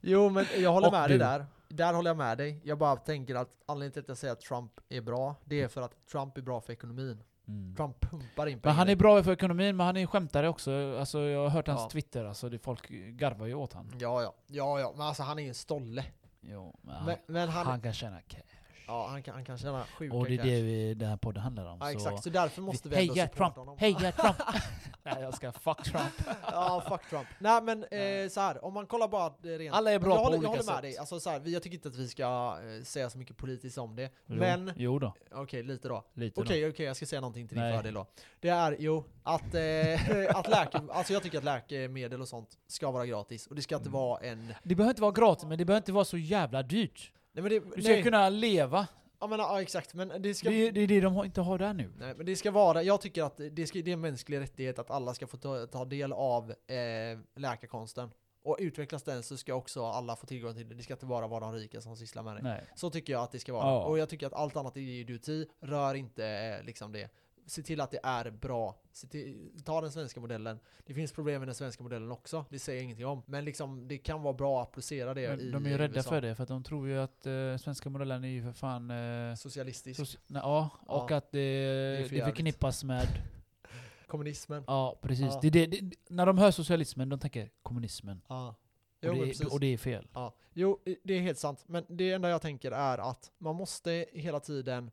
Jo, 0.01 0.31
men 0.31 0.47
jag 0.59 0.73
håller 0.73 0.87
Och 0.87 0.93
med 0.93 1.05
du. 1.11 1.19
dig 1.19 1.19
där. 1.19 1.47
Där 1.69 1.93
håller 1.95 2.11
jag 2.11 2.17
med 2.17 2.39
dig. 2.39 2.61
Jag 2.65 2.79
bara 2.79 2.97
tänker 2.97 3.35
att 3.35 3.49
anledningen 3.67 3.93
till 3.93 4.01
att 4.03 4.09
jag 4.09 4.17
säger 4.19 4.33
att 4.33 4.41
Trump 4.41 4.73
är 4.89 5.01
bra, 5.01 5.35
det 5.45 5.61
är 5.63 5.69
för 5.69 5.83
att 5.83 6.07
Trump 6.13 6.37
är 6.39 6.43
bra 6.43 6.61
för 6.61 6.73
ekonomin. 6.73 7.23
Mm. 7.49 7.75
Trump 7.77 8.01
pumpar 8.01 8.47
in 8.47 8.53
Men 8.53 8.61
pengar. 8.61 8.75
han 8.77 8.89
är 8.89 8.97
bra 8.97 9.23
för 9.23 9.33
ekonomin, 9.33 9.77
men 9.77 9.87
han 9.87 9.97
är 9.97 10.07
skämtare 10.07 10.49
också. 10.49 10.97
Alltså, 10.99 11.21
jag 11.21 11.41
har 11.43 11.49
hört 11.49 11.69
hans 11.69 11.81
Ja. 11.83 11.89
Twitter, 11.91 12.25
alltså, 12.25 12.49
det, 12.49 12.59
folk 12.59 12.89
garvar 12.91 13.47
ju 13.47 13.55
åt 13.55 13.73
han. 13.73 13.93
Ja, 14.01 14.23
ja. 14.23 14.35
Ja, 14.47 14.81
ja. 14.81 14.93
Men 14.97 15.07
alltså 15.07 15.23
han 15.23 15.39
är 15.39 15.43
ju 15.43 15.49
en 15.49 15.55
stolle. 15.55 16.05
Jo, 16.41 16.79
men 16.83 16.95
Men, 16.95 17.05
han, 17.07 17.17
men 17.27 17.49
han, 17.49 17.67
han 17.67 17.81
kan 17.81 17.93
tjäna 17.93 18.21
cash. 18.21 18.41
ja, 18.87 19.07
han, 19.11 19.23
kan, 19.23 19.35
han 19.35 19.45
kan 19.45 19.59
tjäna 19.59 19.85
sjuka 19.99 20.17
Och 20.17 20.27
det 20.27 20.35
är 20.35 20.37
cash. 20.39 20.45
det 20.45 20.63
vi, 20.63 20.95
den 20.95 21.09
här 21.09 21.17
podden 21.17 21.43
handlar 21.43 21.67
om. 21.67 21.79
Ja, 21.81 21.93
exakt. 21.93 22.23
Så 22.23 22.31
därför 22.31 22.63
måste 22.63 22.89
vi 22.89 22.97
Heja 22.97 23.09
ändå 23.13 23.23
supporta 23.23 23.37
Trump! 23.37 23.57
honom. 23.57 23.79
Heja 23.79 24.13
Trump! 24.13 24.37
Nej 25.05 25.23
jag 25.23 25.35
ska 25.35 25.53
fuck 25.53 25.83
Trump. 25.85 26.13
Ja, 26.47 26.85
fuck 26.89 27.11
Trump. 27.11 27.27
Nej 27.39 27.63
men 27.63 27.85
eh, 27.85 28.29
så 28.29 28.41
här, 28.41 28.65
om 28.65 28.75
man 28.75 28.87
kollar 28.87 29.09
bara 29.09 29.33
det 29.43 29.59
rent... 29.59 29.75
Alla 29.75 29.91
är 29.93 29.99
bra 29.99 30.11
jag 30.11 30.19
på 30.19 30.25
håller, 30.25 30.37
olika 30.39 30.45
Jag 30.47 30.51
håller 30.51 30.65
med 30.65 30.75
sätt. 30.75 30.83
dig. 30.83 30.99
Alltså, 30.99 31.21
så 31.21 31.31
här, 31.31 31.43
jag 31.45 31.63
tycker 31.63 31.77
inte 31.77 31.89
att 31.89 31.97
vi 31.97 32.09
ska 32.09 32.59
eh, 32.79 32.85
säga 32.85 33.11
så 33.11 33.19
mycket 33.19 33.37
politiskt 33.37 33.79
om 33.79 33.97
det. 33.97 34.11
Jo, 34.27 34.37
Men, 34.37 34.73
Jo 34.77 34.99
då, 34.99 35.15
okej 35.33 35.63
lite 35.63 35.89
då. 35.89 36.05
lite 36.15 36.41
Okej, 36.41 36.69
okej, 36.69 36.87
jag 36.87 36.97
ska 36.97 37.07
säga 37.07 37.21
någonting 37.21 37.49
till 37.49 37.57
din 37.57 37.65
Nej. 37.67 37.77
fördel 37.77 37.95
då. 37.95 38.07
Det 38.41 38.49
är, 38.49 38.77
jo, 38.79 39.05
att, 39.23 39.55
eh, 39.55 40.37
att 40.37 40.49
läke, 40.49 40.81
alltså 40.91 41.13
jag 41.13 41.23
tycker 41.23 41.39
att 41.39 41.45
läkemedel 41.45 42.21
och 42.21 42.29
sånt 42.29 42.49
ska 42.67 42.91
vara 42.91 43.07
gratis. 43.07 43.47
Och 43.47 43.55
det 43.55 43.63
ska 43.63 43.75
inte 43.77 43.89
Mm. 43.89 44.01
vara 44.01 44.21
en... 44.21 44.55
Det 44.63 44.75
behöver 44.75 44.91
inte 44.91 45.03
vara 45.03 45.13
gratis, 45.13 45.45
men 45.45 45.59
det 45.59 45.65
behöver 45.65 45.81
inte 45.81 45.93
vara 45.93 46.05
så 46.05 46.17
jävla 46.19 46.63
dyrt. 46.63 47.13
Nej 47.33 47.51
det, 47.51 47.61
Du 47.77 47.83
ska 47.83 47.93
nej, 47.93 48.03
kunna 48.03 48.29
leva. 48.29 48.87
Ja, 49.25 49.29
men, 49.29 49.39
ja 49.39 49.63
exakt, 49.63 49.95
men 49.95 50.23
det 50.23 50.35
ska... 50.35 50.49
Det 50.51 50.69
är 50.69 50.73
det, 50.73 50.81
är 50.81 50.87
det 50.89 51.01
de 51.01 51.15
har- 51.15 51.25
inte 51.25 51.41
har 51.41 51.59
där 51.59 51.75
nu. 51.75 51.93
Nej, 51.99 52.15
men 52.17 52.27
det 52.27 52.37
ska 52.37 52.51
vara, 52.51 52.83
jag 52.83 53.01
tycker 53.01 53.23
att 53.23 53.41
det, 53.51 53.67
ska, 53.67 53.79
det 53.79 53.91
är 53.91 53.93
en 53.93 54.01
mänsklig 54.01 54.39
rättighet 54.41 54.79
att 54.79 54.91
alla 54.91 55.15
ska 55.15 55.27
få 55.27 55.37
ta, 55.37 55.67
ta 55.67 55.85
del 55.85 56.13
av 56.13 56.51
eh, 56.51 57.19
läkarkonsten. 57.37 58.11
Och 58.45 58.57
utvecklas 58.61 59.03
den 59.03 59.23
så 59.23 59.37
ska 59.37 59.55
också 59.55 59.85
alla 59.87 60.17
få 60.17 60.27
tillgång 60.27 60.55
till 60.55 60.69
det. 60.69 60.75
Det 60.75 60.83
ska 60.83 60.93
inte 60.95 61.07
bara 61.07 61.27
vara 61.27 61.41
de 61.41 61.53
rika 61.53 61.81
som 61.81 61.97
sysslar 61.97 62.23
med 62.23 62.37
det. 62.37 62.43
Nej. 62.43 62.65
Så 62.75 62.91
tycker 62.91 63.13
jag 63.13 63.23
att 63.23 63.33
det 63.33 63.39
ska 63.39 63.53
vara. 63.53 63.67
Ja. 63.67 63.85
Och 63.85 63.99
jag 63.99 64.09
tycker 64.09 64.27
att 64.27 64.33
allt 64.33 64.57
annat 64.57 64.77
är 64.77 64.81
idioti. 64.81 65.47
Rör 65.61 65.95
inte 65.95 66.27
eh, 66.27 66.67
liksom 66.67 66.93
det. 66.93 67.11
Se 67.47 67.63
till 67.63 67.81
att 67.81 67.91
det 67.91 68.01
är 68.03 68.31
bra. 68.31 68.77
Till, 69.11 69.51
ta 69.65 69.81
den 69.81 69.93
svenska 69.93 70.21
modellen. 70.21 70.59
Det 70.87 70.95
finns 70.95 71.13
problem 71.13 71.41
med 71.41 71.49
den 71.49 71.55
svenska 71.55 71.83
modellen 71.83 72.11
också. 72.13 72.45
Det 72.51 72.59
säger 72.59 72.79
jag 72.79 72.85
ingenting 72.85 73.07
om. 73.07 73.23
Men 73.27 73.45
liksom, 73.45 73.89
det 73.89 73.99
kan 73.99 74.23
vara 74.23 74.35
bra 74.35 74.63
att 74.63 74.69
applicera 74.69 75.15
det 75.15 75.23
i 75.23 75.29
Men 75.29 75.53
de 75.53 75.67
är 75.67 75.71
ju 75.71 75.79
rädda 75.79 75.97
USA. 75.97 76.09
för 76.11 76.21
det, 76.21 76.35
för 76.35 76.43
att 76.43 76.49
de 76.49 76.63
tror 76.65 76.89
ju 76.89 76.99
att 76.99 77.27
eh, 77.27 77.57
svenska 77.57 77.91
modellen 77.91 78.25
är 78.25 78.29
ju 78.29 78.43
för 78.43 78.53
fan... 78.53 78.91
Eh, 78.91 79.35
Socialistisk. 79.35 80.01
soci- 80.01 80.19
nej, 80.27 80.43
ja, 80.45 80.71
och 80.87 81.11
Ja. 81.11 81.17
att 81.17 81.33
det, 81.33 81.39
är 81.41 82.03
för 82.03 82.09
det 82.11 82.17
jävligt. 82.17 82.25
förknippas 82.25 82.85
med... 82.85 83.07
Kommunismen. 84.07 84.65
Ja, 84.67 84.99
precis. 85.03 85.27
Ja. 85.33 85.39
Det, 85.43 85.49
är 85.49 85.51
det, 85.51 85.67
det, 85.67 85.97
när 86.09 86.27
de 86.27 86.39
hör 86.39 86.51
socialismen, 86.51 87.09
de 87.09 87.19
tänker 87.19 87.51
kommunismen. 87.63 88.21
Ja. 88.29 88.49
Och, 88.49 88.57
Jo, 89.01 89.13
men 89.13 89.21
det, 89.21 89.27
precis. 89.27 89.47
och 89.53 89.61
det 89.61 89.67
är 89.67 89.79
fel. 89.79 90.09
Ja, 90.15 90.35
jo, 90.53 90.79
det 91.05 91.15
är 91.15 91.21
helt 91.21 91.39
sant. 91.39 91.65
Men 91.67 91.85
det 91.89 92.13
enda 92.13 92.29
jag 92.29 92.43
tänker 92.43 92.73
är 92.73 92.99
att 92.99 93.33
man 93.39 93.57
måste 93.57 94.07
hela 94.13 94.41
tiden 94.41 94.91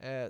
eh, 0.00 0.26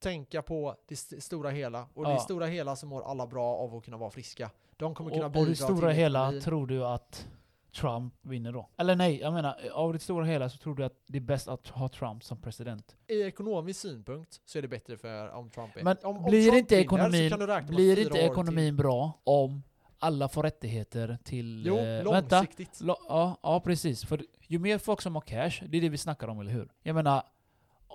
tänka 0.00 0.42
på 0.42 0.76
det 0.88 0.94
st- 0.94 1.20
stora 1.20 1.50
hela. 1.50 1.86
Och 1.94 2.04
Ja. 2.04 2.08
det 2.14 2.20
stora 2.20 2.46
hela 2.46 2.76
så 2.76 2.86
mår 2.86 3.02
alla 3.10 3.26
bra 3.26 3.44
av 3.56 3.74
att 3.76 3.84
kunna 3.84 3.96
vara 3.96 4.10
friska. 4.10 4.50
De 4.76 4.94
kommer 4.94 5.10
kunna 5.10 5.24
Och, 5.26 5.30
bidra 5.30 5.42
och 5.42 5.48
det 5.48 5.56
stora 5.56 5.90
hela, 5.90 6.18
ekonomin. 6.22 6.42
tror 6.42 6.66
du 6.66 6.84
att 6.86 7.28
Trump 7.76 8.14
vinner 8.22 8.52
då? 8.52 8.68
Eller 8.76 8.96
nej, 8.96 9.20
jag 9.20 9.32
menar, 9.32 9.56
av 9.72 9.92
det 9.92 9.98
stora 9.98 10.24
hela 10.24 10.48
så 10.48 10.58
tror 10.58 10.74
du 10.74 10.84
att 10.84 11.02
det 11.06 11.18
är 11.18 11.22
bäst 11.22 11.48
att 11.48 11.68
ha 11.68 11.88
Trump 11.88 12.24
som 12.24 12.40
president? 12.40 12.96
I 13.06 13.22
ekonomisk 13.22 13.80
synpunkt 13.80 14.40
så 14.44 14.58
är 14.58 14.62
det 14.62 14.68
bättre 14.68 14.96
för 14.96 15.28
om 15.30 15.50
Trump 15.50 15.76
är... 15.76 15.82
Men 15.84 15.96
om, 16.02 16.16
om 16.16 16.24
blir 16.24 16.42
Trump 16.42 16.58
inte 16.58 16.76
ekonomin, 16.76 17.32
blir 17.66 17.98
inte 17.98 18.18
ekonomin 18.18 18.76
bra 18.76 19.12
om 19.24 19.62
alla 19.98 20.28
får 20.28 20.42
rättigheter 20.42 21.18
till... 21.24 21.62
Jo, 21.66 21.76
eh, 21.78 22.04
vänta, 22.12 22.36
långsiktigt. 22.36 22.80
Lo- 22.80 22.96
ja, 23.08 23.36
ja, 23.42 23.60
precis. 23.60 24.04
För 24.04 24.22
ju 24.46 24.58
mer 24.58 24.78
folk 24.78 25.02
som 25.02 25.14
har 25.14 25.22
cash, 25.22 25.66
det 25.68 25.76
är 25.78 25.80
det 25.80 25.88
vi 25.88 25.98
snackar 25.98 26.28
om, 26.28 26.40
eller 26.40 26.52
hur? 26.52 26.72
Jag 26.82 26.94
menar, 26.94 27.22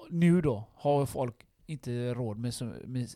nu 0.10 0.42
då 0.42 0.64
har 0.76 1.06
folk 1.06 1.48
inte 1.66 2.14
råd 2.14 2.38
med, 2.38 2.54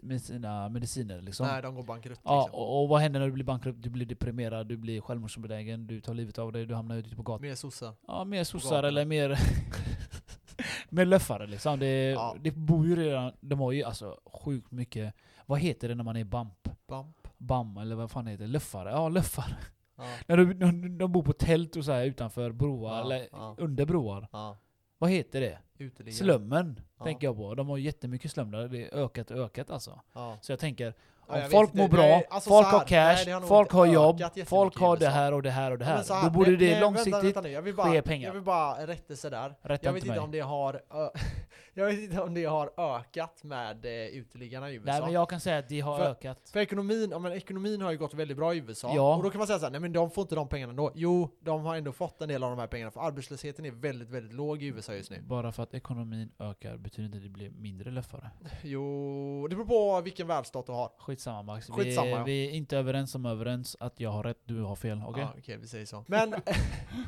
med, 0.04 0.22
sina 0.22 0.70
mediciner 0.70 1.22
liksom. 1.22 1.48
Nej, 1.48 1.62
de 1.62 1.76
går 1.76 1.84
bankrutt 1.84 2.20
Ja, 2.24 2.42
liksom. 2.42 2.60
och, 2.60 2.82
och 2.84 2.90
vad 2.90 3.02
händer 3.02 3.20
när 3.20 3.28
du 3.28 3.34
blir 3.34 3.44
bankrutt? 3.46 3.76
Du 3.80 3.90
blir 3.90 4.06
deprimerad, 4.06 4.68
du 4.68 4.78
blir 4.78 5.02
självmordsbenägen, 5.02 5.88
du 5.88 6.02
tar 6.02 6.14
livet 6.14 6.38
av 6.40 6.52
dig, 6.52 6.66
du 6.66 6.76
hamnar 6.76 6.96
ute 6.98 7.16
på 7.16 7.24
gatan. 7.24 7.42
Mer 7.42 7.56
sossar. 7.56 7.94
Ja, 8.08 8.24
mer 8.24 8.44
sossar 8.44 8.84
eller 8.84 9.06
mer... 9.06 9.40
mer 10.90 11.06
löffare 11.06 11.48
liksom. 11.48 11.80
Det, 11.80 12.10
Ja. 12.10 12.36
det 12.42 12.52
bor 12.52 12.88
ju 12.88 12.96
redan... 12.96 13.32
De 13.40 13.60
har 13.60 13.72
ju 13.72 13.84
alltså 13.84 14.20
sjukt 14.26 14.72
mycket... 14.72 15.14
Vad 15.46 15.60
heter 15.60 15.90
det 15.90 15.96
när 15.96 16.04
man 16.04 16.16
är 16.18 16.24
bamp? 16.24 16.70
Bump. 16.88 17.28
Bam, 17.38 17.78
eller 17.78 17.96
vad 17.96 18.12
fan 18.12 18.28
heter 18.28 18.44
det? 18.44 18.50
Löffare? 18.50 18.90
Ja, 18.90 19.10
löffare. 19.10 19.58
Ja. 19.98 20.04
När 20.28 20.38
de, 20.38 20.54
de, 20.54 20.98
de 20.98 21.12
bor 21.12 21.24
på 21.24 21.34
tält 21.34 21.76
och 21.76 21.86
så 21.86 21.92
här 21.92 22.06
utanför 22.06 22.52
broar, 22.52 22.98
Ja, 22.98 23.02
eller 23.02 23.28
under 23.58 23.86
broar. 23.86 24.28
Ja. 25.00 25.06
Vad 25.06 25.10
heter 25.10 25.42
det? 25.42 25.58
Uteliggare. 25.78 26.18
Slummen, 26.18 26.80
Ja. 27.00 27.04
tänker 27.06 27.28
jag 27.28 27.36
på. 27.36 27.56
De 27.56 27.70
har 27.70 27.78
jättemycket 27.78 28.32
slum 28.32 28.52
där, 28.52 28.68
det 28.68 28.84
är 28.86 28.96
ökat 29.04 29.32
och 29.32 29.38
ökat 29.38 29.70
alltså. 29.70 30.00
Ja. 30.14 30.38
Så 30.42 30.52
jag 30.52 30.60
tänker, 30.60 30.94
Ja, 31.30 31.34
om 31.36 31.40
jag 31.40 31.52
folk 31.52 31.74
mår 31.74 31.88
bra, 31.88 32.02
Nej, 32.02 32.28
alltså 32.30 32.50
folk 32.50 32.66
så 32.68 32.72
har 32.72 32.80
här, 32.80 32.86
cash, 33.16 33.24
nej, 33.26 33.34
har 33.34 33.42
folk 33.42 33.72
har 33.72 33.86
jobb, 33.86 34.22
folk 34.46 34.78
har 34.78 34.98
det 34.98 35.08
här 35.10 35.32
och 35.34 35.42
det 35.44 35.50
här 35.52 35.72
och 35.72 35.78
det 35.78 35.86
Ja, 35.86 35.92
här. 35.92 36.04
så 36.04 36.14
här, 36.14 36.24
Då 36.24 36.30
borde 36.30 36.50
nej, 36.52 36.58
det 36.60 36.80
långsiktigt 36.80 37.14
Vänta, 37.14 37.26
vänta 37.26 37.42
nu. 37.42 37.50
Jag 37.50 37.62
vill 37.62 37.76
bara, 37.76 37.92
ske 37.92 38.02
pengar. 38.02 38.28
Jag 38.28 38.34
vill 38.34 38.42
bara 38.44 38.88
rättelse 38.88 39.30
där. 39.30 39.56
rätta 39.62 39.86
Jag 39.86 39.94
vet 39.94 40.04
inte 40.04 40.08
inte 40.08 40.08
mig. 40.10 40.20
om 40.20 40.32
det 40.32 40.40
har... 40.40 40.82
jag 41.78 41.86
vet 41.86 42.00
inte 42.00 42.22
om 42.22 42.34
det 42.34 42.46
har 42.46 42.72
ökat 42.78 43.44
med 43.44 43.86
eh, 43.86 43.92
uteliggarna 43.92 44.72
i 44.72 44.74
USA. 44.76 44.92
Nej 44.92 45.02
men 45.02 45.12
jag 45.12 45.30
kan 45.30 45.40
säga 45.40 45.58
att 45.58 45.70
det 45.70 45.80
har 45.80 45.98
För- 45.98 46.06
ökat. 46.06 46.50
För 46.54 46.60
ekonomin, 46.60 47.10
ja, 47.12 47.20
men 47.20 47.34
ekonomin 47.34 47.82
har 47.82 47.92
ju 47.92 47.98
gått 47.98 48.14
väldigt 48.14 48.38
bra 48.38 48.54
i 48.54 48.58
USA. 48.58 48.92
Ja. 48.96 49.16
Och 49.16 49.24
då 49.24 49.30
kan 49.30 49.38
man 49.38 49.48
säga 49.48 49.60
så 49.60 49.66
här, 49.66 49.72
nej 49.72 49.82
men 49.82 49.94
de 49.94 50.12
får 50.12 50.22
inte 50.22 50.36
de 50.36 50.48
pengarna 50.50 50.70
ändå. 50.70 50.92
Jo, 50.96 51.38
de 51.40 51.66
har 51.66 51.76
ändå 51.76 51.92
fått 51.92 52.22
en 52.22 52.30
del 52.30 52.44
av 52.44 52.50
de 52.50 52.60
här 52.60 52.68
pengarna. 52.68 52.92
För 52.92 53.02
arbetslösheten 53.02 53.66
är 53.66 53.72
väldigt, 53.72 54.10
väldigt 54.10 54.34
låg 54.34 54.64
i 54.64 54.66
USA 54.66 54.94
just 54.94 55.12
nu. 55.12 55.22
Bara 55.22 55.52
för 55.52 55.64
att 55.64 55.74
ekonomin 55.74 56.32
ökar 56.40 56.78
betyder 56.78 57.06
inte 57.06 57.18
att 57.18 57.24
det 57.24 57.30
blir 57.30 57.50
mindre 57.50 57.92
löffare. 57.92 58.32
Jo, 58.64 59.48
det 59.50 59.56
beror 59.56 59.68
på 59.68 60.02
vilken 60.02 60.28
världsstat 60.28 60.66
du 60.66 60.72
har. 60.72 60.92
Skitsamma 61.00 61.44
Max. 61.44 61.70
Skitsamma, 61.70 62.06
vi, 62.06 62.12
ja. 62.12 62.24
vi 62.24 62.48
är 62.48 62.52
inte 62.52 62.78
överens 62.78 63.16
om 63.16 63.26
överens 63.26 63.78
att 63.80 64.00
jag 64.00 64.10
har 64.10 64.24
rätt, 64.24 64.42
du 64.46 64.62
har 64.62 64.76
fel. 64.76 65.02
Okej? 65.08 65.24
Ja, 65.24 65.34
okej, 65.38 65.58
vi 65.58 65.68
säger 65.68 65.86
så. 65.86 66.06
Men, 66.08 66.30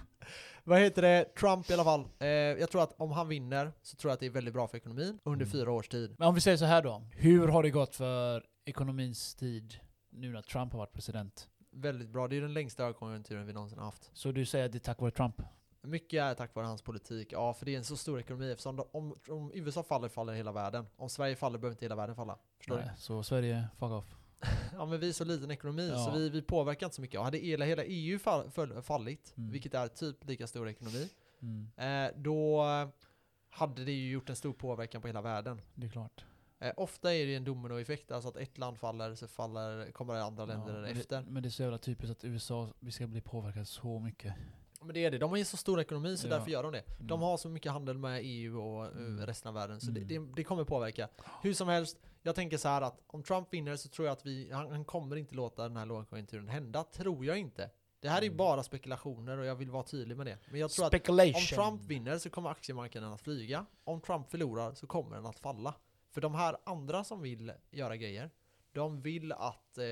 vad 0.63 0.79
heter 0.79 1.01
det? 1.01 1.35
Trump 1.35 1.69
i 1.69 1.73
alla 1.73 1.83
fall. 1.83 2.07
Eh, 2.19 2.27
jag 2.27 2.69
tror 2.71 2.83
att 2.83 2.93
om 3.01 3.11
han 3.11 3.27
vinner 3.27 3.71
så 3.81 3.95
tror 3.95 4.09
jag 4.09 4.13
att 4.13 4.19
det 4.19 4.25
är 4.25 4.29
väldigt 4.29 4.53
bra 4.53 4.67
för 4.67 4.77
ekonomin 4.77 5.19
under 5.23 5.45
Mm. 5.45 5.51
fyra 5.51 5.71
års 5.71 5.87
tid. 5.87 6.15
Men 6.17 6.27
om 6.27 6.35
vi 6.35 6.41
säger 6.41 6.57
så 6.57 6.65
här 6.65 6.81
då. 6.81 7.01
Hur 7.11 7.47
har 7.47 7.63
det 7.63 7.69
gått 7.69 7.95
för 7.95 8.45
ekonomins 8.65 9.35
tid 9.35 9.73
nu 10.09 10.31
när 10.31 10.41
Trump 10.41 10.71
har 10.71 10.79
varit 10.79 10.93
president. 10.93 11.49
Väldigt 11.71 12.09
bra. 12.09 12.27
Det 12.27 12.37
är 12.37 12.41
den 12.41 12.53
längsta 12.53 12.83
högkonjunkturen 12.83 13.47
vi 13.47 13.53
någonsin 13.53 13.77
har 13.77 13.85
haft. 13.85 14.09
Så 14.13 14.31
du 14.31 14.45
säger 14.45 14.65
att 14.65 14.71
det 14.71 14.77
är 14.77 14.79
tack 14.79 14.99
vare 15.01 15.11
Trump? 15.11 15.41
Mycket 15.81 16.21
är 16.21 16.33
tack 16.33 16.55
vare 16.55 16.65
hans 16.65 16.81
politik. 16.81 17.27
Ja, 17.31 17.53
för 17.53 17.65
det 17.65 17.73
är 17.73 17.77
en 17.77 17.83
så 17.83 17.97
stor 17.97 18.19
ekonomi. 18.19 18.51
Eftersom 18.51 18.75
de, 18.75 18.87
om, 18.91 19.15
om 19.29 19.51
USA 19.53 19.83
faller, 19.83 20.09
faller 20.09 20.33
hela 20.33 20.51
världen. 20.51 20.85
Om 20.95 21.09
Sverige 21.09 21.35
faller 21.35 21.57
behöver 21.59 21.73
inte 21.73 21.85
hela 21.85 21.95
världen 21.95 22.15
falla. 22.15 22.37
Förstår 22.57 22.75
Nej, 22.75 22.89
så 22.97 23.23
Sverige, 23.23 23.67
fuck 23.79 23.91
off. 23.91 24.15
Ja, 24.73 24.85
men 24.85 24.99
vi 24.99 25.09
är 25.09 25.13
så 25.13 25.23
liten 25.25 25.51
ekonomi, 25.51 25.89
Ja. 25.89 26.05
så 26.05 26.11
vi, 26.11 26.29
vi 26.29 26.41
påverkar 26.41 26.85
inte 26.87 26.95
så 26.95 27.01
mycket. 27.01 27.19
Och 27.19 27.25
hade 27.25 27.37
hela, 27.37 27.65
hela 27.65 27.83
EU 27.83 28.19
fall, 28.19 28.51
fall, 28.51 28.81
fallit, 28.81 29.33
Mm. 29.37 29.51
vilket 29.51 29.73
är 29.73 29.87
typ 29.87 30.25
lika 30.27 30.47
stor 30.47 30.69
ekonomi, 30.69 31.09
Mm, 31.41 31.69
eh, 31.77 32.11
då 32.21 32.63
hade 33.49 33.85
det 33.85 33.91
ju 33.91 34.11
gjort 34.11 34.29
en 34.29 34.35
stor 34.35 34.53
påverkan 34.53 35.01
på 35.01 35.07
hela 35.07 35.21
världen. 35.21 35.61
det 35.75 35.85
är 35.85 35.91
klart. 35.91 36.25
Eh, 36.59 36.73
ofta 36.77 37.13
är 37.15 37.25
det 37.25 37.35
en 37.35 37.43
dominoeffekt, 37.43 38.11
alltså 38.11 38.29
att 38.29 38.37
ett 38.37 38.57
land 38.57 38.77
faller 38.79 39.15
så 39.15 39.27
faller, 39.27 39.91
kommer 39.91 40.13
andra 40.15 40.45
länder 40.45 40.73
Ja, 40.75 40.81
men 40.81 40.91
efter. 40.97 41.17
Det, 41.21 41.25
men 41.29 41.43
det 41.43 41.49
är 41.49 41.51
så 41.51 41.61
jävla 41.63 41.77
typiskt 41.77 42.11
att 42.11 42.23
USA, 42.25 42.69
vi 42.79 42.91
ska 42.91 43.07
bli 43.07 43.21
påverkade 43.21 43.65
så 43.65 43.99
mycket. 43.99 44.33
Men 44.81 44.93
det 44.93 45.05
är 45.05 45.11
det, 45.11 45.17
de 45.17 45.29
har 45.29 45.37
ju 45.37 45.45
så 45.45 45.57
stor 45.57 45.79
ekonomi 45.79 46.17
så 46.17 46.27
Ja. 46.27 46.31
därför 46.37 46.51
gör 46.51 46.63
de 46.63 46.71
det. 46.71 46.83
De 46.99 47.03
Mm. 47.13 47.19
har 47.21 47.37
så 47.37 47.49
mycket 47.49 47.71
handel 47.71 47.97
med 47.97 48.21
EU 48.23 48.59
och 48.61 48.85
eh, 48.85 48.91
Mm. 48.91 49.25
resten 49.25 49.49
av 49.49 49.53
världen, 49.55 49.81
så 49.81 49.89
Mm. 49.91 50.07
det, 50.07 50.19
det, 50.35 50.43
kommer 50.43 50.63
påverka. 50.63 51.09
Hur 51.41 51.53
som 51.53 51.67
helst, 51.67 51.97
jag 52.21 52.35
tänker 52.35 52.57
så 52.57 52.67
här 52.67 52.81
att 52.81 52.99
om 53.07 53.23
Trump 53.23 53.53
vinner 53.53 53.75
så 53.75 53.89
tror 53.89 54.07
jag 54.07 54.13
att 54.13 54.25
vi, 54.25 54.51
han, 54.51 54.71
han 54.71 54.85
kommer 54.85 55.15
inte 55.15 55.35
låta 55.35 55.63
den 55.63 55.77
här 55.77 55.85
lågkonjunkturen 55.85 56.47
hända, 56.47 56.83
tror 56.83 57.25
jag 57.25 57.37
inte. 57.37 57.69
Det 58.01 58.09
här 58.09 58.21
är 58.21 58.25
Mm. 58.25 58.37
bara 58.37 58.63
spekulationer 58.63 59.37
och 59.37 59.45
jag 59.45 59.55
vill 59.55 59.69
vara 59.71 59.83
tydlig 59.83 60.17
med 60.17 60.25
det. 60.25 60.37
Men 60.51 60.59
jag 60.59 60.71
tror 60.71 60.85
att 60.85 61.09
om 61.09 61.33
Trump 61.55 61.85
vinner 61.85 62.17
så 62.17 62.29
kommer 62.29 62.49
aktiemarknaden 62.49 63.13
att 63.13 63.21
flyga. 63.21 63.65
Om 63.83 64.01
Trump 64.01 64.29
förlorar 64.31 64.73
så 64.73 64.87
kommer 64.87 65.15
den 65.15 65.25
att 65.25 65.39
falla. 65.39 65.75
För 66.11 66.21
de 66.21 66.35
här 66.35 66.57
andra 66.63 67.03
som 67.03 67.21
vill 67.21 67.51
göra 67.71 67.95
grejer, 67.97 68.29
de 68.71 69.01
vill 69.01 69.31
att 69.31 69.77
eh, 69.77 69.85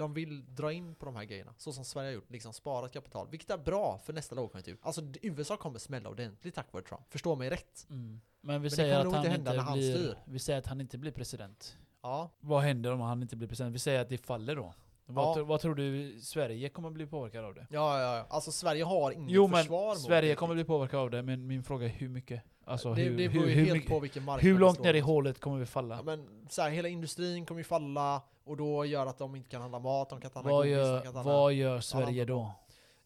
de 0.00 0.14
vill 0.14 0.54
dra 0.54 0.72
in 0.72 0.94
på 0.94 1.06
de 1.06 1.16
här 1.16 1.24
grejerna. 1.24 1.54
Så 1.56 1.72
som 1.72 1.84
Sverige 1.84 2.08
har 2.08 2.14
gjort, 2.14 2.30
liksom 2.30 2.52
sparat 2.52 2.92
kapital. 2.92 3.28
Vilket 3.30 3.50
är 3.50 3.58
bra 3.58 3.98
för 4.04 4.12
nästa 4.12 4.34
lågkonjunktur. 4.34 4.78
Alltså 4.82 5.02
USA 5.22 5.56
kommer 5.56 5.78
smälla 5.78 6.08
ordentligt 6.08 6.54
tack 6.54 6.72
vare 6.72 6.82
Trump. 6.84 7.02
Förstå 7.08 7.36
mig 7.36 7.50
rätt. 7.50 7.86
Mm. 7.90 8.20
Men 8.40 8.62
vi 8.62 8.68
det 8.68 8.76
säger 8.76 8.98
att 9.06 9.12
han 9.12 9.26
inte 9.34 9.50
han 9.60 9.72
blir, 9.78 9.92
styr. 9.94 10.14
Vi 10.24 10.38
säger 10.38 10.58
att 10.58 10.66
han 10.66 10.80
inte 10.80 10.98
blir 10.98 11.12
president. 11.12 11.76
Ja, 12.02 12.30
Vad 12.40 12.62
händer 12.62 12.92
om 12.92 13.00
han 13.00 13.22
inte 13.22 13.36
blir 13.36 13.48
president? 13.48 13.74
Vi 13.74 13.78
säger 13.78 14.00
att 14.00 14.08
det 14.08 14.18
faller 14.18 14.56
då. 14.56 14.74
Vad, 15.06 15.38
Ja. 15.38 15.44
vad 15.44 15.60
tror 15.60 15.74
du 15.74 16.18
Sverige 16.20 16.68
kommer 16.68 16.90
bli 16.90 17.06
påverkad 17.06 17.44
av 17.44 17.54
det? 17.54 17.66
ja, 17.70 18.00
ja. 18.00 18.16
ja. 18.16 18.26
Alltså 18.30 18.52
Sverige 18.52 18.84
har 18.84 19.10
inget 19.10 19.30
Jo 19.30 19.46
men 19.46 19.58
försvar 19.58 19.88
mot 19.88 20.00
Sverige 20.00 20.28
det. 20.32 20.34
kommer 20.36 20.54
bli 20.54 20.64
påverkad 20.64 21.00
av 21.00 21.10
det, 21.10 21.22
men 21.22 21.46
min 21.46 21.62
fråga 21.62 21.86
är 21.86 21.90
hur 21.90 22.08
mycket? 22.08 22.42
Alltså 22.70 22.94
det, 22.94 23.02
hur, 23.02 23.16
det 23.16 23.28
beror 23.28 23.46
ju 23.46 23.54
hur, 23.54 23.64
helt 23.64 23.72
mycket, 23.76 23.90
på 23.90 24.00
vilken 24.00 24.24
marknad 24.24 24.52
hur 24.52 24.58
långt 24.58 24.80
ner 24.80 24.94
i 24.94 25.00
hålet 25.00 25.40
kommer 25.40 25.58
vi 25.58 25.66
falla? 25.66 25.96
Ja, 25.96 26.02
men 26.02 26.46
så 26.48 26.62
här, 26.62 26.70
hela 26.70 26.88
industrin 26.88 27.46
kommer 27.46 27.60
ju 27.60 27.64
falla 27.64 28.22
och 28.44 28.56
då 28.56 28.84
gör 28.84 29.06
att 29.06 29.18
de 29.18 29.36
inte 29.36 29.48
kan 29.48 29.60
handla 29.60 29.78
mat, 29.78 30.10
de 30.10 30.20
kan 30.20 30.28
inte 30.28 30.38
handla 30.38 30.52
vad, 30.52 30.66
godis, 30.66 30.76
de 30.76 30.80
gör, 30.80 30.98
kan 30.98 31.06
inte 31.06 31.18
handla... 31.18 31.32
vad 31.32 31.52
gör 31.52 31.80
Sverige 31.80 32.24
då? 32.24 32.52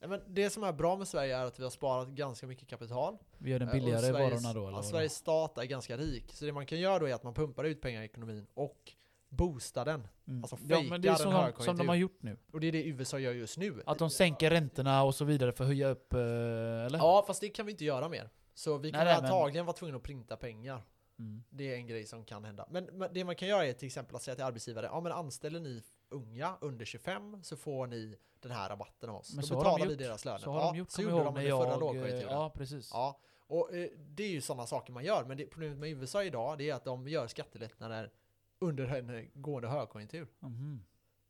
Ja, 0.01 0.09
men 0.09 0.21
det 0.29 0.51
som 0.51 0.65
är 0.65 0.73
bra 0.73 0.97
med 0.97 1.09
Sverige 1.09 1.37
är 1.37 1.45
att 1.45 1.59
vi 1.59 1.63
har 1.63 1.71
sparat 1.71 2.09
ganska 2.09 2.47
mycket 2.47 2.69
kapital. 2.69 3.17
Vi 3.39 3.51
gör 3.51 3.59
den 3.59 3.69
Eh, 3.69 3.75
billigare 3.75 4.01
Sveriges- 4.01 4.31
varorna 4.31 4.53
då? 4.53 4.69
Eller? 4.69 4.83
Sveriges 4.83 5.15
stat 5.15 5.59
är 5.59 5.65
ganska 5.65 5.97
rik. 5.97 6.33
Så 6.33 6.45
det 6.45 6.53
man 6.53 6.67
kan 6.67 6.81
göra 6.81 6.99
då 6.99 7.09
är 7.09 7.15
att 7.15 7.23
man 7.23 7.35
pumpar 7.35 7.65
ut 7.65 7.81
pengar 7.81 8.03
i 8.03 8.05
ekonomin 8.05 8.47
och 8.55 8.93
boostar 9.29 9.85
den. 9.85 10.09
Mm. 10.29 10.43
alltså 10.43 10.57
ja, 10.69 10.83
men 10.83 11.01
det 11.01 11.09
är 11.09 11.13
fejkar 11.13 11.15
som, 11.15 11.33
som 11.33 11.33
högkonjunktur. 11.33 11.79
de 11.85 11.89
har 11.89 11.95
gjort 11.95 12.19
nu. 12.23 12.37
Och 12.53 12.61
det 12.61 12.67
är 12.67 12.73
det 12.73 12.85
USA 12.85 13.19
gör 13.19 13.33
just 13.33 13.59
nu. 13.59 13.83
Att 13.87 13.99
de 13.99 14.11
sänker 14.11 14.51
räntorna 14.51 15.03
och 15.03 15.15
så 15.15 15.25
vidare 15.25 15.53
för 15.53 15.65
att 15.65 15.69
höja 15.69 15.89
upp, 15.89 16.13
eh, 16.13 16.21
eller? 16.21 16.99
Ja, 16.99 17.25
fast 17.27 17.41
det 17.41 17.49
kan 17.49 17.67
vi 17.67 17.73
inte 17.73 17.85
göra 17.85 18.09
mer. 18.09 18.31
Så 18.55 18.79
vi 18.79 18.83
Nej, 18.83 18.93
kommer 19.01 19.05
nej, 19.05 19.15
men- 19.23 19.25
antagligen 19.25 19.67
vara 19.67 19.77
tvungna 19.77 19.97
att 19.97 20.03
printa 20.03 20.37
pengar. 20.37 20.83
Mm. 21.19 21.45
Det 21.51 21.73
är 21.73 21.77
en 21.77 21.87
grej 21.87 22.07
som 22.07 22.25
kan 22.25 22.45
hända. 22.45 22.67
Men, 22.71 22.85
men 22.85 23.15
det 23.15 23.25
man 23.25 23.37
kan 23.37 23.49
göra 23.49 23.67
är 23.67 23.73
till 23.73 23.87
exempel 23.87 24.17
att 24.17 24.23
säga 24.23 24.35
till 24.35 24.45
arbetsgivare, 24.45 24.87
ja 24.87 25.01
men 25.01 25.13
anställer 25.13 25.61
ni 25.61 25.83
unga 26.09 26.57
under 26.61 26.85
25 26.85 27.43
så 27.43 27.57
får 27.57 27.87
ni 27.87 28.17
den 28.41 28.51
här 28.53 28.69
rabatten 28.69 29.11
av 29.11 29.17
oss. 29.17 29.33
Men 29.35 29.41
Då 29.41 29.47
så 29.47 29.57
betalar 29.57 29.87
vi 29.87 29.95
deras 29.95 30.25
löner. 30.25 30.39
Så 30.39 30.51
har 30.51 30.61
ja, 30.61 30.73
de 30.73 30.79
gjort, 30.79 30.91
så 30.91 31.03
gjorde 31.03 31.25
de 31.25 31.35
när 31.35 31.41
förra 31.41 31.49
jag... 31.49 31.73
eh, 31.73 31.79
lågkonjunkturen. 31.81 32.33
Ja, 32.33 32.51
precis. 32.55 32.91
Ja, 32.93 33.21
och 33.47 33.75
eh, 33.75 33.89
det 33.97 34.23
är 34.23 34.29
ju 34.31 34.41
sådana 34.41 34.67
saker 34.67 34.93
man 34.93 35.05
gör. 35.05 35.25
Men 35.25 35.37
det, 35.37 35.47
problemet 35.47 35.79
med 35.79 35.91
USA 35.91 36.25
idag 36.25 36.59
det 36.59 36.71
är 36.71 36.75
att 36.75 36.85
de 36.85 37.09
gör 37.09 37.27
skattelättnader 37.27 38.13
under 38.59 38.85
en 38.87 39.31
gående 39.35 39.69
högkonjunktur 39.69 40.27
Mhm. 40.41 40.85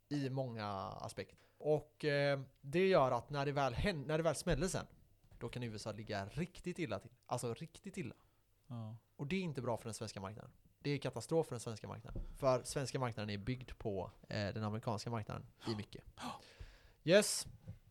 i 0.09 0.31
många 0.31 0.67
aspekter. 0.83 1.39
Och 1.59 2.05
eh, 2.05 2.41
det 2.61 2.87
gör 2.89 3.11
att 3.11 3.31
när 3.31 3.47
det, 3.47 3.53
väl 3.53 3.75
hän- 3.75 4.05
när 4.07 4.17
det 4.19 4.25
väl 4.25 4.35
smäller 4.35 4.69
sen, 4.69 4.87
då 5.39 5.49
kan 5.49 5.63
USA 5.63 5.93
ligga 5.93 6.27
riktigt 6.27 6.79
illa 6.79 6.99
till. 6.99 7.11
Alltså 7.27 7.55
riktigt 7.55 7.97
illa. 7.97 8.15
Ja. 8.69 8.97
Och 9.17 9.27
det 9.27 9.37
är 9.37 9.41
inte 9.41 9.63
bra 9.63 9.77
för 9.77 9.85
den 9.85 9.95
svenska 9.95 10.21
marknaden. 10.21 10.51
Det 10.79 10.91
är 10.91 10.99
katastrof 10.99 11.47
för 11.47 11.55
den 11.55 11.61
svenska 11.61 11.89
marknaden. 11.89 12.23
För 12.37 12.63
svenska 12.65 12.99
marknaden 12.99 13.31
är 13.31 13.39
byggd 13.39 13.71
på 13.79 14.11
eh, 14.29 14.49
den 14.49 14.65
amerikanska 14.65 15.11
marknaden 15.11 15.47
i 15.69 15.75
mycket. 15.77 16.05
Yes. 17.07 17.47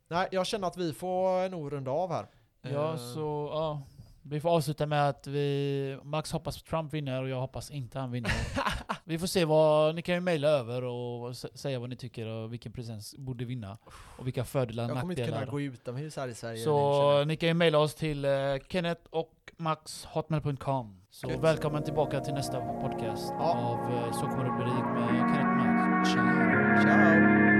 Nej, 0.07 0.27
jag 0.31 0.47
känner 0.47 0.67
att 0.67 0.77
vi 0.77 0.93
får 0.93 1.49
nog 1.49 1.73
runda 1.73 1.91
av 1.91 2.11
här. 2.11 2.27
Ja, 2.61 2.93
Eh, 2.93 2.97
så 2.97 3.49
ja. 3.51 3.83
Vi 4.21 4.41
får 4.41 4.49
avsluta 4.49 4.85
med 4.85 5.09
att 5.09 5.27
vi, 5.27 5.99
Max 6.03 6.31
hoppas 6.31 6.63
Trump 6.63 6.93
vinner 6.93 7.21
och 7.21 7.29
jag 7.29 7.39
hoppas 7.39 7.71
inte 7.71 7.99
han 7.99 8.11
vinner. 8.11 8.31
vi 9.03 9.19
får 9.19 9.27
se 9.27 9.45
vad, 9.45 9.95
ni 9.95 10.01
kan 10.01 10.15
ju 10.15 10.21
mejla 10.21 10.47
över 10.47 10.83
och 10.83 11.35
säga 11.35 11.79
vad 11.79 11.89
ni 11.89 11.95
tycker 11.95 12.27
och 12.27 12.53
vilken 12.53 12.71
president 12.71 13.03
borde 13.17 13.45
vinna. 13.45 13.77
Och 14.17 14.27
vilka 14.27 14.43
fördelar 14.45 14.83
och 14.83 14.89
Jag 14.89 14.99
kommer 15.01 15.13
inte 15.13 15.23
kunna 15.25 15.35
nackdelar. 15.37 15.51
gå 15.51 15.61
utomhus 15.61 16.15
här 16.17 16.27
i 16.27 16.33
Sverige. 16.33 16.63
Så 16.63 17.23
ni 17.25 17.35
kan 17.35 17.47
ju 17.49 17.53
mejla 17.53 17.77
oss 17.79 17.95
till 17.95 18.25
eh, 18.25 18.31
Kenneth 18.69 19.01
och 19.09 19.31
Max 19.57 20.05
hotmail.com. 20.05 20.99
Så 21.09 21.29
Gött. 21.29 21.39
välkommen 21.39 21.83
tillbaka 21.83 22.19
till 22.19 22.33
nästa 22.33 22.59
podcast 22.61 23.33
Ja. 23.39 23.53
av 23.53 23.93
eh, 23.93 24.11
Så 24.13 24.19
kommer 24.21 24.43
det 24.43 24.63
bli 24.63 24.73
med 24.73 25.35
Kenneth 25.35 25.57
Max. 25.57 26.09
Ciao! 26.09 26.83
Ciao! 26.83 27.52